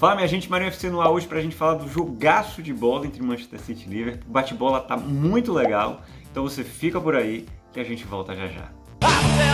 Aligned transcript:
Fala 0.00 0.14
minha 0.14 0.26
gente, 0.26 0.50
Marinho 0.50 0.68
FC 0.68 0.88
no 0.88 1.02
ar 1.02 1.10
hoje 1.10 1.26
pra 1.26 1.42
gente 1.42 1.54
falar 1.54 1.74
do 1.74 1.86
jogaço 1.86 2.62
de 2.62 2.72
bola 2.72 3.06
entre 3.06 3.22
Manchester 3.22 3.60
City 3.60 3.84
e 3.86 3.92
Liverpool. 3.92 4.30
O 4.30 4.32
bate-bola 4.32 4.80
tá 4.80 4.96
muito 4.96 5.52
legal, 5.52 6.00
então 6.30 6.42
você 6.42 6.64
fica 6.64 6.98
por 6.98 7.14
aí 7.14 7.46
que 7.70 7.78
a 7.78 7.84
gente 7.84 8.06
volta 8.06 8.34
já 8.34 8.48
já. 8.48 8.70
Vamos 9.02 9.49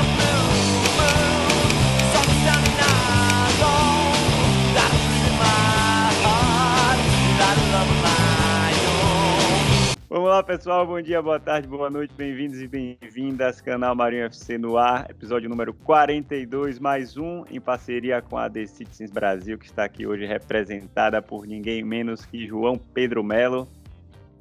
lá, 10.37 10.43
pessoal. 10.43 10.87
Bom 10.87 11.00
dia, 11.00 11.23
boa 11.23 11.41
tarde, 11.41 11.66
boa 11.66 11.89
noite. 11.89 12.12
Bem-vindos 12.14 12.61
e 12.61 12.69
bem-vindas. 12.69 13.62
Canal 13.62 13.95
Marinho 13.95 14.27
FC 14.27 14.59
no 14.59 14.77
ar, 14.77 15.11
episódio 15.11 15.48
número 15.48 15.73
42, 15.73 16.79
mais 16.79 17.16
um, 17.16 17.43
em 17.51 17.59
parceria 17.59 18.20
com 18.20 18.37
a 18.37 18.51
The 18.51 18.66
Citizens 18.66 19.11
Brasil, 19.11 19.57
que 19.57 19.64
está 19.64 19.84
aqui 19.84 20.07
hoje 20.07 20.27
representada 20.27 21.23
por 21.23 21.46
ninguém 21.46 21.83
menos 21.83 22.27
que 22.27 22.46
João 22.46 22.77
Pedro 22.77 23.24
Melo, 23.24 23.66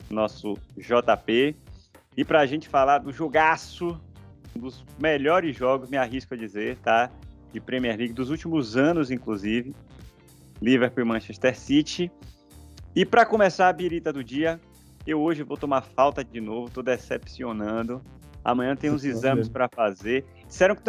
nosso 0.09 0.55
JP. 0.75 1.55
E 2.17 2.25
para 2.25 2.41
a 2.41 2.45
gente 2.45 2.67
falar 2.67 2.97
do 2.97 3.13
jogaço, 3.13 3.97
um 4.53 4.59
dos 4.59 4.83
melhores 4.99 5.55
jogos, 5.55 5.89
me 5.89 5.95
arrisco 5.95 6.33
a 6.33 6.37
dizer, 6.37 6.75
tá? 6.79 7.09
De 7.53 7.61
Premier 7.61 7.97
League 7.97 8.13
dos 8.13 8.29
últimos 8.29 8.75
anos, 8.75 9.11
inclusive. 9.11 9.73
Liverpool 10.61 11.05
e 11.05 11.07
Manchester 11.07 11.57
City. 11.57 12.11
E 12.93 13.05
para 13.05 13.25
começar 13.25 13.69
a 13.69 13.73
birita 13.73 14.11
do 14.11 14.21
dia, 14.21 14.59
eu 15.05 15.21
hoje 15.21 15.43
vou 15.43 15.57
tomar 15.57 15.81
falta 15.81 16.23
de 16.23 16.41
novo, 16.41 16.69
tô 16.69 16.81
decepcionando. 16.81 18.01
Amanhã 18.43 18.75
tem 18.75 18.91
uns 18.91 19.03
exames 19.03 19.49
para 19.49 19.67
fazer. 19.67 20.23
Disseram 20.47 20.75
que 20.75 20.83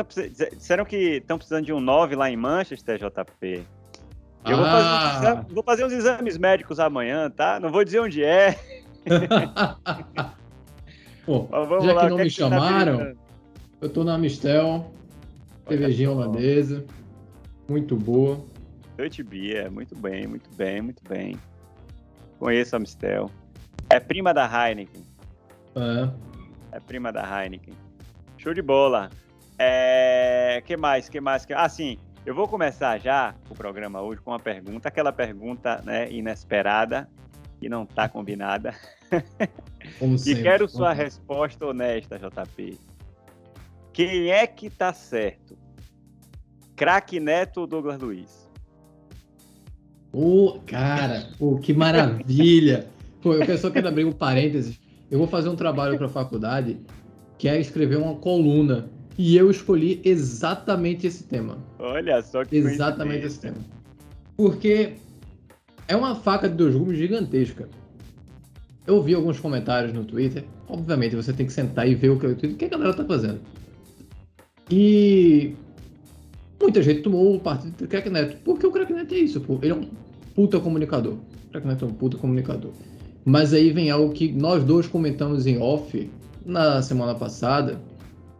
disseram 0.55 0.85
que 0.85 0.97
estão 1.17 1.39
precisando 1.39 1.65
de 1.65 1.73
um 1.73 1.81
9 1.81 2.15
lá 2.15 2.31
em 2.31 2.37
Manchester, 2.37 2.99
JP. 2.99 3.65
Eu 4.45 4.57
ah. 4.57 4.57
vou, 4.57 4.65
fazer 4.65 4.89
ah. 4.89 5.19
exames, 5.19 5.53
vou, 5.53 5.63
fazer 5.65 5.87
uns 5.87 5.93
exames 5.93 6.37
médicos 6.37 6.79
amanhã, 6.79 7.31
tá? 7.31 7.59
Não 7.59 7.71
vou 7.71 7.83
dizer 7.83 8.01
onde 8.01 8.23
é. 8.23 8.59
Pô, 11.25 11.49
já 11.83 11.93
lá, 11.93 12.03
que 12.03 12.11
não 12.11 12.17
que 12.19 12.25
me 12.25 12.31
que 12.31 12.37
tá 12.37 12.49
chamaram, 12.49 12.99
tá 12.99 13.15
eu 13.81 13.89
tô 13.89 14.05
na 14.05 14.17
Mistel, 14.17 14.91
cervejinha 15.67 16.11
holandesa, 16.11 16.85
muito 17.69 17.97
boa. 17.97 18.45
Dutch 18.97 19.23
Beer, 19.23 19.71
muito 19.71 19.97
bem, 19.97 20.27
muito 20.27 20.49
bem, 20.55 20.81
muito 20.81 21.03
bem. 21.09 21.37
Conheço 22.39 22.77
a 22.77 22.79
Mistel. 22.79 23.31
É 23.97 24.01
prima 24.01 24.35
da 24.35 24.45
Heineken. 24.45 25.03
É. 25.75 26.77
É 26.77 26.81
prima 26.81 27.11
da 27.11 27.23
Heineken. 27.23 27.73
Show 28.37 28.53
de 28.53 28.61
bola. 28.61 29.09
É... 29.59 30.63
que 30.67 30.77
mais? 30.77 31.09
Que 31.09 31.19
mais? 31.19 31.47
Que... 31.47 31.55
Ah, 31.55 31.67
sim. 31.67 31.99
Eu 32.27 32.35
vou 32.35 32.47
começar 32.47 32.99
já 32.99 33.35
o 33.49 33.55
programa 33.55 34.03
hoje 34.03 34.21
com 34.21 34.33
uma 34.33 34.39
pergunta, 34.39 34.89
aquela 34.89 35.13
pergunta 35.13 35.81
né, 35.83 36.13
inesperada 36.13 37.09
que 37.59 37.71
não 37.71 37.85
está 37.85 38.07
combinada. 38.07 38.75
Como 39.99 40.17
e 40.27 40.43
quero 40.43 40.69
sua 40.69 40.93
resposta 40.93 41.65
honesta, 41.65 42.19
JP. 42.19 42.79
Quem 43.95 44.31
é 44.31 44.47
que 44.47 44.69
tá 44.69 44.93
certo? 44.93 45.57
Craque 46.75 47.19
Neto 47.19 47.63
ou 47.63 47.67
Douglas 47.67 47.99
Luiz? 47.99 48.47
Ô, 50.13 50.49
oh, 50.49 50.61
cara, 50.67 51.31
oh, 51.41 51.57
que 51.57 51.73
maravilha! 51.73 52.91
Eu 53.33 53.59
só 53.59 53.71
quero 53.71 53.89
abrir 53.89 54.05
um 54.05 54.13
parênteses. 54.13 54.79
Eu 55.11 55.19
vou 55.19 55.27
fazer 55.27 55.49
um 55.49 55.57
trabalho 55.57 55.97
para 55.97 56.07
a 56.07 56.11
faculdade 56.11 56.79
que 57.39 57.49
é 57.49 57.61
escrever 57.61 57.97
uma 57.97 58.15
coluna. 58.17 58.89
E 59.19 59.37
eu 59.37 59.51
escolhi 59.51 60.01
exatamente 60.05 61.07
esse 61.07 61.25
tema. 61.25 61.59
Olha 61.79 62.23
só 62.23 62.45
que 62.45 62.57
Exatamente 62.57 63.27
esse 63.27 63.41
tema. 63.41 63.57
Porque 64.37 64.95
é 65.89 65.97
uma 65.97 66.15
faca 66.15 66.49
de 66.49 66.55
dois 66.55 66.75
gumes 66.75 66.99
gigantesca. 66.99 67.69
Eu 68.87 69.03
vi 69.03 69.15
alguns 69.15 69.41
comentários 69.41 69.93
no 69.93 70.05
Twitter. 70.05 70.45
Obviamente, 70.69 71.17
você 71.17 71.33
tem 71.33 71.47
que 71.47 71.53
sentar 71.53 71.89
e 71.89 71.95
ver 71.95 72.11
o 72.11 72.19
que, 72.19 72.27
o 72.27 72.37
que 72.37 72.65
a 72.65 72.69
galera 72.69 72.93
tá 72.93 73.05
fazendo. 73.05 73.41
E 74.71 75.55
muita 76.61 76.83
gente 76.83 77.03
tomou 77.03 77.35
o 77.35 77.41
partido 77.41 77.77
do 77.77 77.89
Crack 77.89 78.11
Neto. 78.11 78.37
Porque 78.45 78.67
o 78.67 78.71
Crack 78.71 78.93
Neto 78.93 79.15
é 79.15 79.19
isso, 79.19 79.41
pô. 79.41 79.59
Ele 79.63 79.73
é 79.73 79.75
um 79.75 79.89
puta 80.35 80.61
comunicador. 80.61 81.15
O 81.15 81.51
Crack 81.51 81.67
Neto 81.67 81.85
é 81.85 81.89
um 81.89 81.95
puta 81.95 82.19
comunicador. 82.19 82.73
Mas 83.27 83.53
aí 83.53 83.73
vem 83.73 83.91
algo 83.91 84.15
que 84.15 84.31
nós 84.31 84.63
dois 84.63 84.87
comentamos 84.87 85.49
em 85.49 85.59
off 85.59 86.09
na 86.45 86.81
semana 86.81 87.13
passada, 87.13 87.77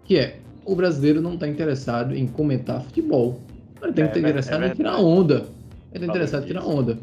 que 0.05 0.17
é 0.17 0.39
o 0.65 0.77
brasileiro 0.77 1.21
não 1.21 1.35
está 1.35 1.49
interessado 1.49 2.15
em 2.15 2.25
comentar 2.25 2.81
futebol. 2.81 3.41
Ele 3.83 3.93
tem 3.93 4.05
é, 4.05 4.07
que 4.07 4.19
estar 4.19 4.29
interessado 4.29 4.63
é 4.63 4.69
em 4.69 4.75
tirar 4.75 4.99
onda. 5.01 5.45
Ele 5.93 6.05
está 6.05 6.07
interessado 6.07 6.45
em 6.45 6.47
tirar 6.47 6.65
onda. 6.65 6.99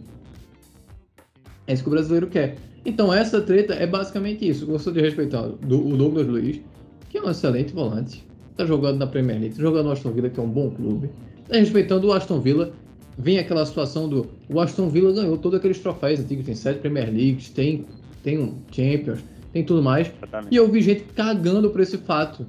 É 1.67 1.73
isso 1.73 1.83
que 1.83 1.89
o 1.89 1.91
brasileiro 1.91 2.27
quer. 2.27 2.55
Então 2.85 3.13
essa 3.13 3.41
treta 3.41 3.73
é 3.73 3.85
basicamente 3.85 4.47
isso. 4.47 4.65
Gostou 4.65 4.93
de 4.93 5.01
respeitar 5.01 5.41
o 5.41 5.57
Douglas 5.57 6.25
Luiz, 6.25 6.61
que 7.09 7.17
é 7.17 7.21
um 7.21 7.29
excelente 7.29 7.73
volante. 7.73 8.25
Está 8.51 8.65
jogando 8.65 8.97
na 8.97 9.07
Premier 9.07 9.41
League, 9.41 9.55
tá 9.55 9.61
jogando 9.61 9.87
no 9.87 9.91
Aston 9.91 10.11
Villa, 10.11 10.29
que 10.29 10.39
é 10.39 10.43
um 10.43 10.49
bom 10.49 10.69
clube. 10.71 11.09
Está 11.43 11.57
respeitando 11.57 12.07
o 12.07 12.13
Aston 12.13 12.39
Villa, 12.39 12.71
vem 13.17 13.39
aquela 13.39 13.65
situação 13.65 14.07
do. 14.07 14.27
O 14.49 14.59
Aston 14.59 14.89
Villa 14.89 15.13
ganhou 15.13 15.37
todos 15.37 15.59
aqueles 15.59 15.79
troféus 15.79 16.19
antigos, 16.19 16.45
tem 16.45 16.55
sete 16.55 16.79
Premier 16.79 17.11
Leagues, 17.11 17.49
tem, 17.49 17.85
tem 18.23 18.39
um 18.39 18.55
Champions, 18.71 19.19
tem 19.51 19.63
tudo 19.63 19.81
mais. 19.81 20.07
Exatamente. 20.07 20.53
E 20.53 20.57
eu 20.57 20.69
vi 20.69 20.81
gente 20.81 21.03
cagando 21.15 21.69
por 21.69 21.81
esse 21.81 21.97
fato. 21.97 22.45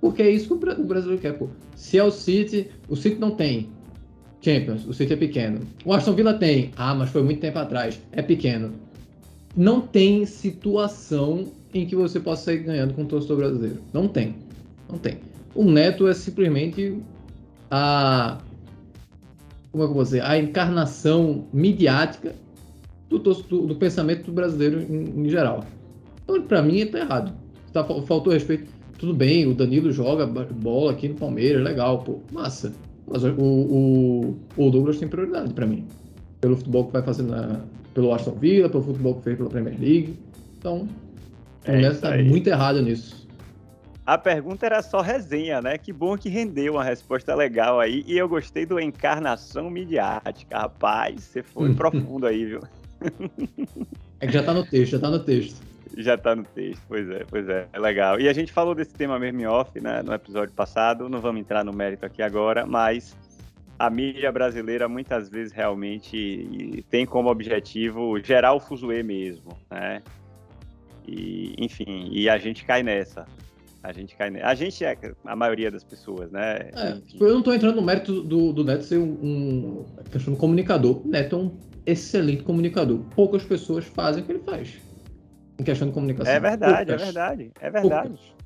Porque 0.00 0.22
é 0.22 0.30
isso 0.30 0.46
que 0.46 0.54
o 0.54 0.84
brasileiro 0.84 1.20
quer, 1.20 1.32
pô. 1.32 1.48
Se 1.74 1.98
é 1.98 2.04
o 2.04 2.10
City, 2.10 2.68
o 2.88 2.94
City 2.94 3.16
não 3.18 3.32
tem 3.32 3.68
Champions, 4.40 4.86
o 4.86 4.94
City 4.94 5.12
é 5.12 5.16
pequeno. 5.16 5.60
O 5.84 5.92
Aston 5.92 6.12
Villa 6.12 6.34
tem, 6.34 6.70
ah, 6.76 6.94
mas 6.94 7.10
foi 7.10 7.22
muito 7.22 7.40
tempo 7.40 7.58
atrás, 7.58 8.00
é 8.12 8.22
pequeno. 8.22 8.72
Não 9.56 9.80
tem 9.80 10.24
situação 10.24 11.46
em 11.74 11.84
que 11.84 11.96
você 11.96 12.20
possa 12.20 12.44
sair 12.44 12.58
ganhando 12.58 12.94
com 12.94 13.02
o 13.02 13.06
torcedor 13.06 13.38
brasileiro. 13.38 13.78
Não 13.92 14.06
tem. 14.06 14.36
Não 14.88 14.98
tem. 14.98 15.18
O 15.54 15.64
Neto 15.64 16.06
é 16.06 16.14
simplesmente 16.14 16.96
a 17.70 18.38
como 19.70 19.84
é 19.84 19.86
que 19.86 19.90
eu 19.90 19.94
vou 19.94 20.02
dizer, 20.02 20.22
a 20.22 20.38
encarnação 20.38 21.46
midiática 21.52 22.34
do, 23.08 23.18
do, 23.18 23.66
do 23.66 23.76
pensamento 23.76 24.26
do 24.26 24.32
brasileiro 24.32 24.80
em, 24.80 25.26
em 25.26 25.28
geral. 25.28 25.64
Então, 26.24 26.42
para 26.42 26.62
mim, 26.62 26.78
está 26.78 26.98
errado. 26.98 27.32
Tá, 27.72 27.84
faltou 27.84 28.32
respeito. 28.32 28.70
Tudo 28.98 29.14
bem, 29.14 29.46
o 29.46 29.54
Danilo 29.54 29.92
joga 29.92 30.26
bola 30.26 30.92
aqui 30.92 31.08
no 31.08 31.14
Palmeiras, 31.14 31.62
legal, 31.62 32.00
pô, 32.00 32.18
massa. 32.32 32.72
Mas 33.06 33.22
o, 33.24 33.30
o, 33.38 34.36
o 34.56 34.70
Douglas 34.70 34.98
tem 34.98 35.08
prioridade 35.08 35.54
para 35.54 35.66
mim. 35.66 35.86
Pelo 36.40 36.56
futebol 36.56 36.86
que 36.86 36.92
vai 36.92 37.02
fazer 37.02 37.22
na, 37.22 37.60
pelo 37.94 38.12
Aston 38.12 38.32
Villa, 38.32 38.68
pelo 38.68 38.82
futebol 38.82 39.14
que 39.14 39.22
fez 39.22 39.36
pela 39.36 39.48
Premier 39.48 39.78
League. 39.78 40.18
Então, 40.58 40.88
o 41.66 41.70
é 41.70 41.80
Neto 41.80 42.00
tá 42.00 42.16
muito 42.18 42.46
errado 42.48 42.82
nisso. 42.82 43.27
A 44.08 44.16
pergunta 44.16 44.64
era 44.64 44.80
só 44.80 45.02
resenha, 45.02 45.60
né? 45.60 45.76
Que 45.76 45.92
bom 45.92 46.16
que 46.16 46.30
rendeu 46.30 46.72
uma 46.72 46.82
resposta 46.82 47.34
legal 47.34 47.78
aí. 47.78 48.02
E 48.06 48.16
eu 48.16 48.26
gostei 48.26 48.64
do 48.64 48.80
encarnação 48.80 49.68
midiática. 49.68 50.60
Rapaz, 50.60 51.24
você 51.24 51.42
foi 51.42 51.74
profundo 51.76 52.26
aí, 52.26 52.46
viu? 52.46 52.60
É 54.18 54.26
que 54.26 54.32
já 54.32 54.42
tá 54.42 54.54
no 54.54 54.64
texto, 54.64 54.92
já 54.92 54.98
tá 54.98 55.10
no 55.10 55.18
texto. 55.18 55.62
Já 55.94 56.16
tá 56.16 56.34
no 56.34 56.42
texto, 56.42 56.82
pois 56.88 57.10
é, 57.10 57.26
pois 57.28 57.46
é, 57.50 57.68
é 57.70 57.78
legal. 57.78 58.18
E 58.18 58.30
a 58.30 58.32
gente 58.32 58.50
falou 58.50 58.74
desse 58.74 58.94
tema 58.94 59.18
mesmo 59.18 59.42
em 59.42 59.46
off, 59.46 59.78
né, 59.78 60.02
no 60.02 60.14
episódio 60.14 60.54
passado, 60.54 61.06
não 61.06 61.20
vamos 61.20 61.42
entrar 61.42 61.62
no 61.62 61.72
mérito 61.74 62.06
aqui 62.06 62.22
agora, 62.22 62.64
mas 62.64 63.14
a 63.78 63.90
mídia 63.90 64.32
brasileira 64.32 64.88
muitas 64.88 65.28
vezes 65.28 65.52
realmente 65.52 66.82
tem 66.88 67.04
como 67.04 67.28
objetivo 67.28 68.18
gerar 68.20 68.54
o 68.54 68.60
fuzuê 68.60 69.02
mesmo, 69.02 69.54
né? 69.70 70.02
E, 71.06 71.54
enfim, 71.58 72.08
e 72.10 72.26
a 72.30 72.38
gente 72.38 72.64
cai 72.64 72.82
nessa. 72.82 73.26
A 73.82 73.92
gente 73.92 74.16
cai. 74.16 74.40
A 74.40 74.54
gente 74.54 74.84
é 74.84 74.96
a 75.24 75.36
maioria 75.36 75.70
das 75.70 75.84
pessoas, 75.84 76.30
né? 76.30 76.70
É, 76.74 77.00
tipo, 77.06 77.24
eu 77.24 77.30
não 77.30 77.38
estou 77.38 77.54
entrando 77.54 77.76
no 77.76 77.82
mérito 77.82 78.22
do, 78.22 78.52
do 78.52 78.64
Neto 78.64 78.84
ser 78.84 78.98
um, 78.98 79.04
um 79.04 79.84
questão 80.10 80.34
comunicador. 80.34 81.00
O 81.04 81.08
Neto 81.08 81.36
é 81.36 81.38
um 81.38 81.52
excelente 81.86 82.42
comunicador. 82.42 82.98
Poucas 83.14 83.44
pessoas 83.44 83.84
fazem 83.84 84.22
o 84.22 84.26
que 84.26 84.32
ele 84.32 84.40
faz. 84.40 84.74
Em 85.58 85.62
questão 85.64 85.88
de 85.88 85.94
comunicação. 85.94 86.32
É 86.32 86.40
verdade, 86.40 86.90
é 86.90 86.96
Poucas. 86.96 87.02
é 87.02 87.04
verdade. 87.04 87.50
É 87.60 87.70
verdade. 87.70 88.08
Poucas. 88.08 88.38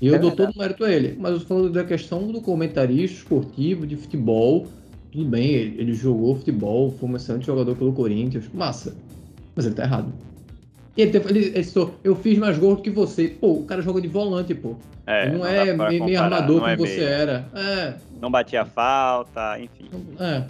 E 0.00 0.08
eu 0.08 0.14
é 0.14 0.18
dou 0.18 0.30
verdade. 0.30 0.52
todo 0.52 0.56
o 0.56 0.58
mérito 0.62 0.84
a 0.84 0.92
ele. 0.92 1.16
Mas 1.18 1.32
eu 1.32 1.40
tô 1.40 1.46
falando 1.46 1.70
da 1.70 1.84
questão 1.84 2.30
do 2.30 2.40
comentarista 2.42 3.16
esportivo, 3.16 3.86
de 3.86 3.96
futebol. 3.96 4.66
Tudo 5.10 5.24
bem, 5.24 5.48
ele, 5.52 5.80
ele 5.80 5.94
jogou 5.94 6.36
futebol, 6.36 6.90
foi 6.90 7.08
um 7.08 7.16
excelente 7.16 7.46
jogador 7.46 7.74
pelo 7.76 7.94
Corinthians. 7.94 8.48
Massa. 8.52 8.94
Mas 9.54 9.64
ele 9.64 9.74
tá 9.74 9.84
errado. 9.84 10.12
E 10.96 11.02
ele, 11.02 11.16
ele, 11.18 11.38
ele 11.46 11.64
citou, 11.64 11.94
eu 12.02 12.16
fiz 12.16 12.38
mais 12.38 12.58
gol 12.58 12.76
do 12.76 12.82
que 12.82 12.90
você. 12.90 13.28
Pô, 13.28 13.52
o 13.52 13.64
cara 13.66 13.82
joga 13.82 14.00
de 14.00 14.08
volante, 14.08 14.54
pô. 14.54 14.76
É, 15.06 15.28
não, 15.28 15.40
não 15.40 15.46
é 15.46 15.74
meio, 15.74 16.22
armador 16.22 16.60
como 16.60 16.70
é 16.70 16.76
você 16.76 16.96
meio. 16.96 17.08
era. 17.08 17.48
É. 17.54 17.94
Não 18.20 18.30
batia 18.30 18.64
falta, 18.64 19.60
enfim. 19.60 19.90
É. 20.18 20.44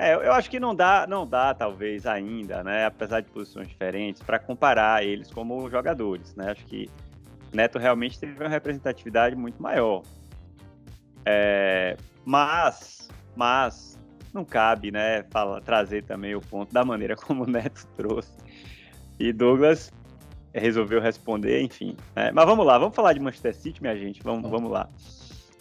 É, 0.00 0.14
eu 0.14 0.32
acho 0.32 0.48
que 0.48 0.60
não 0.60 0.76
dá, 0.76 1.06
não 1.08 1.26
dá 1.26 1.52
talvez 1.52 2.06
ainda, 2.06 2.62
né, 2.62 2.86
apesar 2.86 3.20
de 3.20 3.28
posições 3.30 3.66
diferentes, 3.66 4.22
para 4.22 4.38
comparar 4.38 5.04
eles 5.04 5.28
como 5.28 5.68
jogadores, 5.68 6.36
né? 6.36 6.52
Acho 6.52 6.64
que 6.66 6.88
Neto 7.52 7.80
realmente 7.80 8.16
teve 8.16 8.40
uma 8.40 8.48
representatividade 8.48 9.34
muito 9.34 9.60
maior. 9.60 10.02
É, 11.26 11.96
mas, 12.24 13.08
mas 13.34 13.98
não 14.32 14.44
cabe, 14.44 14.92
né, 14.92 15.24
trazer 15.64 16.04
também 16.04 16.32
o 16.34 16.40
ponto 16.40 16.72
da 16.72 16.84
maneira 16.84 17.16
como 17.18 17.42
o 17.42 17.50
Neto 17.50 17.84
trouxe. 17.96 18.32
E 19.18 19.32
Douglas 19.32 19.92
resolveu 20.52 21.00
responder, 21.00 21.60
enfim. 21.60 21.96
Né? 22.14 22.30
Mas 22.32 22.46
vamos 22.46 22.66
lá, 22.66 22.78
vamos 22.78 22.94
falar 22.94 23.12
de 23.12 23.20
Manchester 23.20 23.54
City, 23.54 23.80
minha 23.80 23.96
gente, 23.96 24.22
vamos, 24.22 24.48
vamos 24.48 24.70
lá. 24.70 24.88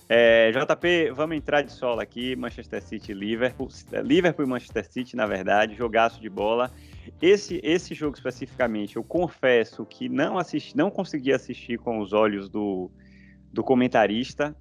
É, 0.10 0.52
JP, 0.52 1.12
vamos 1.12 1.36
entrar 1.36 1.62
de 1.62 1.72
solo 1.72 2.00
aqui, 2.00 2.34
Manchester 2.36 2.82
City 2.82 3.14
Liverpool, 3.14 3.68
Liverpool 4.04 4.46
e 4.46 4.48
Manchester 4.48 4.86
City, 4.90 5.18
na 5.18 5.26
verdade, 5.26 5.76
jogaço 5.76 6.22
de 6.22 6.30
bola. 6.30 6.72
Esse, 7.22 7.60
esse 7.62 7.94
jogo 7.94 8.16
especificamente, 8.16 8.96
eu 8.96 9.04
confesso 9.04 9.86
que 9.86 10.08
não 10.08 10.38
assisti, 10.38 10.78
não 10.78 10.90
consegui 10.90 11.34
assistir 11.34 11.78
com 11.78 12.00
os 12.00 12.14
olhos 12.14 12.48
do, 12.48 12.90
do 13.52 13.64
comentarista. 13.64 14.56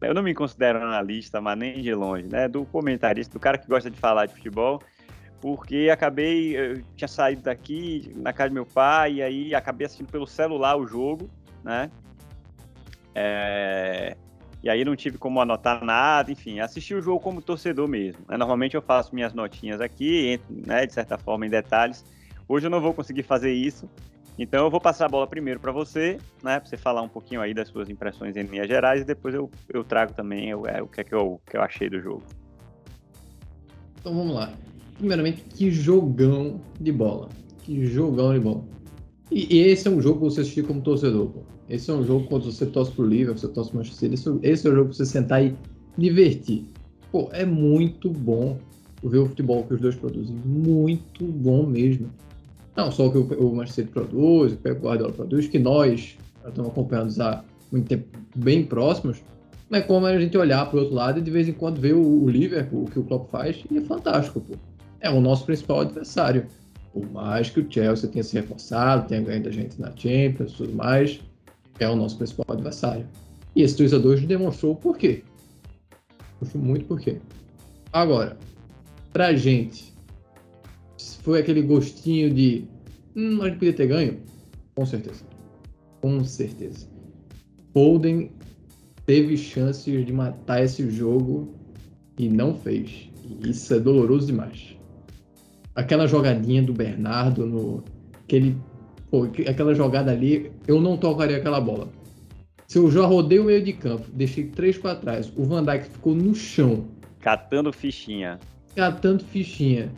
Eu 0.00 0.14
não 0.14 0.22
me 0.22 0.34
considero 0.34 0.82
analista, 0.82 1.40
mas 1.40 1.56
nem 1.56 1.80
de 1.80 1.94
longe, 1.94 2.26
né? 2.28 2.48
Do 2.48 2.64
comentarista, 2.64 3.32
do 3.32 3.40
cara 3.40 3.58
que 3.58 3.68
gosta 3.68 3.90
de 3.90 3.98
falar 3.98 4.26
de 4.26 4.34
futebol 4.34 4.80
porque 5.40 5.88
acabei, 5.92 6.56
eu 6.56 6.82
tinha 6.96 7.08
saído 7.08 7.42
daqui 7.42 8.12
na 8.16 8.32
casa 8.32 8.50
do 8.50 8.54
meu 8.54 8.66
pai 8.66 9.14
e 9.14 9.22
aí 9.22 9.54
acabei 9.54 9.86
assistindo 9.86 10.10
pelo 10.10 10.26
celular 10.26 10.76
o 10.76 10.86
jogo, 10.86 11.30
né? 11.62 11.90
É, 13.14 14.16
e 14.62 14.68
aí 14.68 14.84
não 14.84 14.96
tive 14.96 15.16
como 15.18 15.40
anotar 15.40 15.84
nada, 15.84 16.32
enfim, 16.32 16.58
assisti 16.58 16.94
o 16.94 17.00
jogo 17.00 17.20
como 17.20 17.40
torcedor 17.40 17.86
mesmo. 17.88 18.24
Né? 18.28 18.36
Normalmente 18.36 18.74
eu 18.74 18.82
faço 18.82 19.14
minhas 19.14 19.32
notinhas 19.32 19.80
aqui, 19.80 20.28
entro, 20.28 20.46
né, 20.66 20.86
de 20.86 20.92
certa 20.92 21.16
forma 21.16 21.46
em 21.46 21.50
detalhes. 21.50 22.04
Hoje 22.48 22.66
eu 22.66 22.70
não 22.70 22.80
vou 22.80 22.92
conseguir 22.92 23.22
fazer 23.22 23.52
isso, 23.52 23.88
então 24.36 24.64
eu 24.64 24.70
vou 24.70 24.80
passar 24.80 25.06
a 25.06 25.08
bola 25.08 25.26
primeiro 25.26 25.60
para 25.60 25.70
você, 25.70 26.18
né, 26.42 26.58
para 26.58 26.68
você 26.68 26.76
falar 26.76 27.02
um 27.02 27.08
pouquinho 27.08 27.40
aí 27.40 27.54
das 27.54 27.68
suas 27.68 27.88
impressões 27.88 28.36
em 28.36 28.42
linhas 28.42 28.66
gerais 28.66 29.02
e 29.02 29.04
depois 29.04 29.34
eu, 29.34 29.48
eu 29.68 29.84
trago 29.84 30.12
também 30.12 30.52
o, 30.54 30.66
é, 30.66 30.82
o 30.82 30.88
que 30.88 31.00
é 31.00 31.04
que 31.04 31.14
eu, 31.14 31.40
que 31.48 31.56
eu 31.56 31.62
achei 31.62 31.88
do 31.88 32.00
jogo. 32.00 32.24
Então 34.00 34.14
vamos 34.14 34.34
lá 34.34 34.52
primeiramente, 34.98 35.42
que 35.54 35.70
jogão 35.70 36.60
de 36.80 36.92
bola. 36.92 37.28
Que 37.60 37.86
jogão 37.86 38.34
de 38.34 38.40
bola. 38.40 38.64
E, 39.30 39.56
e 39.56 39.58
esse 39.60 39.88
é 39.88 39.90
um 39.90 40.00
jogo 40.00 40.20
para 40.20 40.30
você 40.30 40.40
assistir 40.42 40.64
como 40.64 40.80
torcedor. 40.80 41.28
Pô. 41.28 41.40
Esse 41.68 41.90
é 41.90 41.94
um 41.94 42.04
jogo 42.04 42.26
quando 42.26 42.44
você 42.44 42.66
torce 42.66 42.92
pro 42.92 43.06
Liverpool, 43.06 43.38
você 43.38 43.48
torce 43.48 43.70
pro 43.70 43.78
Manchester 43.78 44.10
City. 44.10 44.14
Esse, 44.14 44.38
esse 44.42 44.66
é 44.66 44.70
o 44.70 44.74
jogo 44.74 44.88
para 44.88 44.96
você 44.96 45.06
sentar 45.06 45.44
e 45.44 45.54
divertir. 45.96 46.64
Pô, 47.12 47.28
é 47.32 47.44
muito 47.44 48.10
bom 48.10 48.58
ver 49.02 49.18
o 49.18 49.26
futebol 49.26 49.62
que 49.64 49.74
os 49.74 49.80
dois 49.80 49.94
produzem. 49.94 50.34
Muito 50.44 51.24
bom 51.24 51.66
mesmo. 51.66 52.10
Não 52.76 52.90
só 52.90 53.06
o 53.06 53.12
que 53.12 53.34
o, 53.34 53.54
Manchester 53.54 53.84
City 53.84 53.92
produz, 53.92 54.52
o 54.52 54.56
Pep 54.56 54.80
Guardiola 54.80 55.12
produz, 55.12 55.46
que 55.46 55.58
nós 55.58 56.16
estamos 56.46 56.70
acompanhando 56.70 57.20
há 57.20 57.44
muito 57.70 57.86
tempo 57.86 58.06
bem 58.34 58.64
próximos, 58.64 59.18
mas 59.68 59.84
como 59.84 60.06
a 60.06 60.18
gente 60.18 60.38
olhar 60.38 60.64
para 60.66 60.78
o 60.78 60.80
outro 60.80 60.94
lado 60.94 61.18
e 61.18 61.22
de 61.22 61.30
vez 61.30 61.48
em 61.48 61.52
quando 61.52 61.80
ver 61.80 61.94
o, 61.94 62.22
o 62.22 62.30
Liverpool, 62.30 62.84
o 62.84 62.90
que 62.90 62.98
o 62.98 63.02
Klopp 63.02 63.30
faz, 63.30 63.62
e 63.70 63.76
é 63.76 63.80
fantástico, 63.82 64.40
pô 64.40 64.54
é 65.00 65.10
o 65.10 65.20
nosso 65.20 65.44
principal 65.44 65.80
adversário. 65.80 66.46
Por 66.92 67.10
mais 67.10 67.50
que 67.50 67.60
o 67.60 67.70
Chelsea 67.70 68.08
tenha 68.10 68.24
se 68.24 68.34
reforçado, 68.34 69.08
tenha 69.08 69.20
ganho 69.20 69.42
da 69.42 69.50
gente 69.50 69.80
na 69.80 69.94
Champions 69.94 70.52
tudo 70.52 70.74
mais, 70.74 71.20
é 71.78 71.88
o 71.88 71.94
nosso 71.94 72.16
principal 72.16 72.46
adversário. 72.48 73.06
E 73.54 73.62
esse 73.62 73.76
2 73.76 73.94
a 73.94 73.98
2 73.98 74.22
demonstrou 74.22 74.72
o 74.72 74.76
porquê. 74.76 75.22
Mostrou 76.40 76.62
muito 76.62 76.86
porquê. 76.86 77.18
Agora, 77.92 78.36
pra 79.12 79.34
gente, 79.34 79.92
foi 81.22 81.40
aquele 81.40 81.62
gostinho 81.62 82.32
de. 82.32 82.64
Hum, 83.14 83.42
a 83.42 83.48
gente 83.48 83.58
podia 83.58 83.72
ter 83.72 83.86
ganho? 83.86 84.20
Com 84.74 84.86
certeza. 84.86 85.24
Com 86.00 86.24
certeza. 86.24 86.86
Foden 87.72 88.32
teve 89.06 89.36
chances 89.36 90.06
de 90.06 90.12
matar 90.12 90.64
esse 90.64 90.88
jogo 90.90 91.54
e 92.18 92.28
não 92.28 92.54
fez. 92.54 93.10
E 93.24 93.50
isso 93.50 93.72
é 93.74 93.80
doloroso 93.80 94.26
demais 94.26 94.67
aquela 95.78 96.08
jogadinha 96.08 96.60
do 96.60 96.72
Bernardo 96.72 97.46
no 97.46 97.84
aquele 98.24 98.56
pô, 99.08 99.28
aquela 99.48 99.72
jogada 99.74 100.10
ali, 100.10 100.50
eu 100.66 100.80
não 100.80 100.96
tocaria 100.96 101.36
aquela 101.36 101.60
bola. 101.60 101.88
Se 102.66 102.78
eu 102.78 102.90
já 102.90 103.06
rodei 103.06 103.38
o 103.38 103.44
meio 103.44 103.62
de 103.62 103.72
campo, 103.72 104.04
deixei 104.12 104.44
três 104.44 104.76
para 104.76 104.96
trás, 104.96 105.32
o 105.36 105.44
Van 105.44 105.64
Dijk 105.64 105.84
ficou 105.84 106.16
no 106.16 106.34
chão, 106.34 106.84
catando 107.20 107.72
fichinha. 107.72 108.40
Catando 108.74 109.24
fichinha. 109.24 109.90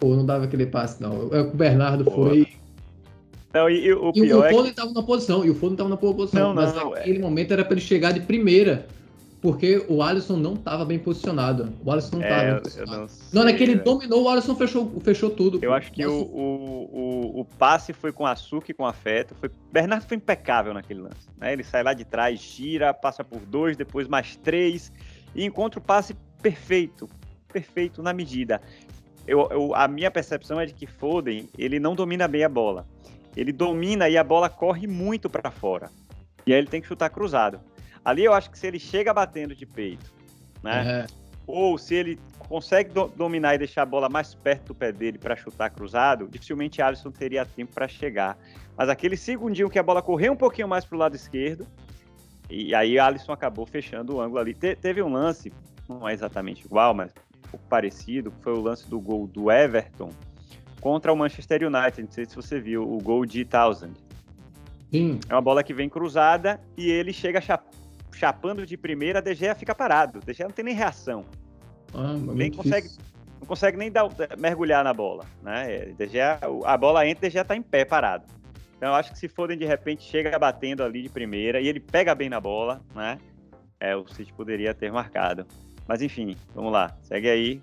Pô, 0.00 0.14
não 0.16 0.26
dava 0.26 0.44
aquele 0.44 0.66
passe 0.66 1.00
não. 1.00 1.32
É 1.32 1.40
o 1.40 1.54
Bernardo 1.54 2.04
pô. 2.04 2.10
foi 2.10 2.48
não, 3.54 3.70
e, 3.70 3.86
e, 3.86 3.94
o, 3.94 4.12
e 4.16 4.32
o 4.34 4.42
Foden 4.50 4.72
é 4.72 4.74
que... 4.74 4.94
na 4.94 5.02
posição, 5.04 5.44
e 5.44 5.50
o 5.50 5.54
Foden 5.54 5.76
tava 5.76 5.88
na 5.88 5.96
posição, 5.96 6.48
não, 6.48 6.54
mas 6.56 6.74
não, 6.74 6.90
naquele 6.90 7.18
é... 7.18 7.20
momento 7.20 7.52
era 7.52 7.64
para 7.64 7.74
ele 7.74 7.80
chegar 7.80 8.12
de 8.12 8.18
primeira 8.18 8.84
porque 9.44 9.84
o 9.90 10.02
Alisson 10.02 10.38
não 10.38 10.54
estava 10.54 10.86
bem 10.86 10.98
posicionado. 10.98 11.70
O 11.84 11.92
Alisson 11.92 12.16
não 12.16 12.22
estava 12.22 12.42
é, 12.42 12.52
bem 12.52 12.62
posicionado. 12.62 13.00
Não, 13.02 13.08
sei, 13.08 13.26
não, 13.30 13.44
naquele 13.44 13.74
dominou, 13.74 14.22
o 14.22 14.28
Alisson 14.30 14.54
fechou, 14.54 14.98
fechou 15.02 15.28
tudo. 15.28 15.58
Eu 15.60 15.74
acho 15.74 15.92
que 15.92 16.06
o, 16.06 16.22
o, 16.22 16.88
o, 16.90 17.40
o, 17.40 17.44
passe 17.44 17.92
foi 17.92 18.10
com 18.10 18.24
açúcar 18.24 18.70
e 18.70 18.74
com 18.74 18.86
afeto. 18.86 19.34
Foi, 19.34 19.50
Bernardo 19.70 20.06
foi 20.08 20.16
impecável 20.16 20.72
naquele 20.72 21.02
lance. 21.02 21.28
Né? 21.36 21.52
Ele 21.52 21.62
sai 21.62 21.82
lá 21.82 21.92
de 21.92 22.06
trás, 22.06 22.40
gira, 22.40 22.94
passa 22.94 23.22
por 23.22 23.40
dois, 23.40 23.76
depois 23.76 24.08
mais 24.08 24.34
três, 24.36 24.90
e 25.34 25.44
encontra 25.44 25.78
o 25.78 25.82
passe 25.82 26.16
perfeito. 26.40 27.06
Perfeito 27.52 28.02
na 28.02 28.14
medida. 28.14 28.62
Eu, 29.26 29.46
eu, 29.50 29.74
a 29.74 29.86
minha 29.86 30.10
percepção 30.10 30.58
é 30.58 30.64
de 30.64 30.72
que 30.72 30.86
Foden, 30.86 31.50
ele 31.58 31.78
não 31.78 31.94
domina 31.94 32.26
bem 32.26 32.44
a 32.44 32.48
bola. 32.48 32.86
Ele 33.36 33.52
domina 33.52 34.08
e 34.08 34.16
a 34.16 34.24
bola 34.24 34.48
corre 34.48 34.86
muito 34.86 35.28
para 35.28 35.50
fora. 35.50 35.90
E 36.46 36.54
aí 36.54 36.58
ele 36.58 36.66
tem 36.66 36.80
que 36.80 36.88
chutar 36.88 37.10
cruzado. 37.10 37.60
Ali 38.04 38.24
eu 38.24 38.34
acho 38.34 38.50
que 38.50 38.58
se 38.58 38.66
ele 38.66 38.78
chega 38.78 39.14
batendo 39.14 39.54
de 39.54 39.64
peito, 39.64 40.12
né? 40.62 41.06
Uhum. 41.10 41.24
Ou 41.46 41.78
se 41.78 41.94
ele 41.94 42.18
consegue 42.48 42.90
do 42.90 43.08
dominar 43.08 43.54
e 43.54 43.58
deixar 43.58 43.82
a 43.82 43.86
bola 43.86 44.08
mais 44.08 44.34
perto 44.34 44.68
do 44.68 44.74
pé 44.74 44.92
dele 44.92 45.18
para 45.18 45.36
chutar 45.36 45.70
cruzado, 45.70 46.28
dificilmente 46.28 46.82
Alisson 46.82 47.10
teria 47.10 47.44
tempo 47.44 47.72
para 47.72 47.88
chegar. 47.88 48.38
Mas 48.76 48.88
aquele 48.88 49.16
segundinho 49.16 49.70
que 49.70 49.78
a 49.78 49.82
bola 49.82 50.02
correu 50.02 50.32
um 50.32 50.36
pouquinho 50.36 50.68
mais 50.68 50.84
para 50.84 50.96
o 50.96 50.98
lado 50.98 51.16
esquerdo, 51.16 51.66
e 52.48 52.74
aí 52.74 52.98
Alisson 52.98 53.32
acabou 53.32 53.64
fechando 53.66 54.16
o 54.16 54.20
ângulo 54.20 54.40
ali. 54.40 54.54
Te 54.54 54.74
teve 54.76 55.02
um 55.02 55.12
lance, 55.12 55.52
não 55.88 56.08
é 56.08 56.12
exatamente 56.12 56.64
igual, 56.64 56.92
mas 56.94 57.10
um 57.10 57.50
pouco 57.50 57.66
parecido, 57.68 58.32
foi 58.40 58.52
o 58.52 58.60
lance 58.60 58.88
do 58.88 59.00
gol 59.00 59.26
do 59.26 59.50
Everton 59.50 60.10
contra 60.80 61.12
o 61.12 61.16
Manchester 61.16 61.62
United. 61.62 62.02
Não 62.02 62.10
sei 62.10 62.26
se 62.26 62.36
você 62.36 62.60
viu, 62.60 62.82
o 62.82 62.98
gol 63.00 63.24
de 63.24 63.44
Thousand. 63.44 63.92
Sim. 64.90 65.18
É 65.28 65.34
uma 65.34 65.40
bola 65.40 65.62
que 65.62 65.72
vem 65.72 65.88
cruzada 65.88 66.60
e 66.76 66.90
ele 66.90 67.12
chega 67.12 67.40
chapando 68.16 68.66
de 68.66 68.76
primeira, 68.76 69.18
a 69.18 69.22
De 69.22 69.34
Gea 69.34 69.54
fica 69.54 69.74
parado. 69.74 70.20
De 70.20 70.32
Gea 70.32 70.46
não 70.46 70.54
tem 70.54 70.64
nem 70.64 70.74
reação. 70.74 71.24
Ah, 71.92 72.14
nem 72.34 72.50
consegue, 72.50 72.88
não 73.40 73.46
consegue 73.46 73.76
nem 73.76 73.90
dar, 73.90 74.08
mergulhar 74.38 74.82
na 74.82 74.92
bola. 74.92 75.24
Né? 75.42 75.92
De 75.96 76.08
Gea, 76.08 76.40
a 76.64 76.76
bola 76.76 77.06
entra 77.06 77.26
e 77.26 77.28
De 77.28 77.32
Gea 77.32 77.44
tá 77.44 77.56
em 77.56 77.62
pé, 77.62 77.84
parado. 77.84 78.24
Então 78.76 78.88
eu 78.88 78.94
acho 78.94 79.12
que 79.12 79.18
se 79.18 79.28
Foden 79.28 79.56
de 79.56 79.64
repente 79.64 80.02
chega 80.02 80.38
batendo 80.38 80.82
ali 80.82 81.02
de 81.02 81.08
primeira 81.08 81.60
e 81.60 81.68
ele 81.68 81.80
pega 81.80 82.14
bem 82.14 82.28
na 82.28 82.40
bola, 82.40 82.80
né? 82.94 83.18
É, 83.80 83.94
o 83.94 84.06
City 84.08 84.32
poderia 84.32 84.74
ter 84.74 84.92
marcado. 84.92 85.46
Mas 85.86 86.02
enfim, 86.02 86.36
vamos 86.54 86.72
lá, 86.72 86.96
segue 87.02 87.28
aí. 87.28 87.60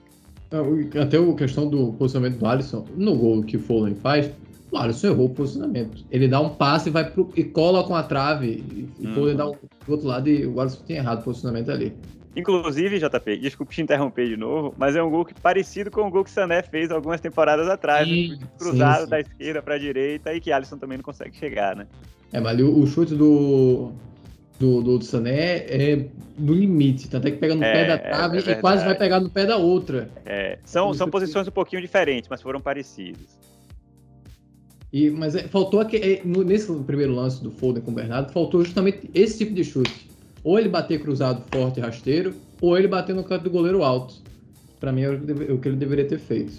É, 0.51 0.99
até 0.99 1.17
a 1.17 1.35
questão 1.35 1.69
do 1.69 1.93
posicionamento 1.93 2.39
do 2.39 2.45
Alisson, 2.45 2.85
no 2.95 3.15
gol 3.15 3.43
que 3.43 3.57
o 3.57 3.59
Foden 3.59 3.95
faz, 3.95 4.31
Alisson 4.77 5.07
errou 5.07 5.25
o 5.27 5.29
posicionamento. 5.29 6.03
Ele 6.09 6.27
dá 6.27 6.39
um 6.39 6.49
passe 6.49 6.89
e 6.89 6.91
vai 6.91 7.09
pro, 7.09 7.29
e 7.35 7.43
cola 7.43 7.83
com 7.83 7.95
a 7.95 8.03
trave. 8.03 8.63
E, 8.99 9.05
uhum. 9.05 9.13
poder 9.13 9.35
dar 9.35 9.49
um, 9.49 9.51
do 9.51 9.91
outro 9.91 10.07
lado 10.07 10.29
e 10.29 10.45
o 10.45 10.59
Alisson 10.59 10.83
tinha 10.85 10.99
errado 10.99 11.21
o 11.21 11.23
posicionamento 11.23 11.71
ali. 11.71 11.93
Inclusive, 12.35 12.97
JP, 12.97 13.37
desculpe 13.37 13.75
te 13.75 13.81
interromper 13.81 14.27
de 14.27 14.37
novo, 14.37 14.73
mas 14.77 14.95
é 14.95 15.03
um 15.03 15.09
gol 15.09 15.25
que, 15.25 15.33
parecido 15.33 15.91
com 15.91 16.07
o 16.07 16.09
gol 16.09 16.23
que 16.23 16.31
Sané 16.31 16.63
fez 16.63 16.89
algumas 16.89 17.19
temporadas 17.19 17.67
atrás, 17.67 18.07
sim, 18.07 18.29
né? 18.29 18.39
cruzado 18.57 18.99
sim, 18.99 19.03
sim. 19.03 19.09
da 19.09 19.19
esquerda 19.19 19.61
para 19.61 19.75
a 19.75 19.77
direita 19.77 20.33
e 20.33 20.39
que 20.39 20.51
Alisson 20.51 20.77
também 20.77 20.97
não 20.97 21.03
consegue 21.03 21.35
chegar, 21.35 21.75
né? 21.75 21.87
É, 22.31 22.39
mas 22.39 22.53
ali 22.53 22.63
o, 22.63 22.87
chute 22.87 23.13
do, 23.15 23.91
do, 24.57 24.81
do, 24.81 25.01
Sané 25.03 25.65
é 25.67 26.05
no 26.37 26.53
limite, 26.53 27.09
tanto 27.09 27.27
é 27.27 27.31
que 27.31 27.37
pega 27.37 27.53
no 27.53 27.63
é, 27.63 27.73
pé 27.73 27.87
da 27.87 27.97
trave 27.97 28.37
é, 28.37 28.49
é 28.49 28.51
e 28.51 28.61
quase 28.61 28.85
vai 28.85 28.95
pegar 28.95 29.19
no 29.19 29.29
pé 29.29 29.45
da 29.45 29.57
outra. 29.57 30.09
É, 30.25 30.57
são, 30.63 30.93
são 30.93 31.09
posições 31.09 31.49
um 31.49 31.51
pouquinho 31.51 31.81
diferentes, 31.81 32.29
mas 32.29 32.41
foram 32.41 32.61
parecidas. 32.61 33.37
E, 34.93 35.10
mas 35.10 35.36
é, 35.36 35.43
faltou 35.43 35.79
aqui, 35.79 35.98
é, 35.98 36.21
no, 36.25 36.43
nesse 36.43 36.71
primeiro 36.83 37.13
lance 37.13 37.41
do 37.41 37.50
Foden 37.50 37.81
com 37.81 37.91
o 37.91 37.93
Bernardo, 37.93 38.31
faltou 38.31 38.63
justamente 38.63 39.10
esse 39.13 39.38
tipo 39.38 39.53
de 39.53 39.63
chute. 39.63 40.10
Ou 40.43 40.60
ele 40.60 40.67
bater 40.67 41.00
cruzado 41.01 41.43
forte 41.51 41.79
e 41.79 41.81
rasteiro, 41.81 42.33
ou 42.60 42.77
ele 42.77 42.88
bater 42.88 43.15
no 43.15 43.24
canto 43.24 43.43
do 43.43 43.50
goleiro 43.50 43.83
alto. 43.83 44.15
Para 44.79 44.91
mim 44.91 45.01
é 45.01 45.10
o 45.10 45.60
que 45.60 45.67
ele 45.67 45.77
deveria 45.77 46.05
ter 46.05 46.19
feito. 46.19 46.53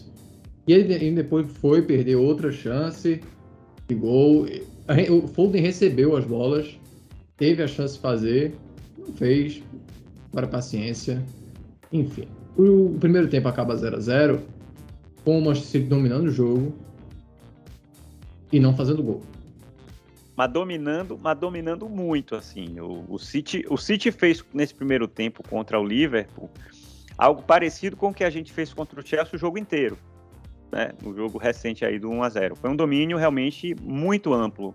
E 0.67 0.73
ele, 0.73 1.11
depois 1.11 1.47
foi 1.59 1.83
perder 1.83 2.15
outra 2.15 2.53
chance 2.53 3.21
de 3.89 3.95
gol. 3.95 4.47
O 5.11 5.29
Foden 5.29 5.61
recebeu 5.61 6.17
as 6.17 6.25
bolas, 6.25 6.79
teve 7.37 7.63
a 7.63 7.67
chance 7.67 7.95
de 7.95 8.01
fazer, 8.01 8.55
não 8.97 9.13
fez. 9.13 9.63
Agora 10.31 10.47
paciência. 10.47 11.23
Enfim. 11.93 12.29
O 12.57 12.97
primeiro 13.01 13.29
tempo 13.29 13.49
acaba 13.49 13.77
0 13.77 13.97
a 13.97 14.01
0 14.01 14.41
com 15.25 15.39
o 15.39 15.43
Manchester 15.43 15.81
City 15.81 15.87
dominando 15.87 16.27
o 16.27 16.31
jogo 16.31 16.73
e 18.53 18.61
não 18.61 18.77
fazendo 18.77 19.03
gol. 19.03 19.23
Mas 20.37 20.53
dominando, 20.53 21.19
mas 21.21 21.39
dominando 21.39 21.89
muito, 21.89 22.35
assim. 22.35 22.79
O, 22.81 23.05
o, 23.09 23.19
City, 23.19 23.65
o 23.69 23.77
City 23.77 24.11
fez 24.11 24.45
nesse 24.53 24.75
primeiro 24.75 25.07
tempo 25.07 25.43
contra 25.47 25.79
o 25.79 25.85
Liverpool 25.85 26.51
algo 27.17 27.43
parecido 27.43 27.97
com 27.97 28.09
o 28.09 28.15
que 28.15 28.25
a 28.25 28.31
gente 28.31 28.53
fez 28.53 28.73
contra 28.73 28.99
o 28.99 29.07
Chelsea 29.07 29.35
o 29.35 29.39
jogo 29.39 29.59
inteiro, 29.59 29.99
né? 30.73 30.93
No 31.03 31.15
jogo 31.15 31.39
recente 31.39 31.85
aí 31.85 31.99
do 31.99 32.11
1 32.11 32.23
a 32.23 32.29
0 32.31 32.57
Foi 32.57 32.71
um 32.71 32.77
domínio 32.77 33.19
realmente 33.19 33.75
muito 33.81 34.33
amplo 34.33 34.75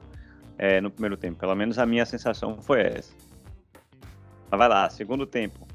é, 0.58 0.80
no 0.80 0.92
primeiro 0.92 1.18
tempo. 1.18 1.40
Pelo 1.40 1.56
menos 1.56 1.80
a 1.80 1.86
minha 1.86 2.06
sensação 2.06 2.62
foi 2.62 2.82
essa. 2.82 3.14
Mas 4.50 4.58
vai 4.58 4.70
lá, 4.70 4.90
segundo 4.90 5.26
tempo. 5.26 5.68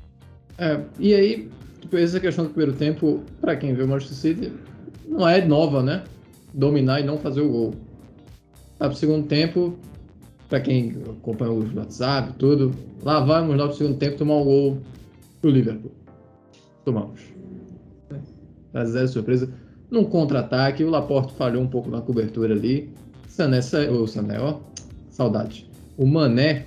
É, 0.58 0.80
e 0.98 1.12
aí, 1.12 1.50
tipo, 1.80 1.96
essa 1.96 2.20
questão 2.20 2.44
do 2.44 2.50
primeiro 2.50 2.72
tempo, 2.74 3.22
para 3.40 3.56
quem 3.56 3.74
vê 3.74 3.82
o 3.82 3.88
Manchester 3.88 4.16
City, 4.16 4.52
não 5.06 5.28
é 5.28 5.44
nova, 5.44 5.82
né? 5.82 6.04
Dominar 6.54 7.00
e 7.00 7.04
não 7.04 7.18
fazer 7.18 7.40
o 7.40 7.48
gol. 7.48 7.74
Tá, 8.82 8.88
pro 8.88 8.98
segundo 8.98 9.28
tempo, 9.28 9.78
para 10.48 10.60
quem 10.60 10.96
acompanha 11.08 11.52
o 11.52 11.76
WhatsApp, 11.76 12.32
tudo, 12.36 12.74
lá 13.00 13.20
vamos 13.20 13.56
no 13.56 13.72
segundo 13.72 13.96
tempo 13.96 14.18
tomar 14.18 14.38
um 14.38 14.44
gol 14.44 14.78
pro 15.40 15.50
Liverpool. 15.52 15.92
Tomamos. 16.84 17.20
A 18.74 18.84
zero 18.84 19.06
surpresa. 19.06 19.48
Num 19.88 20.02
contra-ataque, 20.02 20.82
o 20.82 20.90
Laporte 20.90 21.32
falhou 21.34 21.62
um 21.62 21.68
pouco 21.68 21.88
na 21.88 22.00
cobertura 22.00 22.54
ali. 22.54 22.92
Sané, 23.28 23.60
o 23.88 24.04
Sané, 24.08 24.40
ó, 24.40 24.58
saudade. 25.10 25.70
O 25.96 26.04
Mané 26.04 26.66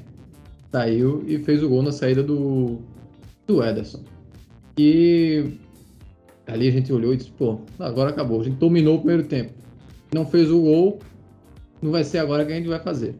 saiu 0.72 1.22
e 1.28 1.38
fez 1.40 1.62
o 1.62 1.68
gol 1.68 1.84
na 1.84 1.92
saída 1.92 2.24
do, 2.24 2.78
do 3.46 3.62
Ederson. 3.62 4.00
E 4.78 5.52
ali 6.48 6.70
a 6.70 6.72
gente 6.72 6.94
olhou 6.94 7.14
e 7.14 7.18
disse, 7.18 7.32
pô, 7.32 7.60
agora 7.78 8.12
acabou. 8.12 8.40
A 8.40 8.46
gente 8.46 8.56
dominou 8.56 8.96
o 8.96 9.00
primeiro 9.00 9.28
tempo. 9.28 9.52
Não 10.14 10.26
fez 10.26 10.50
o 10.50 10.62
gol, 10.62 11.00
não 11.82 11.92
vai 11.92 12.04
ser 12.04 12.20
agora 12.20 12.46
que 12.46 12.52
a 12.52 12.56
gente 12.56 12.68
vai 12.68 12.80
fazer. 12.80 13.16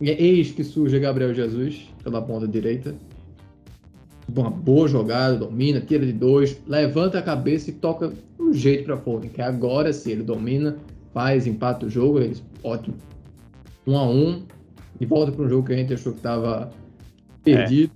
Eis 0.00 0.50
que 0.50 0.64
surge 0.64 0.98
Gabriel 0.98 1.34
Jesus 1.34 1.88
pela 2.02 2.20
ponta 2.20 2.46
direita. 2.46 2.94
Uma 4.28 4.50
boa 4.50 4.88
jogada, 4.88 5.36
domina, 5.36 5.80
tira 5.80 6.04
de 6.04 6.12
dois, 6.12 6.58
levanta 6.66 7.18
a 7.18 7.22
cabeça 7.22 7.70
e 7.70 7.74
toca 7.74 8.12
um 8.40 8.52
jeito 8.52 8.84
para 8.84 8.96
Foden, 8.96 9.30
que 9.30 9.42
agora 9.42 9.92
sim 9.92 10.12
ele 10.12 10.22
domina, 10.22 10.76
faz, 11.12 11.46
empata 11.46 11.86
o 11.86 11.90
jogo, 11.90 12.20
eles, 12.20 12.42
ótimo. 12.62 12.96
Um 13.86 13.98
a 13.98 14.08
um, 14.08 14.42
e 14.98 15.04
volta 15.04 15.30
para 15.30 15.44
um 15.44 15.48
jogo 15.48 15.66
que 15.66 15.74
a 15.74 15.76
gente 15.76 15.92
achou 15.92 16.12
que 16.12 16.18
estava 16.18 16.70
perdido. 17.42 17.92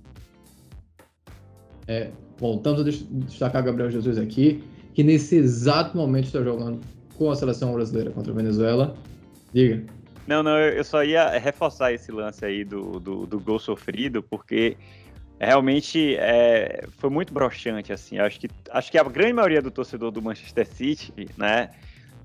É. 1.87 1.93
É, 1.93 2.11
voltando 2.37 2.81
a 2.81 2.83
destacar 2.83 3.63
Gabriel 3.63 3.89
Jesus 3.89 4.17
aqui, 4.17 4.63
que 4.93 5.03
nesse 5.03 5.35
exato 5.35 5.97
momento 5.97 6.25
está 6.25 6.43
jogando 6.43 6.79
com 7.17 7.31
a 7.31 7.35
seleção 7.35 7.73
brasileira 7.73 8.11
contra 8.11 8.31
a 8.31 8.35
Venezuela. 8.35 8.95
Diga. 9.53 9.83
Não, 10.27 10.43
não, 10.43 10.59
eu 10.59 10.83
só 10.83 11.03
ia 11.03 11.29
reforçar 11.39 11.91
esse 11.91 12.11
lance 12.11 12.45
aí 12.45 12.63
do, 12.63 12.99
do, 12.99 13.25
do 13.25 13.39
gol 13.39 13.57
sofrido, 13.57 14.21
porque 14.21 14.77
realmente 15.39 16.15
é, 16.17 16.85
foi 16.97 17.09
muito 17.09 17.33
broxante, 17.33 17.91
assim. 17.91 18.19
Acho 18.19 18.39
que, 18.39 18.47
acho 18.69 18.91
que 18.91 18.97
a 18.97 19.03
grande 19.03 19.33
maioria 19.33 19.61
do 19.61 19.71
torcedor 19.71 20.11
do 20.11 20.21
Manchester 20.21 20.67
City, 20.67 21.13
né, 21.35 21.71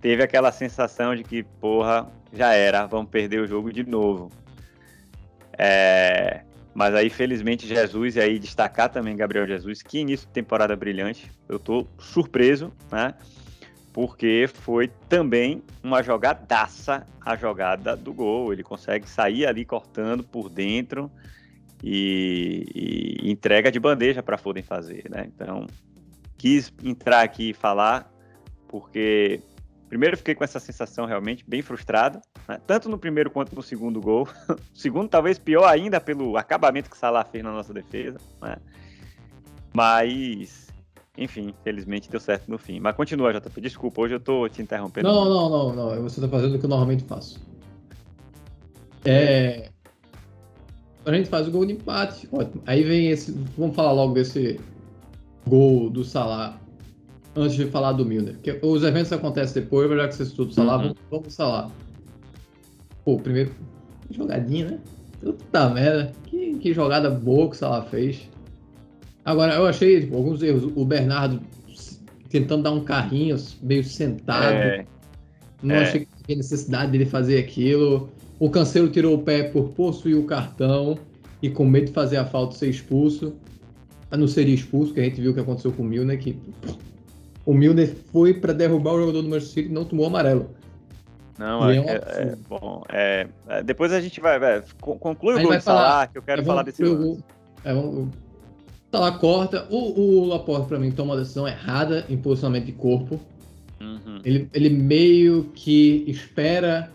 teve 0.02 0.22
aquela 0.22 0.52
sensação 0.52 1.16
de 1.16 1.24
que, 1.24 1.42
porra, 1.42 2.10
já 2.32 2.52
era, 2.52 2.84
vamos 2.86 3.10
perder 3.10 3.40
o 3.40 3.46
jogo 3.46 3.72
de 3.72 3.84
novo. 3.84 4.30
É, 5.56 6.42
mas 6.74 6.94
aí, 6.94 7.08
felizmente, 7.08 7.66
Jesus, 7.66 8.16
e 8.16 8.20
aí 8.20 8.38
destacar 8.38 8.90
também 8.90 9.16
Gabriel 9.16 9.46
Jesus, 9.46 9.80
que 9.80 10.00
início 10.00 10.26
de 10.26 10.32
temporada 10.32 10.74
brilhante. 10.74 11.30
Eu 11.48 11.58
tô 11.58 11.86
surpreso, 11.98 12.72
né? 12.90 13.14
Porque 13.94 14.50
foi 14.52 14.88
também 15.08 15.62
uma 15.80 16.02
jogadaça 16.02 17.06
a 17.24 17.36
jogada 17.36 17.96
do 17.96 18.12
gol. 18.12 18.52
Ele 18.52 18.64
consegue 18.64 19.08
sair 19.08 19.46
ali 19.46 19.64
cortando 19.64 20.24
por 20.24 20.50
dentro 20.50 21.08
e, 21.80 23.20
e 23.22 23.30
entrega 23.30 23.70
de 23.70 23.78
bandeja 23.78 24.20
para 24.20 24.36
Foden 24.36 24.64
fazer, 24.64 25.04
né? 25.08 25.30
Então, 25.32 25.68
quis 26.36 26.72
entrar 26.82 27.22
aqui 27.22 27.50
e 27.50 27.54
falar, 27.54 28.12
porque 28.66 29.40
primeiro 29.88 30.16
fiquei 30.16 30.34
com 30.34 30.42
essa 30.42 30.58
sensação 30.58 31.06
realmente 31.06 31.44
bem 31.46 31.62
frustrado, 31.62 32.20
né? 32.48 32.60
tanto 32.66 32.88
no 32.88 32.98
primeiro 32.98 33.30
quanto 33.30 33.54
no 33.54 33.62
segundo 33.62 34.00
gol. 34.00 34.26
o 34.50 34.76
segundo 34.76 35.08
talvez 35.08 35.38
pior 35.38 35.66
ainda 35.66 36.00
pelo 36.00 36.36
acabamento 36.36 36.90
que 36.90 36.98
Salah 36.98 37.24
fez 37.24 37.44
na 37.44 37.52
nossa 37.52 37.72
defesa, 37.72 38.18
né? 38.42 38.56
Mas 39.72 40.73
enfim, 41.16 41.54
felizmente 41.62 42.10
deu 42.10 42.18
certo 42.18 42.50
no 42.50 42.58
fim. 42.58 42.80
Mas 42.80 42.96
continua, 42.96 43.32
JP. 43.32 43.60
Desculpa, 43.60 44.02
hoje 44.02 44.14
eu 44.14 44.20
tô 44.20 44.48
te 44.48 44.60
interrompendo. 44.60 45.06
Não, 45.06 45.24
não, 45.24 45.48
não, 45.48 45.74
não. 45.74 46.02
Você 46.02 46.20
tá 46.20 46.28
fazendo 46.28 46.56
o 46.56 46.58
que 46.58 46.64
eu 46.64 46.68
normalmente 46.70 47.04
faço. 47.04 47.40
É. 49.04 49.70
A 51.06 51.12
gente 51.12 51.28
faz 51.28 51.46
o 51.46 51.50
gol 51.50 51.66
de 51.66 51.74
empate. 51.74 52.28
Ótimo. 52.32 52.62
Aí 52.66 52.82
vem 52.82 53.10
esse. 53.10 53.30
Vamos 53.56 53.76
falar 53.76 53.92
logo 53.92 54.14
desse 54.14 54.58
gol 55.46 55.88
do 55.88 56.02
Salah. 56.02 56.58
Antes 57.36 57.56
de 57.56 57.66
falar 57.66 57.92
do 57.92 58.04
Milner. 58.04 58.34
Porque 58.34 58.58
os 58.62 58.82
eventos 58.82 59.12
acontecem 59.12 59.62
depois, 59.62 59.88
já 59.90 60.08
que 60.08 60.14
você 60.14 60.22
estuda 60.24 60.50
o 60.50 60.54
Salah, 60.54 60.76
uhum. 60.76 60.82
vamos, 60.82 60.98
vamos 61.10 61.34
Salah. 61.34 61.70
Pô, 63.04 63.18
primeiro. 63.18 63.52
Jogadinha, 64.10 64.70
né? 64.70 64.78
Puta 65.20 65.68
merda. 65.70 66.12
Que, 66.24 66.54
que 66.54 66.72
jogada 66.72 67.08
boa 67.08 67.48
que 67.48 67.54
o 67.54 67.58
Salah 67.58 67.82
fez. 67.82 68.28
Agora, 69.24 69.54
eu 69.54 69.66
achei 69.66 70.00
tipo, 70.00 70.16
alguns 70.16 70.42
erros. 70.42 70.70
O 70.74 70.84
Bernardo 70.84 71.40
tentando 72.28 72.64
dar 72.64 72.72
um 72.72 72.82
carrinho 72.82 73.36
meio 73.62 73.84
sentado. 73.84 74.54
É, 74.54 74.84
não 75.62 75.74
é. 75.74 75.82
achei 75.82 76.00
que 76.00 76.08
tinha 76.24 76.36
necessidade 76.36 76.92
dele 76.92 77.06
fazer 77.06 77.38
aquilo. 77.38 78.10
O 78.38 78.50
Cancelo 78.50 78.88
tirou 78.88 79.14
o 79.14 79.22
pé 79.22 79.44
por 79.44 79.68
possuir 79.70 80.16
o 80.16 80.24
cartão 80.24 80.98
e 81.40 81.48
com 81.48 81.64
medo 81.64 81.86
de 81.86 81.92
fazer 81.92 82.16
a 82.16 82.24
falta 82.24 82.56
ser 82.56 82.68
expulso. 82.68 83.34
A 84.10 84.16
não 84.16 84.26
seria 84.26 84.54
expulso, 84.54 84.92
que 84.92 85.00
a 85.00 85.04
gente 85.04 85.20
viu 85.20 85.30
o 85.30 85.34
que 85.34 85.40
aconteceu 85.40 85.72
com 85.72 85.82
o 85.82 85.86
Milner, 85.86 86.18
que 86.18 86.36
o 87.46 87.54
Milner 87.54 87.94
foi 88.12 88.34
para 88.34 88.52
derrubar 88.52 88.94
o 88.94 89.00
jogador 89.00 89.22
do 89.22 89.28
Manchester 89.28 89.54
City 89.54 89.68
e 89.68 89.72
não 89.72 89.84
tomou 89.84 90.06
amarelo. 90.06 90.50
Não, 91.38 91.68
é, 91.68 91.78
é, 91.78 91.94
é, 91.94 92.36
bom. 92.48 92.82
É, 92.88 93.26
é, 93.48 93.62
depois 93.62 93.92
a 93.92 94.00
gente 94.00 94.20
vai. 94.20 94.38
vai 94.38 94.62
conclui 94.80 95.34
o 95.34 95.42
gol 95.42 95.52
de 95.52 95.60
falar, 95.60 96.08
que 96.08 96.18
eu 96.18 96.22
quero 96.22 96.44
falar 96.44 96.62
desse. 96.62 96.82
Eu, 96.82 97.18
é, 97.64 97.74
vamos, 97.74 98.08
Tá 98.94 99.00
lá, 99.00 99.10
corta. 99.10 99.66
O, 99.70 100.20
o 100.20 100.24
Laporte, 100.24 100.68
pra 100.68 100.78
mim, 100.78 100.92
toma 100.92 101.14
uma 101.14 101.20
decisão 101.20 101.48
errada 101.48 102.06
em 102.08 102.16
posicionamento 102.16 102.66
de 102.66 102.72
corpo. 102.74 103.20
Uhum. 103.80 104.20
Ele, 104.24 104.48
ele 104.54 104.70
meio 104.70 105.50
que 105.52 106.04
espera 106.06 106.92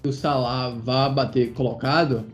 que 0.00 0.08
o 0.08 0.12
Salah 0.12 0.68
vá 0.68 1.08
bater 1.08 1.52
colocado. 1.52 2.24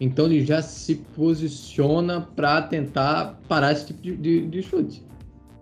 Então 0.00 0.24
ele 0.24 0.42
já 0.42 0.62
se 0.62 0.94
posiciona 1.14 2.22
para 2.34 2.62
tentar 2.62 3.38
parar 3.46 3.72
esse 3.72 3.88
tipo 3.88 4.00
de, 4.00 4.16
de, 4.16 4.46
de, 4.46 4.62
chute. 4.62 5.02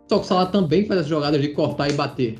Só 0.08 0.18
que 0.18 0.24
o 0.24 0.28
Salah 0.28 0.46
também 0.46 0.86
faz 0.86 1.00
as 1.00 1.08
jogadas 1.08 1.42
de 1.42 1.48
cortar 1.48 1.90
e 1.90 1.94
bater. 1.94 2.38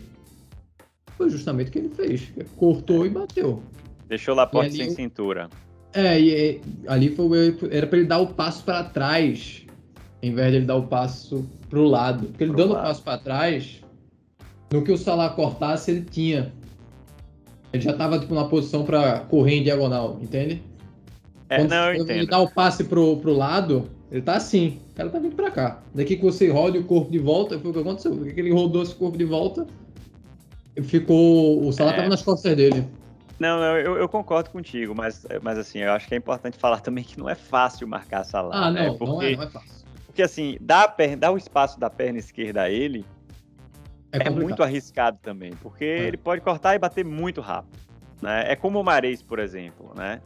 Foi 1.19 1.31
justamente 1.31 1.67
o 1.67 1.73
que 1.73 1.79
ele 1.81 1.89
fez. 1.89 2.33
Cortou 2.57 3.05
e 3.05 3.11
bateu. 3.11 3.61
Deixou 4.07 4.35
o 4.35 4.37
Laporte 4.37 4.69
ali, 4.69 4.85
sem 4.85 4.91
cintura. 4.95 5.51
É, 5.93 6.21
e 6.21 6.61
ali 6.87 7.09
foi, 7.09 7.59
era 7.73 7.89
para 7.89 7.99
ele 7.99 8.07
dar 8.07 8.21
o 8.21 8.29
passo 8.29 8.63
para 8.63 8.85
trás 8.85 9.62
em 10.23 10.33
vez 10.33 10.51
de 10.53 10.57
ele 10.59 10.67
dar 10.67 10.77
o 10.77 10.87
passo 10.87 11.45
para 11.69 11.79
o 11.79 11.85
lado. 11.85 12.29
Porque 12.29 12.45
ele 12.45 12.53
Pro 12.53 12.63
dando 12.63 12.75
o 12.75 12.77
passo 12.77 13.03
para 13.03 13.19
trás, 13.19 13.81
no 14.73 14.83
que 14.83 14.93
o 14.93 14.97
Salah 14.97 15.31
cortasse, 15.31 15.91
ele 15.91 16.03
tinha. 16.03 16.53
Ele 17.73 17.83
já 17.83 17.91
estava 17.91 18.19
tipo, 18.19 18.35
na 18.35 18.45
posição 18.45 18.85
para 18.85 19.21
correr 19.21 19.57
em 19.57 19.63
diagonal, 19.63 20.19
entende? 20.23 20.63
É, 21.49 21.57
Quando 21.57 21.71
não, 21.71 21.93
eu 21.93 22.09
ele 22.09 22.27
dá 22.27 22.39
o 22.39 22.49
passe 22.49 22.85
pro, 22.85 23.17
pro 23.17 23.33
lado, 23.33 23.91
ele 24.11 24.23
tá 24.23 24.37
assim. 24.37 24.79
O 24.93 24.95
cara 24.95 25.09
tá 25.09 25.19
vindo 25.19 25.35
para 25.35 25.51
cá. 25.51 25.83
Daqui 25.95 26.17
que 26.17 26.23
você 26.23 26.49
roda 26.49 26.79
o 26.79 26.85
corpo 26.85 27.11
de 27.11 27.19
volta, 27.19 27.59
foi 27.59 27.71
o 27.71 27.75
que 27.75 27.81
aconteceu. 27.81 28.15
Daqui 28.15 28.35
que 28.35 28.41
ele 28.41 28.53
rodou 28.53 28.83
esse 28.83 28.95
corpo 28.95 29.19
de 29.19 29.25
volta, 29.25 29.67
ficou. 30.83 31.67
O 31.67 31.73
Salah 31.73 31.93
é. 31.93 31.97
tava 31.97 32.09
nas 32.09 32.23
costas 32.23 32.55
dele. 32.55 32.87
Não, 33.39 33.59
não 33.59 33.77
eu, 33.77 33.97
eu, 33.97 34.09
concordo 34.09 34.51
contigo, 34.51 34.95
mas, 34.95 35.27
mas 35.43 35.59
assim, 35.59 35.81
eu 35.81 35.91
acho 35.93 36.07
que 36.07 36.15
é 36.15 36.19
importante 36.19 36.57
falar 36.57 36.79
também 36.79 37.03
que 37.03 37.19
não 37.19 37.29
é 37.29 37.35
fácil 37.35 37.89
marcar 37.89 38.23
Salah. 38.23 38.55
Ah, 38.55 38.71
não, 38.71 38.73
né? 38.73 38.95
Porque... 38.97 39.05
não, 39.05 39.23
é, 39.23 39.37
não 39.37 39.43
é 39.43 39.51
fácil 39.51 39.82
porque 40.13 40.23
assim, 40.23 40.59
dar, 40.61 40.89
perna, 40.89 41.17
dar 41.17 41.33
o 41.33 41.39
espaço 41.39 41.81
da 41.81 41.89
perna 41.89 42.19
esquerda 42.19 42.65
a 42.65 42.71
ele 42.71 43.03
é, 44.13 44.27
é 44.27 44.31
muito 44.31 44.63
arriscado 44.63 45.19
também, 45.23 45.53
porque 45.63 45.87
é. 45.87 46.01
ele 46.01 46.19
pode 46.19 46.43
cortar 46.43 46.75
e 46.75 46.79
bater 46.79 47.03
muito 47.03 47.41
rápido. 47.41 47.79
Né? 48.21 48.45
É 48.47 48.55
como 48.55 48.79
o 48.79 48.85
Mares, 48.85 49.23
por 49.23 49.39
exemplo, 49.39 49.95
né? 49.97 50.21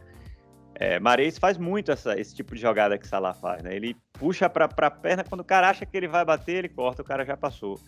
É, 0.75 0.99
Mares 0.99 1.39
faz 1.39 1.57
muito 1.57 1.93
essa, 1.93 2.19
esse 2.21 2.35
tipo 2.35 2.57
de 2.57 2.61
jogada 2.61 2.99
que 2.99 3.07
Salah 3.07 3.33
faz, 3.33 3.63
né? 3.63 3.77
Ele 3.77 3.97
puxa 4.15 4.51
para 4.51 4.65
a 4.67 4.91
perna, 4.91 5.23
quando 5.23 5.43
o 5.43 5.45
cara 5.45 5.71
acha 5.71 5.87
que 5.87 5.97
ele 5.97 6.09
vai 6.09 6.25
bater, 6.25 6.57
ele 6.57 6.69
corta, 6.69 7.01
o 7.01 7.05
cara 7.05 7.25
já 7.25 7.37
passou. 7.37 7.79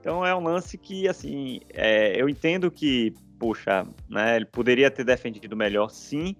Então 0.00 0.24
é 0.24 0.34
um 0.34 0.42
lance 0.42 0.78
que, 0.78 1.06
assim, 1.06 1.60
é, 1.74 2.18
eu 2.18 2.30
entendo 2.30 2.70
que, 2.70 3.12
puxa, 3.38 3.86
né, 4.08 4.36
ele 4.36 4.46
poderia 4.46 4.90
ter 4.90 5.04
defendido 5.04 5.54
melhor, 5.54 5.90
sim, 5.90 6.34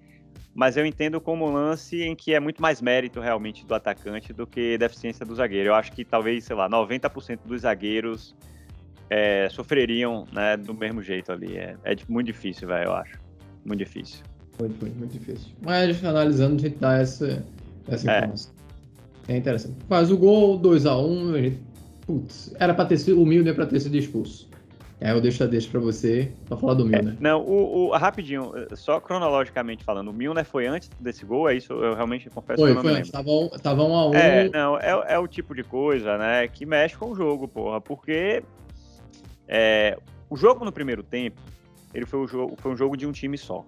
mas 0.54 0.76
eu 0.76 0.86
entendo 0.86 1.20
como 1.20 1.46
um 1.46 1.52
lance 1.52 2.02
em 2.02 2.14
que 2.14 2.34
é 2.34 2.40
muito 2.40 2.62
mais 2.62 2.80
mérito 2.80 3.20
realmente 3.20 3.66
do 3.66 3.74
atacante 3.74 4.32
do 4.32 4.46
que 4.46 4.78
deficiência 4.78 5.24
do 5.24 5.34
zagueiro. 5.34 5.68
Eu 5.68 5.74
acho 5.74 5.92
que 5.92 6.04
talvez, 6.04 6.44
sei 6.44 6.56
lá, 6.56 6.68
90% 6.68 7.40
dos 7.44 7.62
zagueiros 7.62 8.34
é, 9.10 9.48
sofreriam 9.50 10.26
né, 10.32 10.56
do 10.56 10.74
mesmo 10.74 11.02
jeito 11.02 11.32
ali. 11.32 11.56
É, 11.56 11.76
é 11.84 11.96
muito 12.08 12.26
difícil, 12.26 12.68
velho, 12.68 12.88
eu 12.88 12.94
acho. 12.94 13.18
Muito 13.64 13.78
difícil. 13.78 14.24
Muito, 14.58 14.80
muito, 14.80 14.98
muito 14.98 15.12
difícil. 15.12 15.52
Mas 15.60 16.02
analisando, 16.04 16.56
a 16.56 16.58
gente 16.58 16.78
dá 16.78 16.98
essa, 16.98 17.44
essa 17.88 18.10
é. 18.10 18.18
informação. 18.18 18.52
É. 19.28 19.34
é 19.34 19.36
interessante. 19.36 19.76
Faz 19.88 20.10
o 20.10 20.16
gol, 20.16 20.60
2x1, 20.60 21.04
um, 21.04 21.56
Putz, 22.06 22.54
era 22.58 22.72
pra 22.72 22.84
ter 22.84 22.98
sido. 22.98 23.20
O 23.20 23.26
Milner 23.26 23.54
pra 23.54 23.66
ter 23.66 23.80
sido 23.80 23.96
expulso. 23.96 24.45
É, 24.98 25.12
eu 25.12 25.20
deixo, 25.20 25.46
deixo 25.46 25.70
pra 25.70 25.78
você 25.78 26.32
pra 26.46 26.56
falar 26.56 26.74
do 26.74 26.86
Milner. 26.86 27.14
É, 27.14 27.16
não, 27.20 27.42
o, 27.42 27.88
o, 27.88 27.96
rapidinho, 27.96 28.52
só 28.74 28.98
cronologicamente 28.98 29.84
falando, 29.84 30.08
o 30.08 30.12
Milner 30.12 30.44
foi 30.44 30.66
antes 30.66 30.88
desse 30.98 31.24
gol, 31.24 31.50
é 31.50 31.54
isso? 31.54 31.74
Eu 31.74 31.94
realmente 31.94 32.30
confesso 32.30 32.58
foi, 32.58 32.68
que 32.68 32.70
eu 32.70 32.74
não 32.76 32.82
foi 32.82 32.92
me 32.92 32.98
antes, 32.98 33.10
tava, 33.10 33.30
um, 33.30 33.48
tava 33.50 33.84
um 33.84 33.94
a 33.94 34.08
um. 34.08 34.14
É, 34.14 34.48
não, 34.48 34.78
é, 34.78 35.14
é 35.14 35.18
o 35.18 35.28
tipo 35.28 35.54
de 35.54 35.62
coisa, 35.62 36.16
né, 36.16 36.48
que 36.48 36.64
mexe 36.64 36.96
com 36.96 37.10
o 37.10 37.14
jogo, 37.14 37.46
porra, 37.46 37.78
porque 37.78 38.42
é, 39.46 39.98
o 40.30 40.36
jogo 40.36 40.64
no 40.64 40.72
primeiro 40.72 41.02
tempo, 41.02 41.42
ele 41.92 42.06
foi, 42.06 42.20
o 42.20 42.26
jogo, 42.26 42.56
foi 42.56 42.72
um 42.72 42.76
jogo 42.76 42.96
de 42.96 43.06
um 43.06 43.12
time 43.12 43.36
só. 43.36 43.66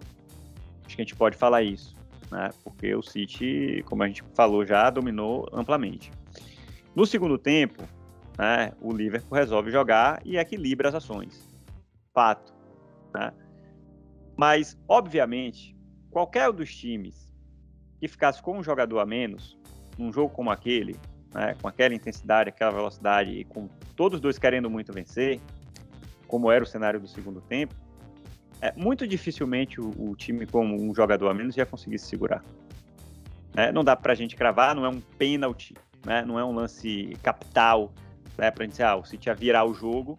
Acho 0.87 0.97
que 0.97 1.03
a 1.03 1.05
gente 1.05 1.15
pode 1.15 1.37
falar 1.37 1.63
isso, 1.63 1.95
né, 2.31 2.49
porque 2.65 2.95
o 2.95 3.03
City, 3.03 3.85
como 3.85 4.03
a 4.03 4.07
gente 4.07 4.25
falou 4.33 4.65
já, 4.65 4.89
dominou 4.89 5.47
amplamente. 5.53 6.11
No 6.97 7.05
segundo 7.05 7.37
tempo, 7.37 7.85
né, 8.39 8.73
o 8.81 8.93
Liverpool 8.93 9.37
resolve 9.37 9.71
jogar 9.71 10.21
e 10.25 10.37
equilibra 10.37 10.89
as 10.89 10.95
ações. 10.95 11.49
Fato. 12.15 12.55
Né? 13.13 13.33
Mas, 14.37 14.79
obviamente, 14.87 15.77
qualquer 16.11 16.49
um 16.49 16.55
dos 16.55 16.75
times 16.75 17.29
que 17.99 18.07
ficasse 18.07 18.41
com 18.41 18.57
um 18.57 18.63
jogador 18.63 19.01
a 19.01 19.07
menos, 19.07 19.59
num 19.99 20.13
jogo 20.13 20.33
como 20.33 20.51
aquele, 20.51 20.97
né, 21.35 21.57
com 21.61 21.67
aquela 21.67 21.93
intensidade, 21.93 22.51
aquela 22.51 22.71
velocidade, 22.71 23.33
e 23.33 23.45
com 23.45 23.69
todos 23.97 24.17
os 24.17 24.21
dois 24.21 24.39
querendo 24.39 24.71
muito 24.71 24.93
vencer, 24.93 25.41
como 26.29 26.53
era 26.53 26.63
o 26.63 26.67
cenário 26.67 27.01
do 27.01 27.09
segundo 27.09 27.41
tempo, 27.41 27.75
é, 28.61 28.73
muito 28.77 29.07
dificilmente 29.07 29.81
o, 29.81 29.91
o 29.99 30.15
time 30.15 30.47
com 30.47 30.65
um 30.65 30.95
jogador 30.95 31.29
a 31.29 31.35
menos 31.35 31.57
ia 31.57 31.67
conseguir 31.67 31.99
se 31.99 32.07
segurar. 32.07 32.45
Né? 33.55 33.73
Não 33.73 33.83
dá 33.83 33.97
para 33.97 34.13
a 34.13 34.17
gente 34.17 34.37
cravar, 34.37 34.77
não 34.77 34.85
é 34.85 34.89
um 34.89 35.01
pênalti, 35.01 35.75
né? 36.07 36.25
não 36.25 36.39
é 36.39 36.45
um 36.45 36.53
lance 36.53 37.17
capital, 37.23 37.93
né, 38.39 38.51
para 38.51 38.65
dizer, 38.65 38.85
ah, 38.85 38.97
o 38.97 39.05
City 39.05 39.29
ia 39.29 39.35
virar 39.35 39.65
o 39.65 39.75
jogo, 39.75 40.17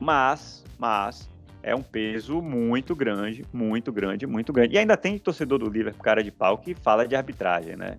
mas, 0.00 0.64
mas 0.78 1.28
é 1.62 1.74
um 1.74 1.82
peso 1.82 2.40
muito 2.40 2.96
grande, 2.96 3.44
muito 3.52 3.92
grande, 3.92 4.26
muito 4.26 4.52
grande. 4.52 4.74
E 4.74 4.78
ainda 4.78 4.96
tem 4.96 5.18
torcedor 5.18 5.58
do 5.58 5.68
Liverpool, 5.68 6.02
cara 6.02 6.24
de 6.24 6.30
pau, 6.30 6.58
que 6.58 6.74
fala 6.74 7.06
de 7.06 7.14
arbitragem, 7.14 7.76
né? 7.76 7.98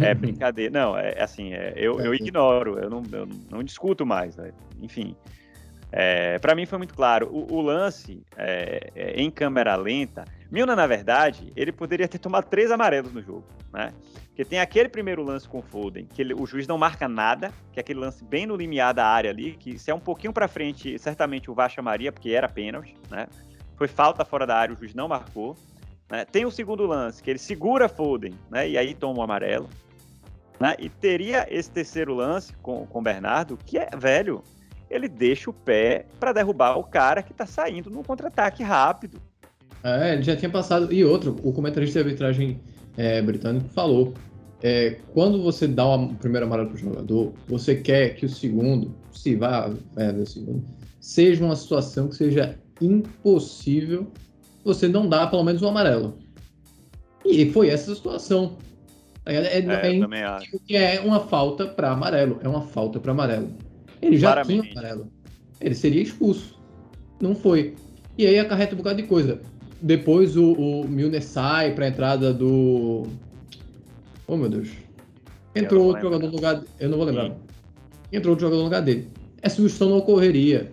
É 0.00 0.12
uhum. 0.12 0.18
brincadeira. 0.18 0.72
Não, 0.72 0.96
é 0.96 1.22
assim, 1.22 1.52
é, 1.52 1.74
eu, 1.76 2.00
eu 2.00 2.14
ignoro, 2.14 2.78
eu 2.78 2.88
não, 2.88 3.02
eu 3.12 3.28
não 3.50 3.62
discuto 3.62 4.06
mais. 4.06 4.36
Né? 4.36 4.50
Enfim, 4.80 5.14
é, 5.90 6.38
para 6.38 6.54
mim 6.54 6.64
foi 6.64 6.78
muito 6.78 6.94
claro. 6.94 7.28
O, 7.30 7.56
o 7.56 7.60
lance 7.60 8.22
é, 8.36 8.90
é, 8.94 9.20
em 9.20 9.30
câmera 9.30 9.76
lenta, 9.76 10.24
Milna, 10.52 10.76
na 10.76 10.86
verdade, 10.86 11.50
ele 11.56 11.72
poderia 11.72 12.06
ter 12.06 12.18
tomado 12.18 12.44
três 12.44 12.70
amarelos 12.70 13.10
no 13.10 13.22
jogo, 13.22 13.42
né? 13.72 13.90
Porque 14.26 14.44
tem 14.44 14.60
aquele 14.60 14.86
primeiro 14.86 15.22
lance 15.22 15.48
com 15.48 15.60
o 15.60 15.62
Foden, 15.62 16.04
que 16.04 16.20
ele, 16.20 16.34
o 16.34 16.44
juiz 16.44 16.66
não 16.66 16.76
marca 16.76 17.08
nada, 17.08 17.50
que 17.72 17.80
é 17.80 17.80
aquele 17.80 17.98
lance 17.98 18.22
bem 18.22 18.44
no 18.44 18.54
limiar 18.54 18.92
da 18.92 19.06
área 19.06 19.30
ali, 19.30 19.52
que 19.52 19.78
se 19.78 19.90
é 19.90 19.94
um 19.94 19.98
pouquinho 19.98 20.30
para 20.30 20.46
frente, 20.46 20.98
certamente 20.98 21.50
o 21.50 21.54
VAR 21.54 21.70
chamaria, 21.70 22.12
porque 22.12 22.32
era 22.32 22.50
pênalti, 22.50 22.94
né? 23.10 23.28
Foi 23.76 23.88
falta 23.88 24.26
fora 24.26 24.46
da 24.46 24.54
área, 24.54 24.74
o 24.74 24.78
juiz 24.78 24.94
não 24.94 25.08
marcou. 25.08 25.56
Né? 26.10 26.26
Tem 26.26 26.44
o 26.44 26.50
segundo 26.50 26.84
lance, 26.84 27.22
que 27.22 27.30
ele 27.30 27.38
segura 27.38 27.88
Foden, 27.88 28.34
né? 28.50 28.68
E 28.68 28.76
aí 28.76 28.94
toma 28.94 29.20
o 29.20 29.22
amarelo. 29.22 29.70
Né? 30.60 30.76
E 30.78 30.90
teria 30.90 31.46
esse 31.50 31.70
terceiro 31.70 32.14
lance 32.14 32.52
com 32.58 32.86
o 32.92 33.00
Bernardo, 33.00 33.56
que 33.56 33.78
é, 33.78 33.88
velho, 33.96 34.44
ele 34.90 35.08
deixa 35.08 35.48
o 35.48 35.54
pé 35.54 36.04
para 36.20 36.34
derrubar 36.34 36.76
o 36.76 36.84
cara 36.84 37.22
que 37.22 37.32
tá 37.32 37.46
saindo 37.46 37.88
num 37.88 38.02
contra-ataque 38.02 38.62
rápido. 38.62 39.18
É, 39.82 40.14
ele 40.14 40.22
já 40.22 40.36
tinha 40.36 40.50
passado. 40.50 40.92
E 40.92 41.04
outro, 41.04 41.36
o 41.42 41.52
comentarista 41.52 42.00
de 42.00 42.06
arbitragem 42.06 42.60
é, 42.96 43.20
britânico 43.22 43.68
falou: 43.70 44.14
é, 44.62 44.98
quando 45.12 45.42
você 45.42 45.66
dá 45.66 45.86
o 45.86 46.14
primeiro 46.14 46.46
amarelo 46.46 46.68
pro 46.68 46.78
jogador, 46.78 47.32
você 47.48 47.74
quer 47.74 48.14
que 48.14 48.26
o 48.26 48.28
segundo, 48.28 48.94
se 49.12 49.34
vai 49.34 49.52
haver 49.96 50.22
o 50.22 50.26
segundo, 50.26 50.64
seja 51.00 51.44
uma 51.44 51.56
situação 51.56 52.08
que 52.08 52.16
seja 52.16 52.58
impossível 52.80 54.06
você 54.64 54.86
não 54.86 55.08
dar 55.08 55.28
pelo 55.28 55.42
menos 55.42 55.62
um 55.62 55.68
amarelo. 55.68 56.16
E 57.24 57.50
foi 57.50 57.68
essa 57.68 57.94
situação. 57.94 58.56
É, 59.24 59.34
é, 59.34 59.58
é, 59.58 60.74
é, 60.74 60.96
é 60.96 61.00
uma 61.00 61.20
falta 61.20 61.66
para 61.66 61.92
amarelo. 61.92 62.38
É 62.42 62.48
uma 62.48 62.62
falta 62.62 62.98
para 63.00 63.12
amarelo. 63.12 63.50
Ele 64.00 64.16
já 64.16 64.32
Claramente. 64.32 64.68
tinha 64.68 64.80
amarelo. 64.80 65.12
Ele 65.60 65.74
seria 65.74 66.02
expulso. 66.02 66.60
Não 67.20 67.34
foi. 67.34 67.74
E 68.18 68.26
aí 68.26 68.38
acarreta 68.38 68.74
um 68.74 68.78
bocado 68.78 69.00
de 69.00 69.08
coisa. 69.08 69.40
Depois 69.82 70.36
o, 70.36 70.52
o 70.52 70.88
Milner 70.88 71.22
sai 71.22 71.74
para 71.74 71.86
a 71.86 71.88
entrada 71.88 72.32
do. 72.32 73.02
Oh 74.26 74.36
meu 74.36 74.48
Deus. 74.48 74.68
Entrou 75.54 75.86
outro 75.86 76.02
jogador 76.02 76.26
no 76.26 76.32
lugar. 76.32 76.62
Eu 76.78 76.88
não 76.88 76.96
vou 76.96 77.06
lembrar. 77.06 77.30
Sim. 77.30 77.36
Entrou 78.12 78.32
outro 78.32 78.46
jogador 78.46 78.60
no 78.60 78.64
lugar 78.64 78.82
dele. 78.82 79.08
Essa 79.42 79.56
substituição 79.56 79.90
não 79.90 79.98
ocorreria. 79.98 80.70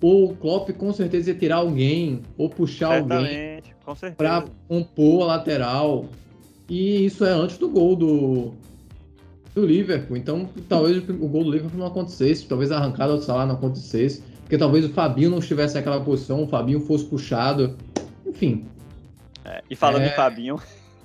Ou 0.00 0.30
o 0.30 0.36
Klopp 0.36 0.70
com 0.70 0.92
certeza 0.92 1.30
ia 1.30 1.36
tirar 1.36 1.56
alguém, 1.56 2.20
ou 2.38 2.48
puxar 2.48 2.98
alguém 2.98 3.62
para 4.16 4.44
compor 4.68 5.22
a 5.22 5.26
lateral. 5.26 6.06
E 6.68 7.06
isso 7.06 7.24
é 7.24 7.30
antes 7.30 7.58
do 7.58 7.68
gol 7.68 7.96
do, 7.96 8.52
do 9.54 9.66
Liverpool. 9.66 10.16
Então, 10.16 10.48
talvez 10.68 10.98
o 11.08 11.28
gol 11.28 11.44
do 11.44 11.50
Liverpool 11.50 11.78
não 11.78 11.86
acontecesse, 11.86 12.46
talvez 12.46 12.70
a 12.70 12.76
arrancada 12.76 13.16
do 13.16 13.22
Salah 13.22 13.46
não 13.46 13.54
acontecesse, 13.54 14.22
porque 14.42 14.58
talvez 14.58 14.84
o 14.84 14.90
Fabinho 14.90 15.30
não 15.30 15.38
estivesse 15.38 15.74
naquela 15.74 16.00
posição, 16.00 16.44
o 16.44 16.46
Fabinho 16.46 16.80
fosse 16.80 17.04
puxado. 17.04 17.76
Enfim. 18.36 18.66
É, 19.44 19.62
e 19.70 19.74
falando 19.74 20.02
é... 20.02 20.08
em 20.08 20.12
Fabinho. 20.12 20.60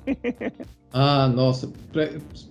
ah, 0.92 1.28
nossa. 1.30 1.72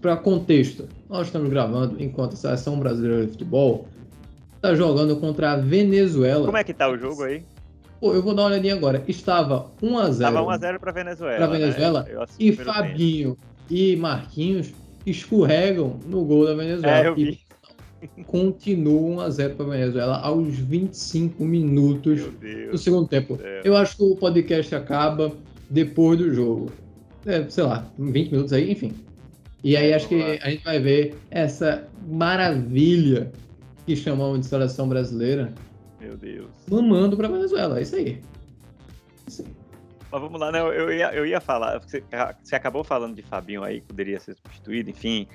Para 0.00 0.16
contexto, 0.16 0.88
nós 1.08 1.26
estamos 1.26 1.50
gravando 1.50 2.02
enquanto 2.02 2.32
a 2.32 2.36
seleção 2.36 2.78
brasileira 2.78 3.26
de 3.26 3.32
futebol 3.32 3.86
está 4.56 4.74
jogando 4.74 5.16
contra 5.16 5.52
a 5.52 5.56
Venezuela. 5.56 6.46
Como 6.46 6.56
é 6.56 6.64
que 6.64 6.72
tá 6.72 6.88
o 6.88 6.96
jogo 6.96 7.24
aí? 7.24 7.44
Pô, 8.00 8.14
eu 8.14 8.22
vou 8.22 8.34
dar 8.34 8.42
uma 8.42 8.48
olhadinha 8.48 8.74
agora. 8.74 9.04
Estava 9.06 9.70
1x0. 9.82 10.10
Estava 10.10 10.40
1x0 10.40 10.78
para 10.78 10.92
Venezuela. 10.92 11.36
Para 11.36 11.46
Venezuela. 11.46 12.02
Né? 12.04 12.26
E 12.38 12.52
Fabinho 12.52 13.36
tempo. 13.36 13.48
e 13.70 13.96
Marquinhos 13.96 14.72
escorregam 15.04 16.00
no 16.06 16.24
gol 16.24 16.46
da 16.46 16.54
Venezuela. 16.54 17.04
É, 17.04 17.06
eu 17.08 17.14
vi. 17.14 17.38
E 18.02 18.24
continuam 18.24 19.16
1x0 19.16 19.56
para 19.56 19.66
a 19.66 19.68
Venezuela 19.68 20.18
aos 20.20 20.56
25 20.56 21.44
minutos 21.44 22.22
do 22.70 22.78
segundo 22.78 23.06
tempo. 23.06 23.38
Eu 23.62 23.76
acho 23.76 23.96
que 23.96 24.02
o 24.02 24.16
podcast 24.16 24.74
acaba 24.74 25.32
depois 25.68 26.18
do 26.18 26.32
jogo. 26.32 26.72
É, 27.26 27.46
sei 27.48 27.64
lá, 27.64 27.86
20 27.98 28.30
minutos 28.30 28.52
aí, 28.52 28.72
enfim. 28.72 28.94
E 29.62 29.76
aí 29.76 29.90
é, 29.90 29.94
acho 29.94 30.08
que 30.08 30.22
a 30.42 30.48
gente 30.50 30.64
vai 30.64 30.80
ver 30.80 31.14
essa 31.30 31.86
maravilha 32.08 33.30
que 33.84 33.94
chamamos 33.94 34.40
de 34.40 34.46
seleção 34.46 34.88
brasileira. 34.88 35.52
Meu 36.00 36.16
Deus. 36.16 36.50
Mamando 36.70 37.16
para 37.16 37.28
Venezuela, 37.28 37.78
é 37.78 37.82
isso 37.82 37.96
aí. 37.96 38.20
É 39.26 39.28
isso 39.28 39.42
aí. 39.42 39.60
Mas 40.10 40.20
vamos 40.20 40.40
lá, 40.40 40.50
né? 40.50 40.60
Eu 40.60 40.92
ia, 40.92 41.14
eu 41.14 41.24
ia 41.24 41.40
falar, 41.40 41.78
você, 41.78 42.02
você 42.42 42.56
acabou 42.56 42.82
falando 42.82 43.14
de 43.14 43.22
Fabinho 43.22 43.62
aí, 43.62 43.80
que 43.80 43.86
poderia 43.86 44.18
ser 44.18 44.34
substituído, 44.34 44.90
enfim. 44.90 45.28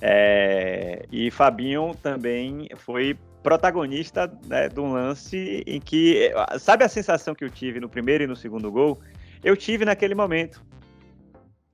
É, 0.00 1.04
e 1.10 1.30
Fabinho 1.30 1.94
também 2.02 2.68
foi 2.76 3.16
protagonista 3.42 4.32
né, 4.46 4.68
de 4.68 4.80
um 4.80 4.92
lance 4.92 5.62
em 5.66 5.80
que. 5.80 6.32
Sabe 6.58 6.84
a 6.84 6.88
sensação 6.88 7.34
que 7.34 7.44
eu 7.44 7.50
tive 7.50 7.80
no 7.80 7.88
primeiro 7.88 8.24
e 8.24 8.26
no 8.26 8.36
segundo 8.36 8.70
gol? 8.70 8.98
Eu 9.42 9.56
tive 9.56 9.84
naquele 9.84 10.14
momento. 10.14 10.62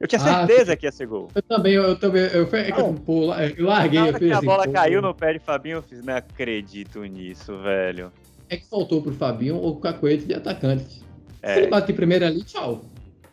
Eu 0.00 0.08
tinha 0.08 0.20
ah, 0.22 0.46
certeza 0.46 0.72
ah, 0.72 0.76
que 0.76 0.86
ia 0.86 0.92
ser 0.92 1.06
gol. 1.06 1.28
Eu 1.34 1.42
também, 1.42 1.74
eu 1.74 1.94
também. 1.96 2.22
Eu, 2.22 2.48
eu, 2.48 2.48
eu, 2.48 3.54
eu 3.56 3.66
larguei. 3.66 4.00
Na 4.00 4.18
que 4.18 4.32
a 4.32 4.40
bola 4.40 4.64
assim, 4.64 4.72
caiu 4.72 5.02
no 5.02 5.14
pé 5.14 5.34
de 5.34 5.38
Fabinho, 5.38 5.76
eu 5.76 5.82
fiz, 5.82 6.02
não 6.02 6.16
acredito 6.16 7.04
nisso, 7.04 7.56
velho. 7.58 8.10
É 8.48 8.56
que 8.56 8.66
faltou 8.66 9.02
pro 9.02 9.12
Fabinho 9.12 9.56
o 9.62 9.76
cacoete 9.76 10.24
de 10.24 10.34
atacante. 10.34 11.02
É. 11.42 11.54
Se 11.54 11.60
ele 11.60 11.68
bater 11.68 11.94
primeiro 11.94 12.24
ali, 12.24 12.42
tchau. 12.42 12.82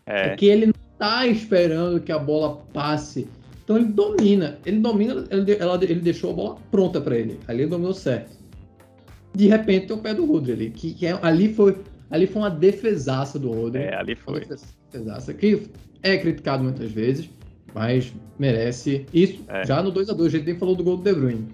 É. 0.06 0.30
Porque 0.30 0.46
ele 0.46 0.68
não 0.68 0.74
tá 1.00 1.26
esperando 1.26 2.02
que 2.02 2.12
a 2.12 2.20
bola 2.20 2.58
passe. 2.74 3.30
Então 3.68 3.76
ele 3.76 3.88
domina. 3.88 4.58
Ele 4.66 4.80
domina, 4.80 5.26
ele, 5.30 5.58
ela, 5.60 5.76
ele 5.84 6.00
deixou 6.00 6.32
a 6.32 6.34
bola 6.34 6.58
pronta 6.72 7.02
para 7.02 7.18
ele. 7.18 7.38
Ali 7.50 7.64
ele 7.64 7.70
dominou 7.70 7.94
certo. 7.94 8.38
De 9.36 9.46
repente 9.46 9.88
tem 9.88 9.98
o 9.98 10.00
pé 10.00 10.14
do 10.14 10.26
Rodri 10.26 10.54
ali. 10.54 10.70
Que, 10.70 10.94
que 10.94 11.06
é, 11.06 11.20
ali, 11.22 11.54
foi, 11.54 11.78
ali 12.10 12.26
foi 12.26 12.44
uma 12.44 12.50
defesaça 12.50 13.38
do 13.38 13.52
Rodri. 13.52 13.82
É, 13.82 13.94
ali 13.94 14.16
foi. 14.16 14.46
defesaça. 14.90 15.34
Que 15.34 15.68
é 16.02 16.18
criticado 16.18 16.64
muitas 16.64 16.90
vezes, 16.90 17.30
mas 17.74 18.14
merece. 18.40 19.06
Isso 19.14 19.44
é. 19.50 19.66
já 19.66 19.84
no 19.84 19.92
2x2. 19.92 20.18
A, 20.18 20.26
a 20.26 20.30
gente 20.30 20.46
nem 20.46 20.58
falou 20.58 20.74
do 20.74 20.86
gol 20.86 20.96
do 20.96 21.04
De 21.04 21.14
Bruyne. 21.14 21.46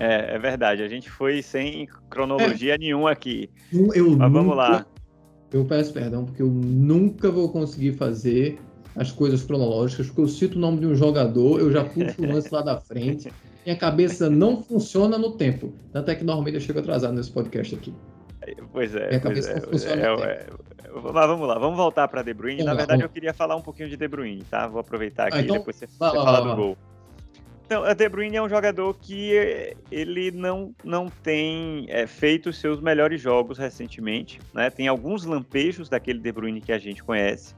É, 0.00 0.34
é 0.34 0.38
verdade. 0.40 0.82
A 0.82 0.88
gente 0.88 1.08
foi 1.08 1.40
sem 1.40 1.86
cronologia 2.10 2.74
é. 2.74 2.78
nenhuma 2.78 3.12
aqui. 3.12 3.48
Eu 3.72 3.86
mas 3.86 3.96
nunca, 3.96 4.28
vamos 4.28 4.56
lá. 4.56 4.84
Eu 5.52 5.64
peço 5.64 5.92
perdão, 5.92 6.24
porque 6.24 6.42
eu 6.42 6.48
nunca 6.48 7.30
vou 7.30 7.48
conseguir 7.48 7.92
fazer 7.92 8.58
as 8.94 9.10
coisas 9.10 9.42
cronológicas, 9.42 10.06
porque 10.06 10.20
eu 10.20 10.28
cito 10.28 10.58
o 10.58 10.60
nome 10.60 10.80
de 10.80 10.86
um 10.86 10.94
jogador, 10.94 11.60
eu 11.60 11.70
já 11.70 11.84
puxo 11.84 12.22
o 12.22 12.26
lance 12.26 12.52
lá 12.52 12.62
da 12.62 12.80
frente. 12.80 13.32
Minha 13.64 13.76
cabeça 13.76 14.28
não 14.28 14.62
funciona 14.62 15.16
no 15.16 15.32
tempo. 15.32 15.72
Tanto 15.92 16.10
é 16.10 16.14
que 16.14 16.24
normalmente 16.24 16.56
eu 16.56 16.60
chego 16.60 16.80
atrasado 16.80 17.14
nesse 17.14 17.30
podcast 17.30 17.74
aqui. 17.74 17.94
Pois 18.72 18.94
é. 18.94 19.08
Minha 19.08 19.20
cabeça 19.20 19.50
é, 19.52 19.54
não 19.54 19.62
funciona 19.62 20.02
é, 20.02 20.10
no 20.10 20.16
tempo. 20.16 20.24
É, 20.24 21.12
mas 21.12 21.26
vamos 21.26 21.48
lá, 21.48 21.58
vamos 21.58 21.76
voltar 21.76 22.08
para 22.08 22.22
De 22.22 22.34
Bruyne. 22.34 22.58
Vamos 22.58 22.72
Na 22.72 22.74
verdade, 22.74 23.02
eu 23.02 23.08
queria 23.08 23.32
falar 23.32 23.56
um 23.56 23.62
pouquinho 23.62 23.88
de 23.88 23.96
De 23.96 24.08
Bruyne, 24.08 24.42
tá? 24.50 24.66
Vou 24.66 24.80
aproveitar 24.80 25.28
aqui 25.28 25.38
ah, 25.38 25.40
então, 25.42 25.58
depois 25.58 25.76
você, 25.76 25.86
você 25.86 25.96
fala 25.96 26.40
do 26.40 26.56
gol. 26.56 26.76
Não, 27.70 27.84
a 27.84 27.94
De 27.94 28.08
Bruyne 28.08 28.36
é 28.36 28.42
um 28.42 28.48
jogador 28.48 28.94
que 29.00 29.74
ele 29.90 30.30
não, 30.30 30.74
não 30.84 31.08
tem 31.08 31.86
é, 31.88 32.06
feito 32.06 32.50
os 32.50 32.58
seus 32.58 32.80
melhores 32.80 33.20
jogos 33.20 33.56
recentemente. 33.56 34.40
Né? 34.52 34.68
Tem 34.68 34.88
alguns 34.88 35.24
lampejos 35.24 35.88
daquele 35.88 36.18
De 36.18 36.32
Bruyne 36.32 36.60
que 36.60 36.72
a 36.72 36.78
gente 36.78 37.02
conhece. 37.02 37.54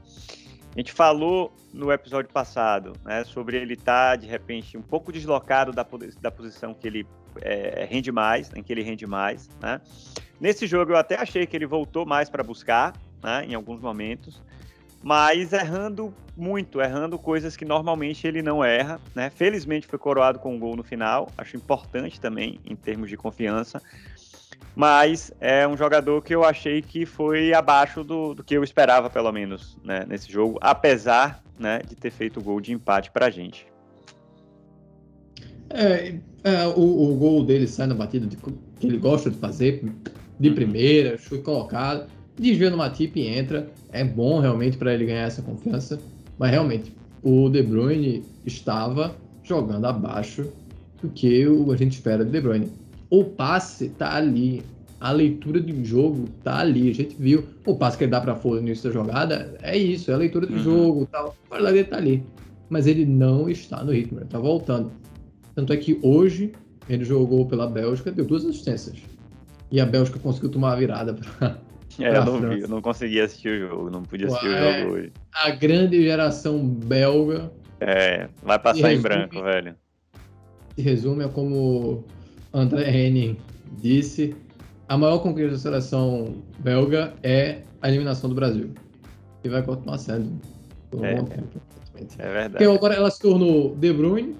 A 0.75 0.79
gente 0.79 0.91
falou 0.91 1.53
no 1.73 1.89
episódio 1.89 2.29
passado 2.33 2.91
né, 3.05 3.23
sobre 3.23 3.55
ele 3.55 3.75
estar, 3.75 4.11
tá, 4.11 4.15
de 4.17 4.27
repente, 4.27 4.77
um 4.77 4.81
pouco 4.81 5.09
deslocado 5.09 5.71
da, 5.71 5.87
da 6.21 6.29
posição 6.29 6.73
que 6.73 6.85
ele 6.85 7.07
é, 7.41 7.87
rende 7.89 8.11
mais, 8.11 8.51
em 8.53 8.61
que 8.61 8.73
ele 8.73 8.83
rende 8.83 9.07
mais. 9.07 9.49
Né? 9.61 9.79
Nesse 10.37 10.67
jogo 10.67 10.91
eu 10.91 10.97
até 10.97 11.15
achei 11.15 11.45
que 11.45 11.55
ele 11.55 11.65
voltou 11.65 12.05
mais 12.05 12.29
para 12.29 12.43
buscar, 12.43 12.93
né, 13.23 13.45
em 13.47 13.53
alguns 13.55 13.79
momentos, 13.79 14.41
mas 15.01 15.53
errando 15.53 16.13
muito, 16.35 16.81
errando 16.81 17.17
coisas 17.17 17.55
que 17.55 17.63
normalmente 17.63 18.27
ele 18.27 18.41
não 18.41 18.61
erra. 18.61 18.99
Né? 19.15 19.29
Felizmente 19.29 19.87
foi 19.87 19.97
coroado 19.97 20.39
com 20.39 20.55
um 20.55 20.59
gol 20.59 20.75
no 20.75 20.83
final, 20.83 21.29
acho 21.37 21.55
importante 21.55 22.19
também 22.19 22.59
em 22.65 22.75
termos 22.75 23.09
de 23.09 23.15
confiança. 23.15 23.81
Mas 24.75 25.31
é 25.39 25.67
um 25.67 25.77
jogador 25.77 26.21
que 26.21 26.35
eu 26.35 26.43
achei 26.43 26.81
que 26.81 27.05
foi 27.05 27.53
abaixo 27.53 28.03
do, 28.03 28.33
do 28.33 28.43
que 28.43 28.55
eu 28.55 28.63
esperava, 28.63 29.09
pelo 29.09 29.31
menos, 29.31 29.77
né, 29.83 30.05
nesse 30.07 30.31
jogo, 30.31 30.57
apesar 30.61 31.41
né, 31.57 31.79
de 31.87 31.95
ter 31.95 32.11
feito 32.11 32.39
o 32.39 32.43
gol 32.43 32.59
de 32.59 32.73
empate 32.73 33.09
para 33.09 33.27
a 33.27 33.29
gente. 33.29 33.65
É, 35.69 36.15
é 36.43 36.67
o, 36.67 37.11
o, 37.11 37.15
gol 37.15 37.43
dele 37.43 37.67
sai 37.67 37.87
na 37.87 37.95
batida 37.95 38.27
de, 38.27 38.35
que 38.35 38.87
ele 38.87 38.97
gosta 38.97 39.29
de 39.29 39.37
fazer, 39.37 39.83
de 40.39 40.49
uhum. 40.49 40.55
primeira, 40.55 41.17
chute 41.17 41.41
colocado, 41.41 42.07
desvia 42.37 42.69
no 42.69 42.77
Matip 42.77 43.19
e 43.19 43.27
entra. 43.27 43.69
É 43.91 44.03
bom 44.03 44.39
realmente 44.39 44.77
para 44.77 44.93
ele 44.93 45.05
ganhar 45.05 45.27
essa 45.27 45.41
confiança, 45.41 45.99
mas 46.37 46.51
realmente 46.51 46.93
o 47.23 47.49
De 47.49 47.63
Bruyne 47.63 48.23
estava 48.45 49.15
jogando 49.43 49.85
abaixo 49.85 50.47
do 51.01 51.09
que 51.09 51.47
o, 51.47 51.71
a 51.71 51.77
gente 51.77 51.93
espera 51.93 52.23
de 52.23 52.31
De 52.31 52.41
Bruyne 52.41 52.71
o 53.09 53.23
passe 53.23 53.89
tá 53.89 54.15
ali. 54.15 54.63
A 54.99 55.11
leitura 55.11 55.59
de 55.59 55.83
jogo 55.83 56.25
tá 56.43 56.59
ali. 56.59 56.89
A 56.89 56.93
gente 56.93 57.15
viu. 57.17 57.43
O 57.65 57.75
passe 57.75 57.97
que 57.97 58.05
ele 58.05 58.11
dá 58.11 58.21
pra 58.21 58.35
Folha 58.35 58.61
no 58.61 58.67
início 58.67 58.89
da 58.89 58.93
jogada 58.93 59.55
é 59.61 59.77
isso, 59.77 60.09
é 60.09 60.13
a 60.13 60.17
leitura 60.17 60.47
de 60.47 60.53
uhum. 60.53 60.59
jogo 60.59 61.05
tal. 61.11 61.35
A 61.45 61.49
qualidade 61.49 61.75
dele 61.75 61.87
tá 61.89 61.97
ali. 61.97 62.23
Mas 62.69 62.87
ele 62.87 63.05
não 63.05 63.49
está 63.49 63.83
no 63.83 63.91
ritmo, 63.91 64.19
ele 64.19 64.27
tá 64.27 64.39
voltando. 64.39 64.91
Tanto 65.53 65.71
é 65.71 65.77
que 65.77 65.99
hoje 66.01 66.51
ele 66.89 67.03
jogou 67.05 67.45
pela 67.45 67.67
Bélgica, 67.67 68.11
deu 68.11 68.25
duas 68.25 68.45
assistências. 68.45 68.97
E 69.71 69.79
a 69.79 69.85
Bélgica 69.85 70.19
conseguiu 70.19 70.49
tomar 70.49 70.73
a 70.73 70.75
virada 70.75 71.13
pra. 71.13 71.59
É, 71.99 72.17
eu 72.17 72.25
não 72.25 72.49
vi, 72.49 72.61
eu 72.61 72.67
não 72.67 72.81
consegui 72.81 73.21
assistir 73.21 73.49
o 73.49 73.69
jogo, 73.69 73.89
não 73.89 74.03
podia 74.03 74.27
assistir 74.27 74.47
Ué, 74.47 74.53
o 74.53 74.81
jogo 74.81 74.95
hoje. 74.95 75.13
A 75.33 75.51
grande 75.51 76.03
geração 76.03 76.67
belga. 76.67 77.51
É, 77.79 78.27
vai 78.43 78.59
passar 78.59 78.93
em 78.93 78.99
branco, 78.99 79.41
velho. 79.41 79.75
Se 80.75 80.81
resume 80.81 81.23
a 81.23 81.29
como 81.29 82.03
André 82.55 82.89
Henning 82.89 83.37
disse, 83.81 84.33
a 84.87 84.97
maior 84.97 85.19
conquista 85.19 85.51
da 85.51 85.57
seleção 85.57 86.43
belga 86.59 87.13
é 87.21 87.63
a 87.81 87.89
eliminação 87.89 88.29
do 88.29 88.35
Brasil. 88.35 88.71
E 89.43 89.49
vai 89.49 89.61
continuar 89.61 89.97
sendo. 89.97 90.39
É, 91.01 91.13
é, 91.13 91.17
é 92.17 92.31
verdade. 92.31 92.49
Porque 92.51 92.63
agora 92.63 92.95
ela 92.95 93.11
se 93.11 93.19
tornou 93.19 93.75
De 93.75 93.91
Bruyne, 93.91 94.35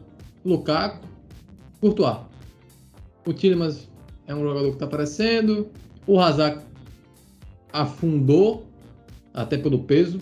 Lukaku, 0.46 1.06
Courtois. 1.82 2.20
O 3.28 3.34
Tillemans 3.34 3.90
é 4.28 4.34
um 4.34 4.42
jogador 4.42 4.70
que 4.70 4.76
está 4.76 4.86
aparecendo. 4.86 5.70
O 6.08 6.20
Hazard 6.20 6.62
afundou, 7.74 8.66
até 9.34 9.58
pelo 9.58 9.80
peso. 9.80 10.22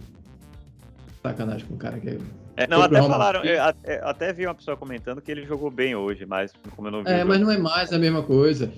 Sacanagem 1.22 1.68
com 1.68 1.76
o 1.76 1.78
cara 1.78 2.00
que 2.00 2.10
é 2.10 2.18
é, 2.56 2.68
não, 2.68 2.82
até 2.82 3.02
falaram, 3.02 3.42
até, 3.62 4.02
até 4.04 4.34
vi 4.34 4.46
uma 4.46 4.54
pessoa 4.54 4.78
comentando 4.78 5.22
que 5.22 5.32
ele 5.32 5.46
jogou 5.46 5.72
bem 5.72 5.96
hoje, 5.96 6.26
mas 6.26 6.54
como 6.76 6.88
eu 6.88 6.92
não 6.92 7.04
vi. 7.04 7.10
É, 7.10 7.24
mas 7.24 7.40
não 7.40 7.50
é 7.50 7.58
mais 7.58 7.92
a 7.92 7.98
mesma 7.98 8.22
coisa. 8.22 8.72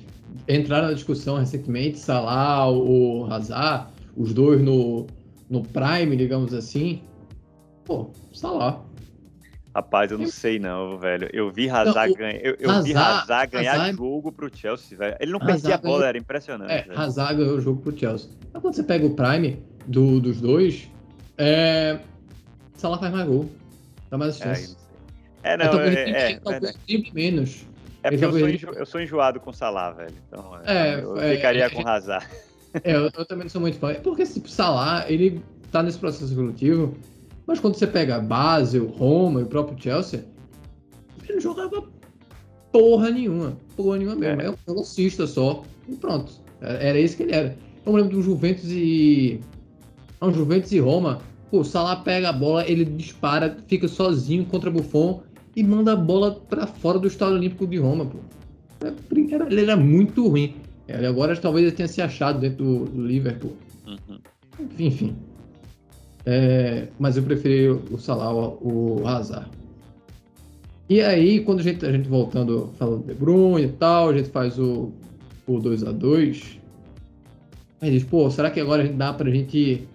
Entraram 0.48 0.88
na 0.88 0.94
discussão 0.94 1.38
recentemente, 1.38 2.00
Salah, 2.00 2.70
o 2.72 3.26
Hazard, 3.32 3.88
os 4.16 4.34
dois 4.34 4.62
no, 4.62 5.08
no 5.50 5.62
Prime, 5.62 6.16
digamos 6.16 6.54
assim. 6.54 7.02
Pô, 7.84 8.10
Salah. 8.34 8.82
Rapaz, 9.76 10.10
eu 10.10 10.18
não 10.18 10.28
sei 10.28 10.58
não, 10.58 10.98
velho. 10.98 11.30
Eu 11.34 11.52
vi 11.52 11.70
Hazard 11.70 12.14
ganhar, 12.14 12.40
eu, 12.40 12.56
eu 12.58 12.70
Hazard, 12.70 12.88
vi 12.88 12.98
Hazard 12.98 13.52
ganhar 13.52 13.74
Hazard, 13.74 13.98
jogo 13.98 14.32
pro 14.32 14.50
Chelsea, 14.56 14.98
velho. 14.98 15.18
Ele 15.20 15.32
não 15.34 15.40
perdia 15.40 15.76
a 15.76 15.78
bola, 15.78 16.08
era 16.08 16.18
impressionante. 16.18 16.72
É, 16.72 16.84
velho. 16.84 16.98
Hazard 16.98 17.36
ganhou 17.36 17.58
o 17.58 17.62
jogo 17.62 17.82
pro 17.82 17.98
Chelsea. 17.98 18.30
Mas 18.54 18.62
quando 18.62 18.74
você 18.74 18.84
pega 18.84 19.06
o 19.06 19.14
Prime 19.14 19.62
do, 19.86 20.22
dos 20.22 20.40
dois, 20.40 20.90
é... 21.38 22.00
Salah 22.76 22.98
faz 22.98 23.12
mais 23.12 23.28
gol. 23.28 23.50
Dá 24.16 24.18
mais 24.18 24.38
chance. 24.38 24.78
É, 25.44 25.58
não, 25.58 25.80
é, 25.80 25.94
é, 25.94 26.32
é, 26.32 26.32
é, 26.32 27.14
menos. 27.14 27.68
É 28.02 28.12
porque 28.12 28.26
eu 28.26 28.32
sou, 28.32 28.50
enjo, 28.50 28.70
eu 28.70 28.86
sou 28.86 29.02
enjoado 29.02 29.40
com 29.42 29.52
Salah, 29.52 29.92
velho. 29.92 30.16
Então, 30.28 30.58
é, 30.66 31.02
eu 31.02 31.18
é, 31.18 31.36
ficaria 31.36 31.70
com 31.70 31.86
Hazard. 31.86 32.26
É, 32.84 32.96
eu, 32.96 33.04
eu, 33.04 33.26
também 33.26 33.44
não 33.44 33.50
sou 33.50 33.62
muito 33.62 33.78
fã. 33.78 33.94
Porque, 33.96 34.24
tipo, 34.26 34.50
Salah, 34.50 35.06
ele 35.10 35.42
tá 35.72 35.84
nesse 35.84 35.98
processo 35.98 36.32
evolutivo, 36.32 36.96
mas 37.46 37.60
quando 37.60 37.76
você 37.76 37.88
pega 37.88 38.20
Basel, 38.20 38.86
Roma 38.86 39.42
e 39.42 39.44
o 39.44 39.48
próprio 39.48 39.82
Chelsea, 39.82 40.26
ele 41.24 41.34
não 41.34 41.42
jogava 41.42 41.84
porra 42.72 43.12
nenhuma. 43.12 43.58
Porra 43.76 43.98
nenhuma 43.98 44.16
mesmo. 44.16 44.42
É, 44.42 44.46
é 44.46 44.50
um 44.50 44.56
velocista 44.66 45.28
só. 45.28 45.64
E 45.88 45.96
pronto. 45.96 46.32
Era 46.62 47.00
isso 47.00 47.18
que 47.18 47.24
ele 47.24 47.34
era. 47.34 47.58
Eu 47.86 47.92
me 47.92 48.02
lembro 48.02 48.18
do 48.18 48.22
Juventus 48.22 48.70
e. 48.70 49.42
Um 50.22 50.34
Juventus 50.34 50.72
e 50.72 50.80
Roma 50.80 51.22
Pô, 51.56 51.62
o 51.62 51.64
Salah 51.64 51.96
pega 51.96 52.28
a 52.28 52.34
bola, 52.34 52.70
ele 52.70 52.84
dispara, 52.84 53.56
fica 53.66 53.88
sozinho 53.88 54.44
contra 54.44 54.70
Buffon 54.70 55.22
e 55.56 55.64
manda 55.64 55.94
a 55.94 55.96
bola 55.96 56.32
para 56.32 56.68
fora 56.68 57.00
do 57.00 57.08
Estádio 57.08 57.36
Olímpico 57.36 57.66
de 57.66 57.78
Roma, 57.78 58.06
pô. 58.06 58.18
É 58.86 58.94
ele 59.50 59.62
era 59.62 59.78
muito 59.78 60.28
ruim. 60.28 60.54
Ele 60.86 61.08
agora 61.08 61.34
talvez 61.38 61.66
ele 61.66 61.74
tenha 61.74 61.88
se 61.88 62.02
achado 62.02 62.40
dentro 62.42 62.84
do 62.84 63.08
Liverpool. 63.08 63.54
Uhum. 63.88 64.20
Enfim. 64.78 65.16
É, 66.26 66.90
mas 67.00 67.16
eu 67.16 67.24
preferi 67.24 67.70
o 67.70 67.98
Salah, 67.98 68.34
o 68.36 69.08
Hazard. 69.08 69.50
E 70.90 71.00
aí, 71.02 71.40
quando 71.40 71.62
a 71.62 71.64
gente, 71.64 71.86
a 71.86 71.92
gente 71.94 72.10
voltando, 72.10 72.74
falando 72.78 73.06
de 73.06 73.14
Bruyne 73.14 73.68
e 73.68 73.72
tal, 73.72 74.10
a 74.10 74.18
gente 74.18 74.28
faz 74.28 74.60
o, 74.60 74.92
o 75.48 75.58
2 75.58 75.86
a 75.86 75.94
2 75.94 76.60
Aí 77.80 77.92
diz, 77.92 78.04
pô, 78.04 78.30
será 78.30 78.52
que 78.52 78.60
agora 78.60 78.86
dá 78.90 79.14
pra 79.14 79.32
gente 79.32 79.88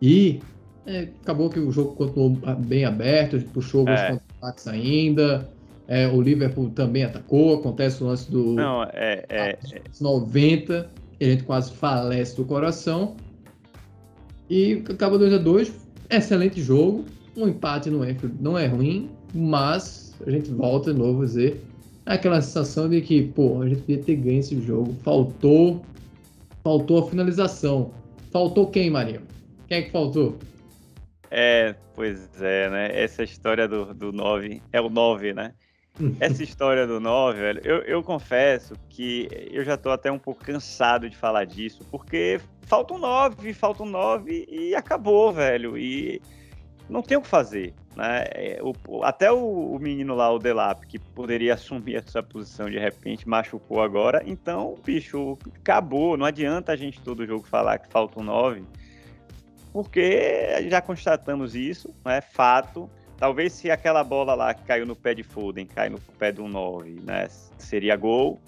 ir 0.00 0.40
é, 0.86 1.08
acabou 1.22 1.50
que 1.50 1.58
o 1.58 1.70
jogo 1.70 1.94
continuou 1.94 2.38
bem 2.58 2.84
aberto, 2.84 3.40
puxou 3.52 3.80
alguns 3.80 4.00
é. 4.00 4.10
contra-ataques 4.10 4.66
ainda. 4.68 5.48
É, 5.86 6.06
o 6.06 6.20
Liverpool 6.20 6.70
também 6.70 7.02
atacou, 7.02 7.56
acontece 7.56 8.02
o 8.02 8.06
lance 8.06 8.30
do 8.30 8.52
Não, 8.54 8.84
é, 8.84 9.24
é, 9.28 9.58
90, 10.00 10.88
a 11.20 11.24
gente 11.24 11.42
quase 11.42 11.72
falece 11.72 12.36
do 12.36 12.44
coração. 12.44 13.16
E 14.48 14.82
acaba 14.88 15.18
2 15.18 15.34
a 15.34 15.38
2 15.38 15.72
excelente 16.08 16.62
jogo. 16.62 17.04
Um 17.36 17.48
empate 17.48 17.90
no 17.90 18.08
Enfield 18.08 18.36
não 18.40 18.56
é 18.56 18.66
ruim, 18.66 19.10
mas 19.34 20.14
a 20.26 20.30
gente 20.30 20.50
volta 20.50 20.92
de 20.92 20.98
novo 20.98 21.22
a 21.22 21.26
dizer 21.26 21.64
aquela 22.06 22.40
sensação 22.40 22.88
de 22.88 23.00
que, 23.00 23.22
pô, 23.22 23.62
a 23.62 23.68
gente 23.68 23.80
podia 23.82 23.98
ter 23.98 24.16
ganho 24.16 24.40
esse 24.40 24.60
jogo. 24.60 24.94
Faltou, 25.02 25.82
faltou 26.62 26.98
a 26.98 27.08
finalização. 27.08 27.90
Faltou 28.30 28.66
quem, 28.66 28.90
Marinho? 28.90 29.22
Quem 29.68 29.78
é 29.78 29.82
que 29.82 29.90
faltou? 29.90 30.36
É, 31.30 31.76
pois 31.94 32.42
é, 32.42 32.68
né? 32.68 32.90
Essa 32.92 33.22
história 33.22 33.68
do, 33.68 33.94
do 33.94 34.12
9 34.12 34.60
é 34.72 34.80
o 34.80 34.90
9, 34.90 35.32
né? 35.32 35.54
Essa 36.18 36.42
história 36.42 36.86
do 36.86 36.98
9, 36.98 37.40
velho, 37.40 37.60
eu, 37.64 37.78
eu 37.82 38.02
confesso 38.02 38.74
que 38.88 39.28
eu 39.50 39.64
já 39.64 39.76
tô 39.76 39.90
até 39.90 40.10
um 40.10 40.18
pouco 40.18 40.44
cansado 40.44 41.08
de 41.08 41.16
falar 41.16 41.44
disso, 41.44 41.86
porque 41.90 42.40
falta 42.62 42.94
um 42.94 42.98
9, 42.98 43.52
falta 43.52 43.82
um 43.82 43.86
9 43.86 44.46
e 44.48 44.74
acabou, 44.74 45.32
velho. 45.32 45.78
E 45.78 46.20
não 46.88 47.02
tem 47.02 47.16
o 47.16 47.22
que 47.22 47.28
fazer. 47.28 47.74
Né? 47.94 48.24
É, 48.32 48.60
o, 48.62 49.04
até 49.04 49.30
o, 49.30 49.74
o, 49.74 49.78
menino 49.78 50.14
lá, 50.14 50.32
o 50.32 50.38
Delap, 50.38 50.84
que 50.86 50.98
poderia 50.98 51.54
assumir 51.54 51.96
essa 51.96 52.22
posição 52.22 52.68
de 52.68 52.78
repente, 52.78 53.28
machucou 53.28 53.82
agora. 53.82 54.22
Então, 54.26 54.76
bicho, 54.84 55.38
acabou. 55.60 56.16
Não 56.16 56.26
adianta 56.26 56.72
a 56.72 56.76
gente 56.76 57.00
todo 57.00 57.26
jogo 57.26 57.46
falar 57.46 57.78
que 57.78 57.88
falta 57.88 58.18
um 58.18 58.24
9 58.24 58.64
porque 59.72 60.68
já 60.68 60.80
constatamos 60.80 61.54
isso, 61.54 61.94
é 62.04 62.20
fato. 62.20 62.90
Talvez 63.16 63.52
se 63.52 63.70
aquela 63.70 64.02
bola 64.02 64.34
lá 64.34 64.54
que 64.54 64.64
caiu 64.64 64.86
no 64.86 64.96
pé 64.96 65.14
de 65.14 65.22
Foden, 65.22 65.66
cai 65.66 65.88
no 65.88 65.98
pé 66.18 66.32
do 66.32 66.48
9, 66.48 67.00
né, 67.02 67.28
seria 67.58 67.96
gol. 67.96 68.40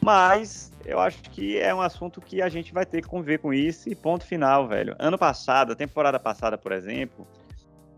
Mas 0.00 0.72
eu 0.84 1.00
acho 1.00 1.22
que 1.22 1.58
é 1.58 1.74
um 1.74 1.80
assunto 1.80 2.20
que 2.20 2.40
a 2.40 2.48
gente 2.48 2.72
vai 2.72 2.86
ter 2.86 3.02
que 3.02 3.08
conviver 3.08 3.38
com 3.38 3.52
isso 3.52 3.88
e 3.88 3.94
ponto 3.94 4.24
final, 4.24 4.68
velho. 4.68 4.94
Ano 4.98 5.18
passado, 5.18 5.72
a 5.72 5.76
temporada 5.76 6.18
passada, 6.18 6.56
por 6.56 6.72
exemplo, 6.72 7.26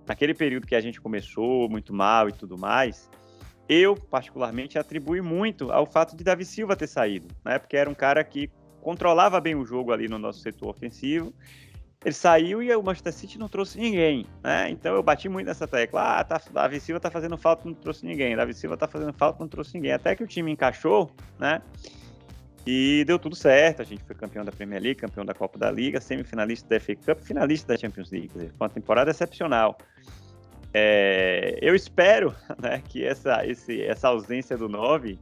naquele 0.07 0.35
período 0.35 0.67
que 0.67 0.75
a 0.75 0.81
gente 0.81 1.01
começou 1.01 1.69
muito 1.69 1.93
mal 1.93 2.29
e 2.29 2.33
tudo 2.33 2.57
mais, 2.57 3.11
eu 3.69 3.95
particularmente 3.95 4.79
atribuí 4.79 5.21
muito 5.21 5.71
ao 5.71 5.87
fato 5.87 6.17
de 6.17 6.25
Davi 6.25 6.45
Silva 6.45 6.75
ter 6.75 6.87
saído, 6.87 7.29
né? 7.45 7.59
Porque 7.59 7.77
era 7.77 7.89
um 7.89 7.95
cara 7.95 8.25
que 8.25 8.51
controlava 8.81 9.41
bem 9.41 9.55
o 9.55 9.65
jogo 9.65 9.93
ali 9.93 10.09
no 10.09 10.19
nosso 10.19 10.41
setor 10.41 10.71
ofensivo 10.71 11.33
ele 12.05 12.15
saiu 12.15 12.63
e 12.63 12.75
o 12.75 12.83
Manchester 12.83 13.13
City 13.13 13.39
não 13.39 13.49
trouxe 13.49 13.79
ninguém, 13.79 14.27
né? 14.43 14.71
Então 14.71 14.95
eu 14.95 15.03
bati 15.03 15.29
muito 15.29 15.47
nessa 15.47 15.69
tecla. 15.69 16.19
Ah, 16.19 16.25
tá, 16.25 16.41
Davi 16.51 16.81
Silva 16.81 16.99
tá 16.99 17.11
fazendo 17.11 17.37
falta, 17.37 17.67
não 17.67 17.75
trouxe 17.75 18.07
ninguém. 18.07 18.35
Davi 18.35 18.55
Silva 18.55 18.77
tá 18.77 18.89
fazendo 18.89 19.13
falta, 19.13 19.41
não 19.41 19.49
trouxe 19.49 19.75
ninguém. 19.75 19.93
Até 19.93 20.17
que 20.17 20.25
o 20.25 20.27
time 20.27 20.51
encaixou, 20.51 21.11
né? 21.39 21.61
E 22.67 23.05
deu 23.07 23.19
tudo 23.19 23.37
certo. 23.37 23.83
A 23.83 23.85
gente 23.85 24.03
foi 24.05 24.17
campeão 24.17 24.45
da 24.45 24.51
Premier 24.51 24.81
League, 24.83 25.01
campeão 25.01 25.27
da 25.27 25.35
Copa 25.35 25.59
da 25.59 25.71
Liga, 25.71 26.01
semifinalista 26.01 26.69
da 26.69 26.81
FA 26.81 26.97
Cup, 26.97 27.21
finalista 27.21 27.75
da 27.75 27.79
Champions 27.79 28.11
League. 28.11 28.31
Foi 28.33 28.51
uma 28.59 28.71
temporada 28.71 29.11
excepcional. 29.11 29.77
É, 30.73 31.59
eu 31.61 31.75
espero 31.75 32.35
né, 32.59 32.83
que 32.89 33.05
essa, 33.05 33.45
esse, 33.45 33.83
essa 33.83 34.09
ausência 34.09 34.57
do 34.57 34.71
9 34.71 35.19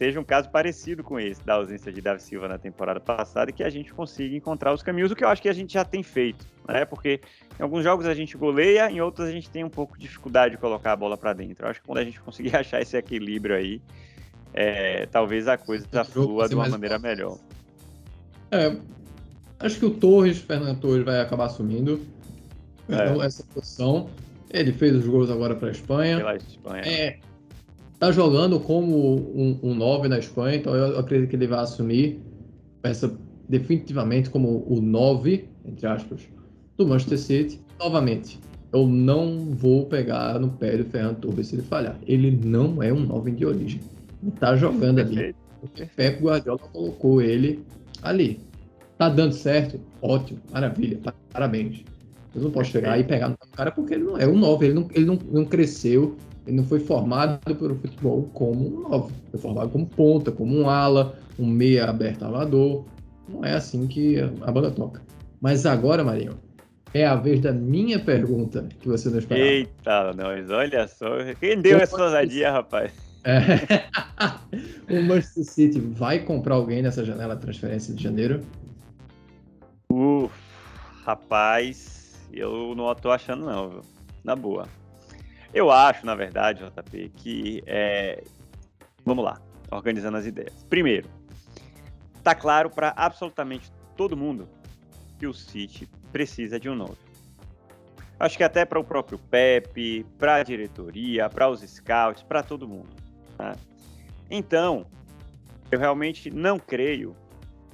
seja 0.00 0.18
um 0.18 0.24
caso 0.24 0.48
parecido 0.48 1.04
com 1.04 1.20
esse, 1.20 1.44
da 1.44 1.56
ausência 1.56 1.92
de 1.92 2.00
Davi 2.00 2.22
Silva 2.22 2.48
na 2.48 2.56
temporada 2.56 2.98
passada, 2.98 3.50
e 3.50 3.52
que 3.52 3.62
a 3.62 3.68
gente 3.68 3.92
consiga 3.92 4.34
encontrar 4.34 4.72
os 4.72 4.82
caminhos, 4.82 5.12
o 5.12 5.14
que 5.14 5.22
eu 5.22 5.28
acho 5.28 5.42
que 5.42 5.48
a 5.48 5.52
gente 5.52 5.74
já 5.74 5.84
tem 5.84 6.02
feito, 6.02 6.46
né? 6.66 6.86
Porque 6.86 7.20
em 7.58 7.62
alguns 7.62 7.84
jogos 7.84 8.06
a 8.06 8.14
gente 8.14 8.34
goleia, 8.34 8.90
em 8.90 8.98
outros 9.02 9.28
a 9.28 9.30
gente 9.30 9.50
tem 9.50 9.62
um 9.62 9.68
pouco 9.68 9.98
de 9.98 10.06
dificuldade 10.06 10.52
de 10.52 10.58
colocar 10.58 10.92
a 10.92 10.96
bola 10.96 11.18
para 11.18 11.34
dentro. 11.34 11.66
Eu 11.66 11.70
acho 11.70 11.82
que 11.82 11.86
quando 11.86 11.98
a 11.98 12.04
gente 12.04 12.18
conseguir 12.18 12.56
achar 12.56 12.80
esse 12.80 12.96
equilíbrio 12.96 13.54
aí, 13.54 13.82
é, 14.54 15.04
talvez 15.04 15.46
a 15.46 15.58
coisa 15.58 15.86
flua 16.02 16.48
de 16.48 16.54
uma 16.54 16.66
maneira 16.66 16.98
fácil. 16.98 17.16
melhor. 17.16 17.38
É, 18.50 18.74
acho 19.58 19.78
que 19.78 19.84
o 19.84 19.90
Torres, 19.90 20.38
Fernando 20.38 20.80
Torres, 20.80 21.04
vai 21.04 21.20
acabar 21.20 21.44
assumindo 21.44 22.00
é. 22.88 23.26
essa 23.26 23.44
posição. 23.52 24.08
Ele 24.48 24.72
fez 24.72 24.96
os 24.96 25.06
gols 25.06 25.30
agora 25.30 25.54
para 25.54 25.68
a 25.68 25.72
Espanha. 25.72 26.16
Pela 26.16 26.36
Espanha. 26.36 26.82
É, 26.86 27.18
tá 28.00 28.10
jogando 28.10 28.58
como 28.58 29.16
um, 29.62 29.74
9 29.74 30.08
na 30.08 30.18
Espanha, 30.18 30.56
então 30.56 30.74
eu 30.74 30.98
acredito 30.98 31.28
que 31.28 31.36
ele 31.36 31.46
vai 31.46 31.60
assumir 31.60 32.18
essa 32.82 33.14
definitivamente 33.46 34.30
como 34.30 34.64
o 34.66 34.80
9, 34.80 35.44
entre 35.66 35.86
aspas, 35.86 36.22
do 36.78 36.86
Manchester 36.86 37.18
City. 37.18 37.60
Novamente, 37.78 38.40
eu 38.72 38.86
não 38.86 39.50
vou 39.50 39.84
pegar 39.84 40.38
no 40.40 40.48
pé 40.48 40.78
do 40.78 40.84
Ferran 40.86 41.12
Torres 41.12 41.48
se 41.48 41.56
ele 41.56 41.62
falhar. 41.62 41.98
Ele 42.06 42.30
não 42.42 42.82
é 42.82 42.90
um 42.90 43.00
9 43.00 43.32
de 43.32 43.44
origem. 43.44 43.80
Ele 44.22 44.32
tá 44.32 44.56
jogando 44.56 45.00
ali. 45.00 45.34
O 45.62 45.68
Pep 45.68 46.22
Guardiola 46.22 46.58
colocou 46.58 47.20
ele 47.20 47.62
ali. 48.02 48.40
Tá 48.96 49.10
dando 49.10 49.34
certo? 49.34 49.78
Ótimo, 50.00 50.40
maravilha, 50.50 50.98
parabéns. 51.30 51.84
Eu 52.34 52.42
não 52.42 52.50
posso 52.50 52.70
chegar 52.70 52.98
e 52.98 53.04
pegar 53.04 53.28
no 53.28 53.36
cara 53.52 53.70
porque 53.70 53.92
ele 53.92 54.04
não 54.04 54.16
é 54.16 54.26
um 54.26 54.38
9, 54.38 54.66
ele 54.66 54.74
não, 54.74 54.88
ele 54.94 55.04
não, 55.04 55.18
não 55.30 55.44
cresceu 55.44 56.16
ele 56.50 56.56
não 56.56 56.64
foi 56.64 56.80
formado 56.80 57.38
pelo 57.54 57.76
futebol 57.76 58.28
como 58.34 58.66
um 58.66 58.88
9. 58.90 59.14
Foi 59.30 59.40
formado 59.40 59.70
como 59.70 59.86
ponta, 59.86 60.32
como 60.32 60.58
um 60.58 60.68
ala, 60.68 61.16
um 61.38 61.46
meia 61.46 61.88
aberto 61.88 62.24
alador. 62.24 62.84
Não 63.28 63.44
é 63.44 63.54
assim 63.54 63.86
que 63.86 64.18
a 64.18 64.50
banda 64.50 64.70
toca. 64.72 65.00
Mas 65.40 65.64
agora, 65.64 66.02
Marinho, 66.02 66.32
é 66.92 67.06
a 67.06 67.14
vez 67.14 67.40
da 67.40 67.52
minha 67.52 68.00
pergunta 68.00 68.68
que 68.80 68.88
você 68.88 69.08
não 69.08 69.18
esperava. 69.18 69.48
Eita, 69.48 70.12
nós, 70.12 70.50
olha 70.50 70.88
só. 70.88 71.06
Quem 71.38 71.62
deu 71.62 71.78
essa 71.78 72.02
ousadia, 72.02 72.50
rapaz? 72.50 72.92
É. 73.22 73.84
o 74.92 75.02
Manchester 75.02 75.44
City 75.44 75.78
vai 75.78 76.18
comprar 76.18 76.56
alguém 76.56 76.82
nessa 76.82 77.04
janela 77.04 77.36
de 77.36 77.42
transferência 77.42 77.94
de 77.94 78.02
janeiro? 78.02 78.40
Uf, 79.88 80.34
rapaz, 81.04 82.18
eu 82.32 82.74
não 82.74 82.92
tô 82.96 83.12
achando 83.12 83.46
não, 83.46 83.68
viu? 83.68 83.80
Na 84.24 84.34
boa. 84.34 84.79
Eu 85.52 85.70
acho, 85.70 86.06
na 86.06 86.14
verdade, 86.14 86.64
JP, 86.64 87.12
que 87.16 87.62
é... 87.66 88.22
vamos 89.04 89.24
lá, 89.24 89.40
organizando 89.70 90.16
as 90.16 90.26
ideias. 90.26 90.64
Primeiro, 90.68 91.08
tá 92.22 92.34
claro 92.34 92.70
para 92.70 92.92
absolutamente 92.96 93.72
todo 93.96 94.16
mundo 94.16 94.48
que 95.18 95.26
o 95.26 95.34
City 95.34 95.88
precisa 96.12 96.58
de 96.58 96.68
um 96.68 96.74
novo. 96.74 96.96
Acho 98.18 98.36
que 98.36 98.44
até 98.44 98.64
para 98.64 98.78
o 98.78 98.84
próprio 98.84 99.18
Pepe, 99.18 100.06
para 100.18 100.36
a 100.36 100.42
diretoria, 100.42 101.28
para 101.28 101.48
os 101.48 101.60
scouts, 101.62 102.22
para 102.22 102.42
todo 102.42 102.68
mundo. 102.68 102.90
Tá? 103.36 103.56
Então, 104.30 104.86
eu 105.70 105.78
realmente 105.78 106.30
não 106.30 106.58
creio 106.58 107.16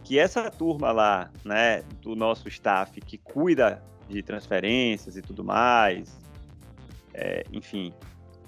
que 0.05 0.19
essa 0.19 0.49
turma 0.51 0.93
lá, 0.93 1.31
né, 1.45 1.83
do 2.01 2.15
nosso 2.15 2.49
staff 2.49 3.01
que 3.01 3.19
cuida 3.19 3.83
de 4.09 4.23
transferências 4.23 5.17
e 5.17 5.23
tudo 5.23 5.43
mais, 5.43 6.17
é, 7.17 7.45
enfim, 7.53 7.93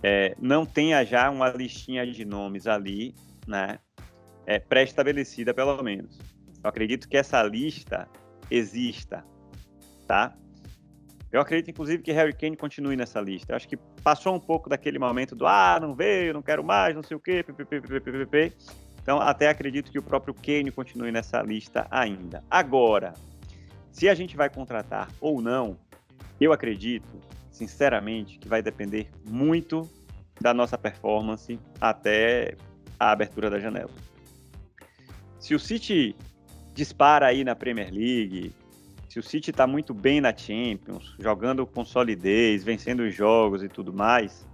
é, 0.02 0.36
não 0.38 0.64
tenha 0.64 1.04
já 1.04 1.30
uma 1.30 1.48
listinha 1.48 2.06
de 2.06 2.24
nomes 2.24 2.66
ali, 2.66 3.14
né, 3.46 3.78
é, 4.46 4.58
pré-estabelecida 4.58 5.54
pelo 5.54 5.82
menos. 5.82 6.18
Eu 6.62 6.68
acredito 6.68 7.08
que 7.08 7.16
essa 7.16 7.42
lista 7.42 8.08
exista, 8.50 9.24
tá? 10.06 10.36
Eu 11.30 11.40
acredito, 11.40 11.70
inclusive, 11.70 12.02
que 12.02 12.10
Harry 12.12 12.32
Kane 12.32 12.56
continue 12.56 12.96
nessa 12.96 13.20
lista. 13.20 13.52
Eu 13.52 13.56
acho 13.56 13.68
que 13.68 13.76
passou 14.02 14.34
um 14.34 14.40
pouco 14.40 14.68
daquele 14.68 14.98
momento 14.98 15.36
do 15.36 15.46
ah, 15.46 15.78
não 15.80 15.94
veio, 15.94 16.32
não 16.32 16.40
quero 16.40 16.64
mais, 16.64 16.94
não 16.94 17.02
sei 17.02 17.16
o 17.16 17.20
quê, 17.20 17.42
ppp. 17.42 18.52
Então, 19.02 19.20
até 19.20 19.48
acredito 19.48 19.90
que 19.90 19.98
o 19.98 20.02
próprio 20.02 20.34
Kane 20.34 20.70
continue 20.70 21.12
nessa 21.12 21.42
lista 21.42 21.86
ainda. 21.90 22.42
Agora, 22.50 23.12
se 23.92 24.08
a 24.08 24.14
gente 24.14 24.36
vai 24.36 24.48
contratar 24.48 25.08
ou 25.20 25.42
não, 25.42 25.78
eu 26.40 26.52
acredito 26.52 27.20
sinceramente, 27.58 28.38
que 28.38 28.48
vai 28.48 28.62
depender 28.62 29.10
muito 29.28 29.88
da 30.40 30.54
nossa 30.54 30.78
performance 30.78 31.58
até 31.80 32.56
a 32.98 33.10
abertura 33.10 33.50
da 33.50 33.58
janela. 33.58 33.90
Se 35.40 35.54
o 35.54 35.58
City 35.58 36.14
dispara 36.74 37.26
aí 37.26 37.44
na 37.44 37.56
Premier 37.56 37.92
League, 37.92 38.52
se 39.08 39.18
o 39.18 39.22
City 39.22 39.50
está 39.50 39.66
muito 39.66 39.92
bem 39.92 40.20
na 40.20 40.36
Champions, 40.36 41.14
jogando 41.18 41.66
com 41.66 41.84
solidez, 41.84 42.62
vencendo 42.62 43.00
os 43.00 43.14
jogos 43.14 43.62
e 43.62 43.68
tudo 43.68 43.92
mais, 43.92 44.46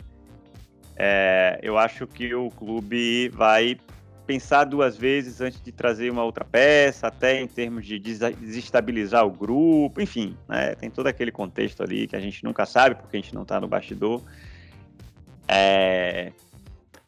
é, 0.97 1.59
eu 1.63 1.77
acho 1.77 2.07
que 2.07 2.35
o 2.35 2.51
clube 2.51 3.29
vai 3.31 3.79
pensar 4.27 4.65
duas 4.65 4.97
vezes 4.97 5.41
antes 5.41 5.61
de 5.61 5.71
trazer 5.71 6.11
uma 6.11 6.25
outra 6.25 6.45
peça, 6.45 7.07
até 7.07 7.41
em 7.41 7.47
termos 7.47 7.87
de 7.87 7.99
desestabilizar 7.99 9.25
o 9.27 9.31
grupo, 9.31 10.01
enfim, 10.01 10.37
né, 10.49 10.75
tem 10.75 10.91
todo 10.91 11.07
aquele 11.07 11.31
contexto 11.31 11.83
ali 11.83 12.07
que 12.07 12.17
a 12.17 12.21
gente 12.21 12.43
nunca 12.45 12.65
sabe 12.67 12.95
porque 12.95 13.17
a 13.17 13.21
gente 13.21 13.35
não 13.35 13.43
está 13.43 13.61
no 13.61 13.69
bastidor. 13.69 14.23
É, 15.47 16.33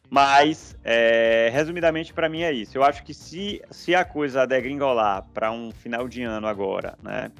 mas, 0.09 0.77
é, 0.83 1.49
resumidamente, 1.51 2.13
para 2.13 2.29
mim 2.29 2.41
é 2.41 2.51
isso. 2.51 2.77
Eu 2.77 2.83
acho 2.83 3.03
que 3.03 3.13
se, 3.13 3.61
se 3.69 3.93
a 3.93 4.05
coisa 4.05 4.45
degringolar 4.45 5.25
para 5.33 5.51
um 5.51 5.71
final 5.71 6.07
de 6.07 6.23
ano 6.23 6.47
agora, 6.47 6.97
né, 7.03 7.31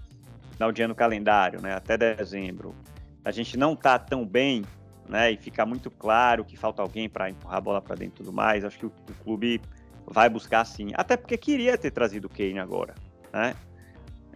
final 0.52 0.72
de 0.72 0.82
ano 0.82 0.96
calendário, 0.96 1.62
né, 1.62 1.74
até 1.74 1.98
dezembro, 1.98 2.76
a 3.24 3.32
gente 3.32 3.58
não 3.58 3.76
tá 3.76 3.98
tão 3.98 4.26
bem 4.26 4.63
né, 5.08 5.32
e 5.32 5.38
ficar 5.38 5.65
muito 5.65 5.89
claro 5.89 6.43
que 6.43 6.58
falta 6.58 6.82
alguém 6.82 7.10
para 7.10 7.30
empurrar 7.30 7.58
a 7.58 7.62
bola 7.62 7.82
para 7.82 7.96
dentro 7.96 8.15
e 8.15 8.17
tudo 8.17 8.34
mais, 8.34 8.65
acho 8.65 8.78
que 8.78 8.86
o, 8.86 8.91
o, 9.10 9.24
clube 9.24 9.62
vai 10.06 10.30
buscar 10.30 10.65
sim. 10.65 10.89
Até 10.93 11.15
porque 11.15 11.38
queria 11.38 11.78
ter 11.78 11.91
trazido 11.91 12.28
o 12.28 12.30
Kane 12.30 12.60
agora, 12.60 12.93
né? 13.32 13.56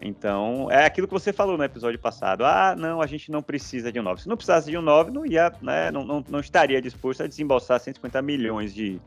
Então, 0.04 0.68
é 0.72 0.84
aquilo 0.86 1.08
que 1.08 1.14
você 1.14 1.32
falou 1.32 1.56
no 1.58 1.64
episódio 1.64 2.00
passado. 2.00 2.44
Ah, 2.44 2.76
não, 2.76 3.02
a 3.02 3.06
gente 3.06 3.30
não 3.30 3.44
precisa 3.44 3.92
de 3.92 4.00
um 4.00 4.04
9. 4.04 4.24
Se 4.24 4.28
não 4.28 4.36
precisasse 4.36 4.72
de 4.72 4.76
um 4.76 4.82
9, 4.82 5.12
não 5.12 5.24
ia, 5.26 5.54
né, 5.62 5.92
não, 5.92 6.04
não, 6.04 6.26
não 6.28 6.40
estaria 6.40 6.82
disposto 6.82 7.22
a 7.22 7.28
desembolsar 7.28 7.80
150 7.80 8.20
milhões 8.24 8.74
de, 8.74 9.00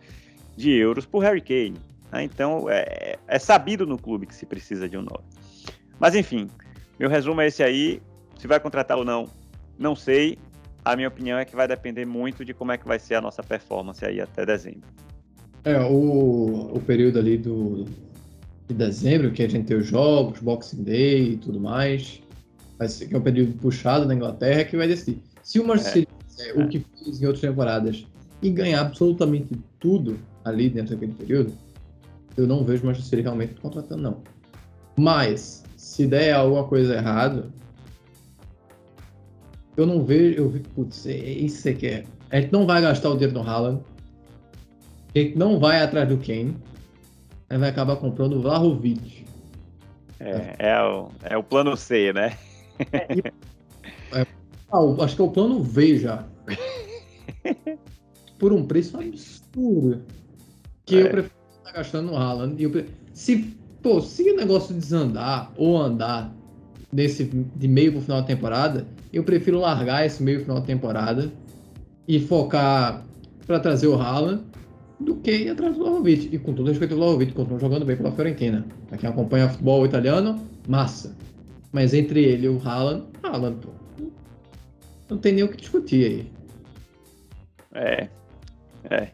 de 0.57 0.71
euros 0.71 1.05
por 1.05 1.25
Harry 1.25 1.41
Kane. 1.41 1.75
Né? 2.13 2.23
Então, 2.23 2.71
é, 2.71 3.17
é 3.27 3.39
sabido 3.41 3.85
no 3.85 3.99
clube 3.99 4.27
que 4.27 4.35
se 4.35 4.47
precisa 4.47 4.89
de 4.89 4.97
um 4.97 5.03
9. 5.03 5.19
Mas, 5.99 6.15
enfim, 6.15 6.49
meu 6.97 7.11
resumo 7.11 7.41
é 7.41 7.49
esse 7.49 7.65
aí. 7.65 8.01
Se 8.39 8.47
vai 8.47 8.61
contratar 8.61 8.97
ou 8.97 9.05
não, 9.05 9.29
não 9.77 9.97
sei 9.97 10.39
a 10.85 10.95
minha 10.95 11.09
opinião 11.09 11.39
é 11.39 11.45
que 11.45 11.57
vai 11.57 11.67
depender 11.67 12.05
muito 12.05 12.45
de 12.45 12.53
como 12.53 12.73
é 12.73 12.79
que 12.79 12.87
vai 12.87 12.99
ser 12.99 13.15
a 13.15 13.21
nossa 13.21 13.43
performance 13.43 14.05
aí 14.05 14.21
até 14.21 14.45
dezembro. 14.45 14.89
É, 15.65 15.81
o, 15.81 16.73
o 16.75 16.81
período 16.87 17.19
ali 17.19 17.39
do, 17.39 17.87
de 18.69 18.75
dezembro, 18.75 19.31
que 19.31 19.43
a 19.43 19.49
gente 19.49 19.67
tem 19.67 19.77
os 19.77 19.87
jogos, 19.87 20.41
Boxing 20.41 20.83
Day 20.83 21.33
e 21.33 21.37
tudo 21.39 21.59
mais, 21.59 22.21
vai 22.79 22.89
ser 22.89 23.09
que 23.09 23.15
é 23.15 23.19
um 23.19 23.23
período 23.23 23.53
puxado 23.55 24.05
na 24.05 24.15
Inglaterra 24.15 24.65
que 24.65 24.77
vai 24.77 24.87
decidir. 24.87 25.23
Se 25.43 25.59
o 25.59 25.67
Manchester 25.67 26.07
é, 26.39 26.51
é, 26.51 26.53
o 26.63 26.69
que 26.69 26.85
fez 27.03 27.23
em 27.23 27.27
outras 27.27 27.41
temporadas 27.41 28.07
e 28.43 28.51
ganhar 28.51 28.83
absolutamente 28.83 29.55
tudo 29.79 30.19
ali 30.45 30.69
dentro 30.69 30.95
daquele 30.95 31.13
período, 31.13 31.55
eu 32.37 32.47
não 32.47 32.65
vejo 32.65 32.83
o 32.83 32.87
Manchester 32.87 33.23
realmente 33.23 33.55
contratando, 33.55 34.03
não. 34.03 34.23
Mas, 34.97 35.65
se 35.77 36.07
der 36.07 36.35
alguma 36.35 36.65
coisa 36.65 36.95
errada, 36.95 37.49
eu 39.77 39.87
não 39.87 40.05
vejo. 40.05 40.37
Eu, 40.37 40.63
putz, 40.75 41.07
é, 41.07 41.17
isso 41.17 41.69
aqui 41.69 41.87
é. 41.87 42.05
A 42.31 42.41
gente 42.41 42.53
não 42.53 42.67
vai 42.67 42.81
gastar 42.81 43.11
o 43.11 43.15
dinheiro 43.15 43.35
no 43.35 43.49
Haaland. 43.49 43.83
A 45.15 45.19
gente 45.19 45.39
não 45.39 45.59
vai 45.59 45.83
atrás 45.83 46.09
do 46.09 46.19
Kane. 46.19 46.57
A 47.49 47.55
gente 47.55 47.61
vai 47.61 47.71
acabar 47.71 47.97
comprando 47.97 48.35
o 48.35 48.43
Vlahovic. 48.43 49.25
É, 50.21 50.57
é, 50.59 50.83
o, 50.83 51.11
é 51.23 51.37
o 51.37 51.43
plano 51.43 51.77
C, 51.77 52.13
né? 52.13 52.37
É, 52.93 54.21
é, 54.21 54.27
ah, 54.73 55.05
acho 55.05 55.17
que 55.17 55.23
é 55.23 55.25
o 55.25 55.31
plano 55.31 55.63
V 55.63 55.99
já. 55.99 56.25
Por 58.39 58.53
um 58.53 58.67
preço 58.67 58.97
absurdo. 58.97 60.03
Que 60.87 60.97
eu 60.97 61.07
é. 61.07 61.11
prefiro 61.11 61.35
estar 61.59 61.73
gastando 61.73 62.11
no 62.11 62.17
Haaland. 62.17 62.63
Eu, 62.63 62.87
se, 63.13 63.57
pô, 63.83 64.01
se 64.01 64.29
o 64.31 64.37
negócio 64.37 64.75
desandar 64.75 65.53
ou 65.57 65.81
andar 65.81 66.35
desse 66.93 67.25
de 67.25 67.69
meio 67.69 67.93
para 67.93 67.99
o 67.99 68.03
final 68.03 68.21
da 68.21 68.27
temporada, 68.27 68.87
eu 69.17 69.25
prefiro 69.25 69.59
largar 69.59 70.05
esse 70.05 70.23
meio 70.23 70.41
final 70.41 70.61
da 70.61 70.67
temporada 70.67 71.33
e 72.07 72.21
focar 72.21 73.05
para 73.47 73.61
trazer 73.61 73.87
o 73.87 73.95
Haaland 73.95 74.43
do 75.01 75.17
que 75.17 75.31
ir 75.31 75.51
atrás 75.51 75.77
do 75.77 75.85
Vlahovic. 75.85 76.35
E 76.35 76.39
com 76.39 76.53
todo 76.53 76.69
respeito 76.69 76.95
ao 76.95 76.99
Vlahovic, 76.99 77.33
continua 77.33 77.59
jogando 77.59 77.85
bem 77.85 77.97
pela 77.97 78.13
Fiorentina. 78.13 78.67
Pra 78.89 78.99
quem 78.99 79.09
acompanha 79.09 79.49
futebol 79.49 79.85
italiano, 79.85 80.41
massa. 80.69 81.17
Mas 81.73 81.93
entre 81.93 82.25
ele 82.25 82.47
e 82.47 82.49
o 82.49 82.61
Haaland, 82.65 83.05
Haaland, 83.23 83.57
pô. 83.61 83.71
Não 85.09 85.19
tem 85.19 85.33
nem 85.33 85.45
o 85.45 85.49
que 85.49 85.57
discutir 85.57 86.05
aí. 86.05 86.33
É, 87.75 88.09
é. 88.91 89.09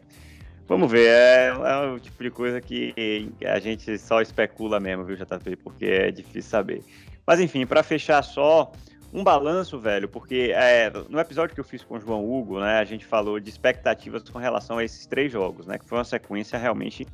Vamos 0.67 0.89
ver, 0.89 1.07
é, 1.07 1.47
é 1.47 1.91
o 1.91 1.99
tipo 1.99 2.23
de 2.23 2.31
coisa 2.31 2.61
que 2.61 2.93
a 3.45 3.59
gente 3.59 3.97
só 3.97 4.21
especula 4.21 4.79
mesmo, 4.79 5.03
viu, 5.03 5.17
JP? 5.17 5.57
Porque 5.57 5.85
é 5.85 6.11
difícil 6.11 6.49
saber. 6.49 6.81
Mas 7.27 7.41
enfim, 7.41 7.65
para 7.65 7.83
fechar 7.83 8.23
só, 8.23 8.71
um 9.13 9.23
balanço, 9.23 9.79
velho, 9.79 10.07
porque 10.07 10.51
é, 10.55 10.91
no 11.09 11.19
episódio 11.19 11.53
que 11.53 11.59
eu 11.59 11.65
fiz 11.65 11.83
com 11.83 11.95
o 11.95 11.99
João 11.99 12.29
Hugo, 12.29 12.59
né, 12.59 12.79
a 12.79 12.85
gente 12.85 13.05
falou 13.05 13.39
de 13.39 13.49
expectativas 13.49 14.27
com 14.29 14.39
relação 14.39 14.77
a 14.77 14.83
esses 14.83 15.05
três 15.05 15.31
jogos, 15.31 15.65
né, 15.65 15.77
que 15.77 15.85
foi 15.85 15.97
uma 15.97 16.03
sequência 16.03 16.57
realmente 16.57 17.05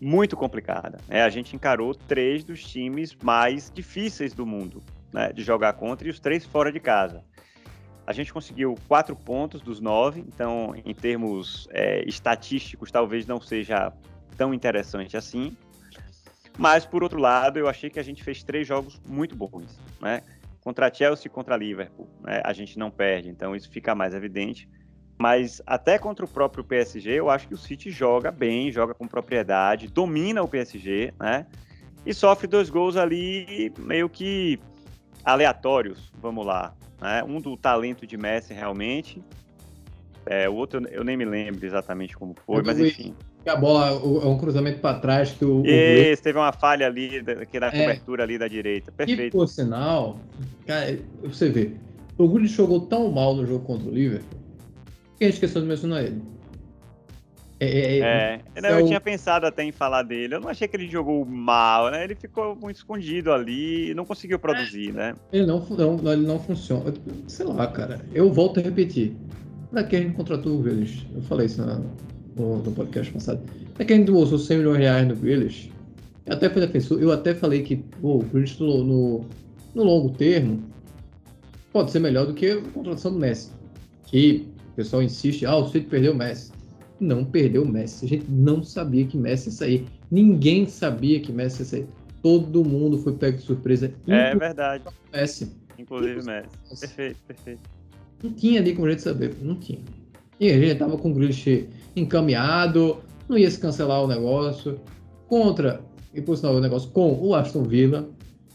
muito 0.00 0.36
complicada. 0.36 0.98
Né? 1.08 1.22
A 1.22 1.28
gente 1.28 1.54
encarou 1.54 1.94
três 1.94 2.44
dos 2.44 2.62
times 2.64 3.16
mais 3.22 3.70
difíceis 3.72 4.32
do 4.32 4.46
mundo 4.46 4.82
né, 5.12 5.32
de 5.32 5.42
jogar 5.42 5.72
contra 5.74 6.06
e 6.06 6.10
os 6.10 6.20
três 6.20 6.44
fora 6.44 6.72
de 6.72 6.80
casa. 6.80 7.22
A 8.06 8.12
gente 8.12 8.32
conseguiu 8.32 8.76
quatro 8.86 9.16
pontos 9.16 9.60
dos 9.60 9.80
nove, 9.80 10.20
então, 10.20 10.74
em 10.84 10.94
termos 10.94 11.66
é, 11.72 12.04
estatísticos, 12.06 12.90
talvez 12.90 13.26
não 13.26 13.40
seja 13.40 13.92
tão 14.36 14.54
interessante 14.54 15.16
assim. 15.16 15.56
Mas, 16.56 16.86
por 16.86 17.02
outro 17.02 17.18
lado, 17.18 17.58
eu 17.58 17.68
achei 17.68 17.90
que 17.90 17.98
a 17.98 18.02
gente 18.02 18.22
fez 18.22 18.42
três 18.42 18.66
jogos 18.66 19.00
muito 19.06 19.34
bons. 19.34 19.78
Né? 20.00 20.22
Contra 20.66 20.92
Chelsea 20.92 21.28
e 21.28 21.30
contra 21.30 21.56
Liverpool, 21.56 22.08
né? 22.24 22.42
a 22.44 22.52
gente 22.52 22.76
não 22.76 22.90
perde, 22.90 23.28
então 23.28 23.54
isso 23.54 23.70
fica 23.70 23.94
mais 23.94 24.12
evidente. 24.12 24.68
Mas 25.16 25.62
até 25.64 25.96
contra 25.96 26.24
o 26.24 26.28
próprio 26.28 26.64
PSG, 26.64 27.12
eu 27.12 27.30
acho 27.30 27.46
que 27.46 27.54
o 27.54 27.56
City 27.56 27.88
joga 27.88 28.32
bem, 28.32 28.72
joga 28.72 28.92
com 28.92 29.06
propriedade, 29.06 29.86
domina 29.86 30.42
o 30.42 30.48
PSG, 30.48 31.14
né? 31.20 31.46
E 32.04 32.12
sofre 32.12 32.48
dois 32.48 32.68
gols 32.68 32.96
ali 32.96 33.72
meio 33.78 34.08
que 34.08 34.58
aleatórios, 35.24 36.12
vamos 36.20 36.44
lá. 36.44 36.74
Né? 37.00 37.22
Um 37.22 37.40
do 37.40 37.56
talento 37.56 38.04
de 38.04 38.16
Messi 38.16 38.52
realmente, 38.52 39.22
é, 40.26 40.48
o 40.48 40.54
outro 40.54 40.84
eu 40.88 41.04
nem 41.04 41.16
me 41.16 41.24
lembro 41.24 41.64
exatamente 41.64 42.16
como 42.16 42.34
foi, 42.44 42.64
mas 42.64 42.80
enfim 42.80 43.14
a 43.50 43.56
bola 43.56 43.88
é 43.88 44.26
um 44.26 44.38
cruzamento 44.38 44.80
para 44.80 44.98
trás 44.98 45.30
que 45.32 45.44
o. 45.44 45.64
Isso, 45.64 46.20
o... 46.20 46.24
teve 46.24 46.38
uma 46.38 46.52
falha 46.52 46.86
ali, 46.86 47.22
que 47.50 47.60
na 47.60 47.68
é, 47.68 47.70
cobertura 47.70 48.22
ali 48.22 48.38
da 48.38 48.48
direita. 48.48 48.92
Perfeito. 48.92 49.22
E 49.22 49.30
por 49.30 49.48
sinal, 49.48 50.18
cara, 50.66 50.98
você 51.22 51.48
vê, 51.48 51.72
o 52.18 52.28
Grealish 52.28 52.56
jogou 52.56 52.80
tão 52.80 53.10
mal 53.10 53.34
no 53.34 53.46
jogo 53.46 53.64
contra 53.64 53.88
o 53.88 53.92
Liverpool 53.92 54.46
que 55.18 55.24
a 55.24 55.26
gente 55.28 55.34
esqueceu 55.34 55.62
de 55.62 55.66
mencionar 55.68 56.04
ele. 56.04 56.22
É, 57.58 57.66
é, 57.66 57.98
é, 58.00 58.40
é 58.54 58.60
não, 58.60 58.68
eu 58.68 58.84
o... 58.84 58.86
tinha 58.86 59.00
pensado 59.00 59.46
até 59.46 59.64
em 59.64 59.72
falar 59.72 60.02
dele. 60.02 60.34
Eu 60.34 60.40
não 60.40 60.48
achei 60.48 60.68
que 60.68 60.76
ele 60.76 60.88
jogou 60.88 61.24
mal, 61.24 61.90
né? 61.90 62.04
Ele 62.04 62.14
ficou 62.14 62.54
muito 62.54 62.76
escondido 62.76 63.32
ali, 63.32 63.94
não 63.94 64.04
conseguiu 64.04 64.38
produzir, 64.38 64.92
né? 64.92 65.14
Ele 65.32 65.46
não, 65.46 65.60
não, 65.60 66.12
ele 66.12 66.26
não 66.26 66.38
funciona. 66.38 66.92
Sei 67.26 67.46
lá, 67.46 67.66
cara. 67.66 68.00
Eu 68.12 68.30
volto 68.30 68.60
a 68.60 68.62
repetir. 68.62 69.16
Pra 69.70 69.84
que 69.84 69.96
a 69.96 70.00
gente 70.00 70.14
contratou 70.14 70.58
o 70.58 70.62
Grealish? 70.62 71.08
Eu 71.14 71.22
falei 71.22 71.46
isso 71.46 71.64
na, 71.64 71.80
no, 72.36 72.58
no 72.58 72.72
podcast 72.72 73.12
passado. 73.12 73.40
É 73.78 73.84
que 73.84 73.92
a 73.92 73.96
gente 73.96 74.10
bolsou 74.10 74.38
100 74.38 74.58
milhões 74.58 74.78
de 74.78 74.82
reais 74.84 75.08
no 75.08 75.16
Grealish. 75.16 75.72
Eu 76.26 76.34
até 76.34 76.50
fui 76.50 76.60
defensor, 76.60 77.00
eu 77.00 77.12
até 77.12 77.34
falei 77.34 77.62
que 77.62 77.76
pô, 77.76 78.16
o 78.16 78.22
Grealish 78.22 78.60
no, 78.60 78.84
no, 78.84 79.24
no, 79.74 79.82
longo 79.82 80.10
termo 80.10 80.62
pode 81.72 81.90
ser 81.90 82.00
melhor 82.00 82.26
do 82.26 82.34
que 82.34 82.50
a 82.50 82.60
contratação 82.62 83.12
do 83.12 83.18
Messi. 83.18 83.50
Que 84.06 84.46
o 84.72 84.76
pessoal 84.76 85.02
insiste, 85.02 85.46
ah, 85.46 85.56
o 85.56 85.66
City 85.68 85.86
perdeu 85.86 86.12
o 86.12 86.16
Messi. 86.16 86.52
Não 87.00 87.24
perdeu 87.24 87.62
o 87.62 87.68
Messi. 87.68 88.04
A 88.04 88.08
gente 88.08 88.30
não 88.30 88.62
sabia 88.62 89.06
que 89.06 89.16
Messi 89.16 89.48
ia 89.48 89.52
sair. 89.52 89.86
Ninguém 90.10 90.66
sabia 90.66 91.20
que 91.20 91.32
Messi 91.32 91.62
ia 91.62 91.66
sair. 91.66 91.86
Todo 92.22 92.64
mundo 92.64 92.98
foi 92.98 93.12
pego 93.14 93.38
de 93.38 93.44
surpresa. 93.44 93.92
É 94.06 94.34
verdade. 94.34 94.84
Messi. 95.12 95.52
Inclusive 95.78 96.24
Messi. 96.24 96.80
Perfeito, 96.80 97.18
perfeito. 97.26 97.62
Não 98.22 98.32
tinha 98.32 98.60
ali 98.60 98.74
como 98.74 98.86
a 98.86 98.90
gente 98.90 99.02
saber. 99.02 99.34
Não 99.42 99.54
tinha. 99.56 99.80
E 100.38 100.50
a 100.50 100.58
gente 100.58 100.78
tava 100.78 100.98
com 100.98 101.10
o 101.10 101.14
Grealish 101.14 101.68
encaminhado, 101.94 102.98
não 103.28 103.38
ia 103.38 103.50
se 103.50 103.58
cancelar 103.58 104.02
o 104.02 104.06
negócio. 104.06 104.78
Contra, 105.28 105.80
e 106.14 106.20
por 106.20 106.36
sinal, 106.36 106.54
o 106.54 106.60
negócio 106.60 106.90
com 106.90 107.12
o 107.14 107.34
Aston 107.34 107.62
Villa, 107.64 108.08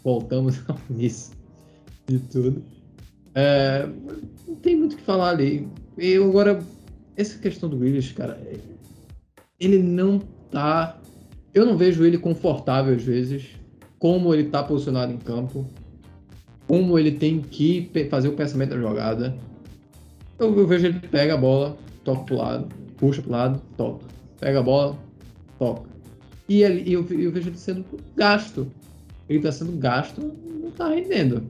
voltamos 0.04 0.62
ao 0.70 0.78
início 0.90 1.34
de 2.08 2.20
tudo. 2.20 2.64
É, 3.34 3.88
não 4.48 4.56
tem 4.56 4.76
muito 4.76 4.94
o 4.94 4.98
que 4.98 5.04
falar 5.04 5.30
ali. 5.30 5.68
Eu 5.98 6.30
agora, 6.30 6.60
essa 7.16 7.38
questão 7.40 7.70
do 7.70 7.78
Willis, 7.78 8.12
cara, 8.12 8.40
ele 9.60 9.82
não 9.82 10.20
tá. 10.50 10.98
Eu 11.54 11.66
não 11.66 11.78
vejo 11.78 12.06
ele 12.06 12.18
confortável 12.18 12.96
às 12.96 13.04
vezes, 13.04 13.50
como 14.00 14.34
ele 14.34 14.46
tá 14.46 14.64
posicionado 14.64 15.12
em 15.12 15.18
campo, 15.18 15.68
como 16.68 16.98
ele 16.98 17.12
tem 17.12 17.42
que 17.42 17.90
fazer 18.10 18.30
o 18.30 18.34
pensamento 18.34 18.70
da 18.70 18.78
jogada. 18.78 19.36
Eu, 20.42 20.58
eu 20.58 20.66
vejo 20.66 20.88
ele 20.88 21.00
pega 21.00 21.36
a 21.36 21.38
bola, 21.38 21.78
toca 22.04 22.24
pro 22.24 22.36
lado, 22.36 22.68
puxa 22.98 23.22
pro 23.22 23.32
lado, 23.32 23.62
toca. 23.78 24.04
Pega 24.40 24.60
a 24.60 24.64
bola, 24.64 24.98
toca. 25.60 25.88
E 26.50 26.64
ele, 26.64 26.92
eu, 26.92 27.06
eu 27.12 27.32
vejo 27.32 27.50
ele 27.50 27.58
sendo 27.58 27.86
gasto. 28.16 28.70
Ele 29.30 29.38
está 29.38 29.52
sendo 29.52 29.78
gasto, 29.78 30.20
não 30.20 30.70
está 30.70 30.90
rendendo. 30.90 31.48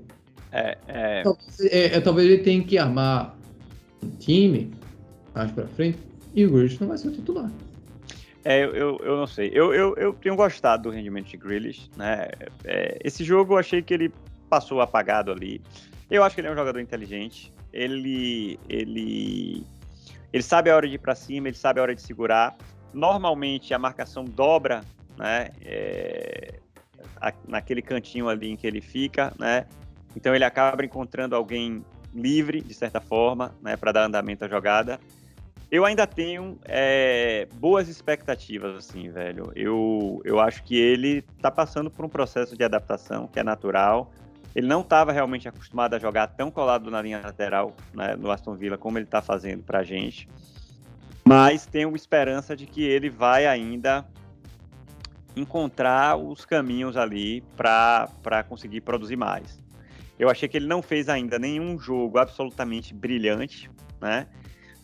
É, 0.52 0.78
é... 0.90 1.24
Talvez, 1.24 1.60
é, 1.62 1.86
é, 1.86 2.02
talvez 2.02 2.28
ele 2.30 2.44
tenha 2.44 2.62
que 2.62 2.78
armar 2.78 3.34
um 4.04 4.10
time 4.10 4.70
mais 5.34 5.50
para 5.52 5.66
frente 5.68 5.98
e 6.36 6.46
o 6.46 6.52
Grealish 6.52 6.82
não 6.82 6.90
vai 6.90 6.98
ser 6.98 7.08
o 7.08 7.12
titular. 7.12 7.50
É, 8.44 8.66
eu, 8.66 9.00
eu 9.02 9.16
não 9.16 9.26
sei. 9.26 9.52
Eu, 9.54 9.74
eu, 9.74 9.96
eu 9.96 10.14
tenho 10.14 10.36
gostado 10.36 10.84
do 10.84 10.90
rendimento 10.90 11.28
de 11.28 11.38
Grealish, 11.38 11.90
né? 11.96 12.28
É, 12.66 13.00
esse 13.06 13.24
jogo 13.24 13.54
eu 13.54 13.58
achei 13.58 13.82
que 13.82 13.94
ele 13.94 14.12
passou 14.50 14.82
apagado 14.82 15.32
ali. 15.32 15.62
Eu 16.10 16.26
acho 16.26 16.36
que 16.36 16.42
ele 16.42 16.50
é 16.50 16.52
um 16.52 16.56
jogador 16.56 16.82
inteligente. 16.82 17.54
Ele, 17.74 18.60
ele 18.68 19.66
ele 20.34 20.44
sabe 20.44 20.70
a 20.70 20.76
hora 20.76 20.88
de 20.88 20.96
ir 20.96 21.00
para 21.00 21.14
cima, 21.14 21.48
ele 21.48 21.58
sabe 21.58 21.80
a 21.80 21.84
hora 21.84 21.96
de 21.96 22.02
segurar. 22.02 22.56
Normalmente 22.94 23.74
a 23.74 23.80
marcação 23.80 24.24
dobra, 24.24 24.82
né? 25.18 25.50
É, 25.64 26.60
a, 27.20 27.34
naquele 27.48 27.82
cantinho 27.82 28.30
ali 28.30 28.52
em 28.52 28.56
que 28.56 28.66
ele 28.66 28.82
fica, 28.82 29.34
né? 29.38 29.66
Então 30.16 30.34
ele 30.34 30.44
acaba 30.44 30.84
encontrando 30.84 31.36
alguém 31.36 31.86
livre, 32.14 32.62
de 32.62 32.74
certa 32.74 33.02
forma, 33.02 33.54
né? 33.62 33.76
Para 33.76 33.92
dar 33.92 34.06
andamento 34.06 34.46
à 34.46 34.48
jogada. 34.48 35.00
Eu 35.70 35.86
ainda 35.86 36.06
tenho 36.06 36.60
é, 36.66 37.48
boas 37.54 37.88
expectativas, 37.88 38.76
assim, 38.76 39.10
velho. 39.10 39.54
Eu, 39.56 40.22
eu 40.26 40.40
acho 40.40 40.64
que 40.64 40.78
ele 40.78 41.24
está 41.38 41.50
passando 41.50 41.90
por 41.90 42.04
um 42.04 42.10
processo 42.10 42.58
de 42.58 42.64
adaptação 42.64 43.28
que 43.28 43.40
é 43.40 43.44
natural. 43.44 44.12
Ele 44.56 44.68
não 44.68 44.82
estava 44.82 45.12
realmente 45.12 45.48
acostumado 45.48 45.96
a 45.96 46.00
jogar 46.00 46.28
tão 46.28 46.52
colado 46.52 46.92
na 46.92 47.02
linha 47.02 47.22
lateral 47.22 47.76
né, 47.94 48.16
no 48.16 48.30
Aston 48.30 48.56
Villa 48.56 48.78
como 48.78 48.98
ele 48.98 49.06
está 49.06 49.22
fazendo 49.22 49.64
para 49.64 49.80
a 49.80 49.84
gente. 49.84 50.28
Mas 51.26 51.66
tenho 51.66 51.96
esperança 51.96 52.56
de 52.56 52.66
que 52.66 52.84
ele 52.84 53.10
vai 53.10 53.46
ainda 53.46 54.06
encontrar 55.36 56.18
os 56.18 56.46
caminhos 56.46 56.98
ali 56.98 57.42
para 57.56 58.44
conseguir 58.50 58.82
produzir 58.82 59.16
mais. 59.16 59.62
Eu 60.20 60.30
achei 60.30 60.48
que 60.48 60.58
ele 60.58 60.68
não 60.68 60.82
fez 60.82 61.10
ainda 61.10 61.40
nenhum 61.40 61.80
jogo 61.80 62.18
absolutamente 62.18 62.94
brilhante, 62.94 63.72
né? 64.00 64.28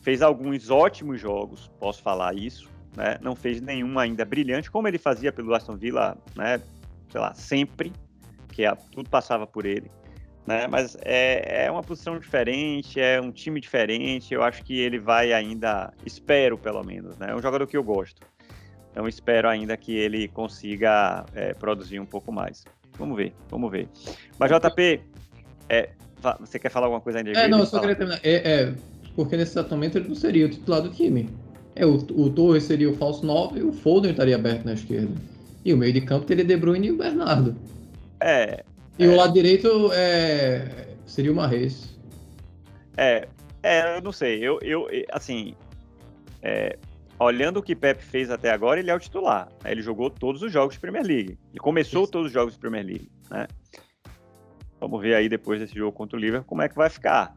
Fez 0.02 0.22
alguns 0.22 0.70
ótimos 0.70 1.20
jogos, 1.20 1.70
posso 1.80 2.02
falar 2.02 2.34
isso, 2.34 2.70
né? 2.96 3.18
Não 3.22 3.36
fez 3.36 3.62
nenhum 3.62 4.00
ainda 4.00 4.24
brilhante, 4.24 4.72
como 4.72 4.88
ele 4.88 4.98
fazia 4.98 5.32
pelo 5.32 5.54
Aston 5.54 5.76
Villa, 5.76 6.18
né? 6.36 6.62
Sei 7.12 7.20
lá, 7.20 7.34
sempre, 7.34 7.92
que 8.58 8.92
tudo 8.92 9.10
passava 9.10 9.46
por 9.46 9.66
ele. 9.66 9.92
Né? 10.48 10.66
Mas 10.68 10.98
é, 11.02 11.66
é 11.66 11.72
uma 11.72 11.84
posição 11.84 12.18
diferente, 12.18 13.00
é 13.00 13.22
um 13.22 13.32
time 13.32 13.60
diferente. 13.60 14.34
Eu 14.34 14.42
acho 14.42 14.64
que 14.64 14.80
ele 14.80 14.98
vai 14.98 15.32
ainda, 15.32 15.94
espero 16.06 16.58
pelo 16.58 16.84
menos, 16.84 17.18
né? 17.18 17.28
É 17.30 17.36
um 17.36 17.42
jogador 17.42 17.68
que 17.68 17.78
eu 17.78 17.84
gosto. 17.84 18.22
Então 18.92 19.08
espero 19.08 19.48
ainda 19.48 19.78
que 19.78 19.96
ele 19.96 20.28
consiga 20.30 21.26
é, 21.36 21.54
produzir 21.54 22.00
um 22.00 22.06
pouco 22.06 22.32
mais. 22.32 22.64
Vamos 22.98 23.16
ver, 23.16 23.34
vamos 23.50 23.70
ver. 23.70 23.88
Mas 24.40 24.50
JP, 24.50 25.02
é, 25.70 25.90
você 26.40 26.58
quer 26.58 26.70
falar 26.70 26.88
alguma 26.88 27.02
coisa 27.02 27.20
ainda? 27.20 27.32
É, 27.32 27.48
não, 27.48 27.60
eu 27.60 27.66
só 27.66 27.80
queria 27.80 27.96
terminar. 27.96 28.20
É, 28.24 28.62
é, 28.62 28.74
porque 29.16 29.38
nesse 29.38 29.62
momento 29.70 29.98
ele 29.98 30.08
não 30.08 30.16
seria 30.16 30.48
o 30.48 30.50
titular 30.50 30.82
do 30.82 30.90
time. 30.90 31.30
É, 31.76 31.86
o, 31.86 31.96
o 31.96 32.30
Torres 32.32 32.64
seria 32.64 32.90
o 32.90 32.96
falso 32.96 33.24
9 33.24 33.60
e 33.60 33.64
o 33.64 33.72
Foden 33.72 34.12
estaria 34.12 34.36
aberto 34.36 34.66
na 34.66 34.74
esquerda. 34.74 35.14
E 35.64 35.74
o 35.74 35.78
meio 35.78 35.94
de 35.94 36.02
campo 36.02 36.26
teria 36.26 36.46
De 36.46 36.58
Bruyne 36.58 36.88
e 36.88 36.92
o 36.92 36.98
Bernardo. 36.98 37.56
É. 38.20 38.64
E 38.98 39.06
é. 39.06 39.08
o 39.08 39.16
lado 39.16 39.34
direito 39.34 39.92
é, 39.94 40.96
seria 41.06 41.32
o 41.32 41.36
Marres. 41.36 41.98
É, 42.96 43.28
é, 43.62 43.98
eu 43.98 44.02
não 44.02 44.12
sei. 44.12 44.40
Eu, 44.40 44.60
eu 44.62 44.88
assim, 45.12 45.56
é, 46.42 46.78
olhando 47.20 47.58
o 47.58 47.64
que 47.64 47.76
Pep 47.76 48.02
fez 48.04 48.30
até 48.30 48.52
agora, 48.52 48.80
ele 48.80 48.90
é 48.90 48.96
o 48.96 49.00
titular. 49.00 49.50
Né? 49.64 49.72
Ele 49.72 49.82
jogou 49.82 50.10
todos 50.10 50.42
os 50.42 50.52
jogos 50.52 50.76
de 50.76 50.80
Premier 50.80 51.06
League. 51.06 51.38
Ele 51.52 51.60
começou 51.60 52.04
Isso. 52.04 52.12
todos 52.12 52.28
os 52.28 52.34
jogos 52.34 52.54
de 52.54 52.60
Premier 52.60 52.86
League, 52.86 53.12
né? 53.30 53.48
Vamos 54.80 55.02
ver 55.02 55.16
aí 55.16 55.28
depois 55.28 55.60
desse 55.60 55.76
jogo 55.76 55.92
contra 55.92 56.18
o 56.18 56.20
Liverpool 56.20 56.48
como 56.48 56.62
é 56.62 56.70
que 56.70 56.76
vai 56.76 56.90
ficar. 56.90 57.34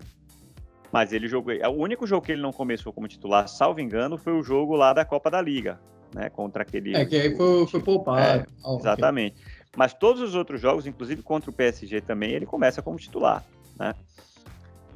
Mas 0.93 1.13
ele 1.13 1.27
jogou. 1.27 1.55
O 1.55 1.83
único 1.83 2.07
jogo 2.07 2.25
que 2.25 2.33
ele 2.33 2.43
não 2.43 2.53
começou 2.53 2.93
como 2.93 3.09
titular, 3.09 3.49
salvo 3.49 3.81
engano, 3.81 4.19
foi 4.19 4.33
o 4.33 4.43
jogo 4.43 4.77
lá 4.77 4.93
da 4.93 5.05
Copa 5.05 5.31
da 5.31 5.41
Liga, 5.41 5.81
né? 6.15 6.29
Contra 6.29 6.63
aquele. 6.63 6.95
É, 6.95 7.05
que 7.07 7.17
aí 7.17 7.35
foi, 7.35 7.67
foi 7.67 7.81
poupado. 7.81 8.21
É, 8.21 8.47
oh, 8.65 8.77
exatamente. 8.79 9.41
Okay. 9.41 9.50
Mas 9.77 9.95
todos 9.95 10.21
os 10.21 10.35
outros 10.35 10.61
jogos, 10.61 10.87
inclusive 10.87 11.23
contra 11.23 11.51
o 11.51 11.53
PSG 11.53 12.01
também, 12.01 12.33
ele 12.33 12.47
começa 12.47 12.83
como 12.83 12.99
titular, 12.99 13.45
né? 13.79 13.95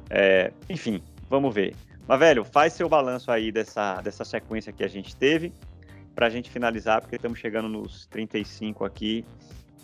É, 0.09 0.51
enfim, 0.69 1.01
vamos 1.29 1.53
ver. 1.53 1.75
Mas, 2.07 2.19
velho, 2.19 2.43
faz 2.43 2.73
seu 2.73 2.87
balanço 2.87 3.31
aí 3.31 3.51
dessa, 3.51 4.01
dessa 4.01 4.23
sequência 4.23 4.71
que 4.71 4.83
a 4.83 4.87
gente 4.87 5.15
teve, 5.15 5.51
pra 6.13 6.29
gente 6.29 6.49
finalizar, 6.49 7.01
porque 7.01 7.15
estamos 7.15 7.39
chegando 7.39 7.67
nos 7.67 8.05
35 8.07 8.85
aqui, 8.85 9.25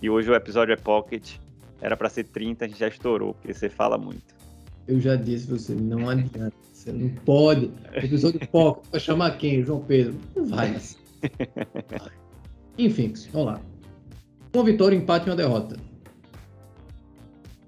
e 0.02 0.10
hoje 0.10 0.30
o 0.30 0.36
episódio 0.36 0.74
é 0.74 0.78
Pocket, 0.78 1.38
era 1.80 1.98
para 1.98 2.10
ser 2.10 2.26
30, 2.26 2.66
a 2.66 2.68
gente 2.68 2.80
já 2.80 2.88
estourou, 2.88 3.34
porque 3.34 3.54
você 3.54 3.70
fala 3.70 3.98
muito. 3.98 4.36
Eu 4.88 5.00
já 5.00 5.16
disse 5.16 5.48
você, 5.48 5.74
não 5.74 6.10
adianta. 6.10 6.54
Você 6.74 6.92
não 6.92 7.10
pode. 7.10 7.72
Episódio 7.94 8.40
Pocket, 8.48 8.92
vai 8.92 9.00
chamar 9.00 9.38
quem? 9.38 9.64
João 9.64 9.84
Pedro? 9.84 10.16
Não 10.36 10.46
vai. 10.46 10.76
Enfim, 12.78 13.14
vamos 13.32 13.54
lá. 13.54 13.71
Uma 14.54 14.64
vitória, 14.64 14.98
um 14.98 15.02
empate 15.02 15.28
e 15.28 15.30
uma 15.30 15.36
derrota. 15.36 15.78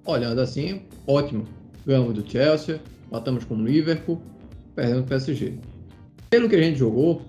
Olhando 0.05 0.41
assim, 0.41 0.81
ótimo. 1.07 1.45
Ganhamos 1.85 2.13
do 2.13 2.29
Chelsea, 2.29 2.81
batamos 3.09 3.43
com 3.45 3.55
o 3.55 3.63
Liverpool, 3.63 4.21
perdemos 4.75 5.03
o 5.03 5.07
PSG. 5.07 5.53
Pelo 6.29 6.49
que 6.49 6.55
a 6.55 6.61
gente 6.61 6.79
jogou, 6.79 7.21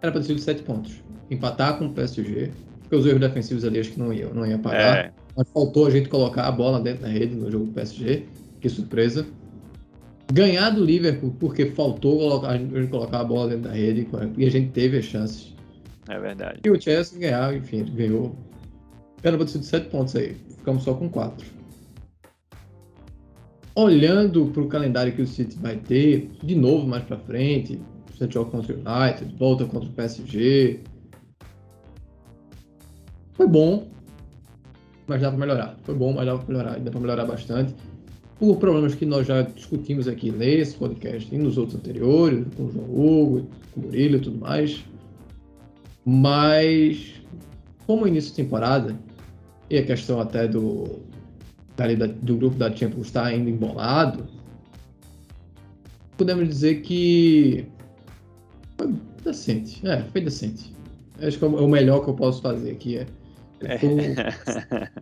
era 0.00 0.10
para 0.10 0.20
ter 0.20 0.28
sido 0.28 0.40
7 0.40 0.62
pontos. 0.62 1.02
Empatar 1.30 1.78
com 1.78 1.86
o 1.86 1.92
PSG, 1.92 2.50
porque 2.80 2.96
os 2.96 3.06
erros 3.06 3.20
defensivos 3.20 3.64
ali 3.64 3.80
acho 3.80 3.92
que 3.92 3.98
não 3.98 4.12
ia, 4.12 4.28
não 4.28 4.46
ia 4.46 4.58
pagar. 4.58 5.06
É. 5.06 5.12
Mas 5.36 5.48
faltou 5.50 5.86
a 5.86 5.90
gente 5.90 6.08
colocar 6.08 6.44
a 6.44 6.52
bola 6.52 6.80
dentro 6.80 7.02
da 7.02 7.08
rede 7.08 7.34
no 7.34 7.50
jogo 7.50 7.66
do 7.66 7.72
PSG. 7.72 8.26
Que 8.60 8.68
surpresa. 8.68 9.26
Ganhar 10.32 10.70
do 10.70 10.84
Liverpool 10.84 11.34
porque 11.38 11.66
faltou 11.66 12.18
colocar, 12.18 12.48
a 12.50 12.56
gente 12.56 12.86
colocar 12.88 13.20
a 13.20 13.24
bola 13.24 13.48
dentro 13.48 13.64
da 13.64 13.72
rede 13.74 14.08
e 14.38 14.46
a 14.46 14.50
gente 14.50 14.70
teve 14.70 14.98
as 14.98 15.04
chances. 15.04 15.54
É 16.08 16.18
verdade. 16.18 16.60
E 16.64 16.70
o 16.70 16.80
Chelsea 16.80 17.18
ganhar, 17.18 17.54
enfim, 17.54 17.84
ganhou. 17.84 18.34
Ter 19.22 19.48
sido 19.48 19.64
7 19.64 19.88
pontos 19.88 20.16
aí. 20.16 20.34
Ficamos 20.58 20.82
só 20.82 20.94
com 20.94 21.08
4. 21.08 21.46
Olhando 23.74 24.46
para 24.46 24.62
o 24.62 24.68
calendário 24.68 25.14
que 25.14 25.22
o 25.22 25.26
City 25.26 25.56
vai 25.58 25.76
ter, 25.76 26.30
de 26.42 26.54
novo 26.54 26.86
mais 26.86 27.04
para 27.04 27.16
frente, 27.16 27.80
você 28.12 28.30
joga 28.30 28.50
contra 28.50 28.74
o 28.74 28.76
United, 28.76 29.34
volta 29.36 29.64
contra 29.64 29.88
o 29.88 29.92
PSG. 29.92 30.80
Foi 33.32 33.46
bom, 33.46 33.88
mas 35.06 35.22
dá 35.22 35.30
para 35.30 35.38
melhorar. 35.38 35.78
Foi 35.84 35.94
bom, 35.94 36.12
mas 36.12 36.26
dá 36.26 36.36
para 36.36 36.46
melhorar. 36.48 36.80
Dá 36.80 36.90
para 36.90 37.00
melhorar 37.00 37.24
bastante. 37.24 37.74
Por 38.38 38.56
problemas 38.56 38.94
que 38.94 39.06
nós 39.06 39.26
já 39.26 39.42
discutimos 39.42 40.08
aqui 40.08 40.30
nesse 40.30 40.76
podcast 40.76 41.32
e 41.32 41.38
nos 41.38 41.56
outros 41.56 41.78
anteriores, 41.78 42.44
com 42.56 42.64
o 42.64 42.72
João 42.72 42.90
Hugo, 42.90 43.46
com 43.72 43.80
o 43.80 43.84
Murilo 43.84 44.16
e 44.16 44.20
tudo 44.20 44.38
mais. 44.38 44.84
Mas, 46.04 47.14
como 47.86 48.06
início 48.06 48.30
de 48.30 48.36
temporada, 48.36 48.98
e 49.72 49.78
a 49.78 49.82
questão 49.82 50.20
até 50.20 50.46
do, 50.46 51.00
da, 51.74 51.86
do 52.06 52.36
grupo 52.36 52.56
da 52.56 52.70
Champions 52.70 53.06
está 53.06 53.24
ainda 53.24 53.48
embolado, 53.48 54.28
podemos 56.18 56.46
dizer 56.46 56.82
que 56.82 57.66
foi 58.76 58.94
decente. 59.24 59.80
É, 59.88 60.02
foi 60.02 60.20
decente. 60.20 60.76
Acho 61.22 61.38
que 61.38 61.44
é 61.46 61.48
o 61.48 61.66
melhor 61.66 62.04
que 62.04 62.10
eu 62.10 62.14
posso 62.14 62.42
fazer 62.42 62.72
aqui. 62.72 62.98
É, 62.98 63.06
é. 63.62 64.92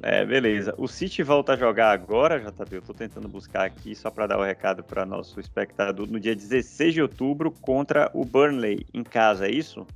é, 0.22 0.24
beleza. 0.24 0.74
O 0.78 0.88
City 0.88 1.22
volta 1.22 1.52
a 1.52 1.56
jogar 1.56 1.92
agora, 1.92 2.40
JB. 2.40 2.76
Eu 2.76 2.82
tô 2.82 2.94
tentando 2.94 3.28
buscar 3.28 3.66
aqui 3.66 3.94
só 3.94 4.10
para 4.10 4.28
dar 4.28 4.38
o 4.38 4.42
recado 4.42 4.82
para 4.82 5.04
nosso 5.04 5.38
espectador. 5.38 6.10
No 6.10 6.18
dia 6.18 6.34
16 6.34 6.94
de 6.94 7.02
outubro 7.02 7.50
contra 7.50 8.10
o 8.14 8.24
Burnley 8.24 8.86
em 8.94 9.04
casa, 9.04 9.46
é 9.46 9.50
isso? 9.50 9.86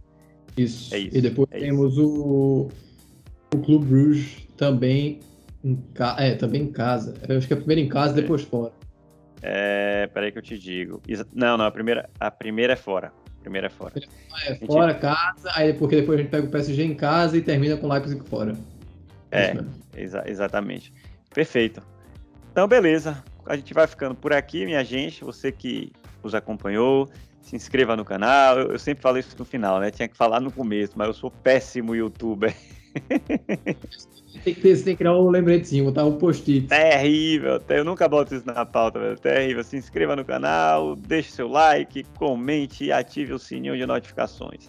Isso. 0.59 0.95
É 0.95 0.99
isso. 0.99 1.17
E 1.17 1.23
depois 1.23 1.49
é 1.53 1.61
temos 1.61 1.95
isso. 1.95 2.07
o, 2.07 2.69
o 3.55 3.63
Clube 3.63 3.87
Bruges 3.87 4.47
também 4.57 5.21
em, 5.63 5.77
ca... 5.95 6.17
é, 6.19 6.35
também 6.35 6.63
em 6.63 6.73
casa. 6.73 7.15
Eu 7.29 7.39
acho 7.39 7.47
que 7.47 7.53
é 7.53 7.57
primeiro 7.57 7.81
em 7.81 7.89
casa, 7.89 8.13
e 8.13 8.23
depois 8.23 8.43
fora. 8.43 8.73
É, 9.43 10.07
peraí 10.13 10.33
que 10.33 10.39
eu 10.39 10.43
te 10.43 10.59
digo. 10.59 11.03
Não, 11.33 11.57
não, 11.57 11.67
a 11.67 11.71
primeira, 11.71 12.09
a 12.19 12.31
primeira 12.31 12.73
é 12.73 12.77
fora. 12.77 13.13
Primeira 13.41 13.67
é 13.67 13.71
fora. 13.71 13.93
É, 14.47 14.55
fora, 14.67 14.93
gente... 14.93 15.01
casa, 15.03 15.51
aí 15.55 15.75
porque 15.75 15.97
depois 15.97 16.19
a 16.19 16.23
gente 16.23 16.31
pega 16.31 16.47
o 16.47 16.51
PSG 16.51 16.83
em 16.83 16.95
casa 16.95 17.37
e 17.37 17.43
termina 17.43 17.77
com 17.77 17.87
o 17.87 17.93
Leipzig 17.93 18.27
fora. 18.29 18.55
É, 19.31 19.53
é 19.53 20.03
exa 20.03 20.25
exatamente. 20.27 20.93
Perfeito. 21.35 21.83
Então, 22.51 22.67
beleza. 22.67 23.23
A 23.45 23.57
gente 23.57 23.75
vai 23.75 23.87
ficando 23.87 24.15
por 24.15 24.33
aqui, 24.33 24.65
minha 24.65 24.83
gente. 24.83 25.23
Você 25.23 25.53
que 25.53 25.93
nos 26.23 26.35
acompanhou, 26.35 27.11
se 27.43 27.55
inscreva 27.55 27.95
no 27.95 28.05
canal. 28.05 28.59
Eu, 28.59 28.73
eu 28.73 28.79
sempre 28.79 29.03
falo 29.03 29.19
isso 29.19 29.37
no 29.39 29.45
final, 29.45 29.79
né? 29.79 29.91
Tinha 29.91 30.09
que 30.09 30.17
falar 30.17 30.41
no 30.41 30.51
começo, 30.51 30.95
mas 30.97 31.09
eu 31.09 31.15
sou 31.15 31.31
péssimo 31.31 31.95
youtuber. 31.95 32.55
Tem 34.43 34.53
que, 34.53 34.61
ter, 34.61 34.77
tem 34.77 34.95
que 34.95 34.97
criar 34.97 35.17
um 35.17 35.31
lembretinho, 35.31 35.85
botar 35.85 36.05
um 36.05 36.19
post-it. 36.19 36.67
Terrível, 36.67 37.61
eu 37.69 37.85
nunca 37.85 38.09
boto 38.09 38.35
isso 38.35 38.47
na 38.47 38.67
pauta, 38.67 38.99
velho. 38.99 39.19
Terrível. 39.19 39.63
Se 39.63 39.77
inscreva 39.77 40.17
no 40.17 40.25
canal, 40.25 40.97
deixe 40.97 41.31
seu 41.31 41.49
like, 41.49 42.05
comente 42.19 42.85
e 42.85 42.93
ative 42.93 43.33
o 43.33 43.39
sininho 43.39 43.77
de 43.77 43.87
notificações. 43.87 44.69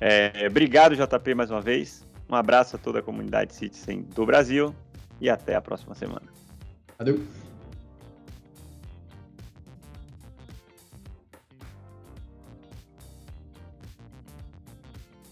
É, 0.00 0.46
obrigado, 0.48 0.96
JP, 0.96 1.34
mais 1.34 1.50
uma 1.50 1.60
vez. 1.60 2.06
Um 2.28 2.34
abraço 2.34 2.76
a 2.76 2.78
toda 2.78 3.00
a 3.00 3.02
comunidade 3.02 3.54
Citizen 3.54 4.02
do 4.14 4.24
Brasil 4.24 4.74
e 5.20 5.28
até 5.28 5.54
a 5.54 5.60
próxima 5.60 5.94
semana. 5.94 6.26
Valeu. 6.98 7.20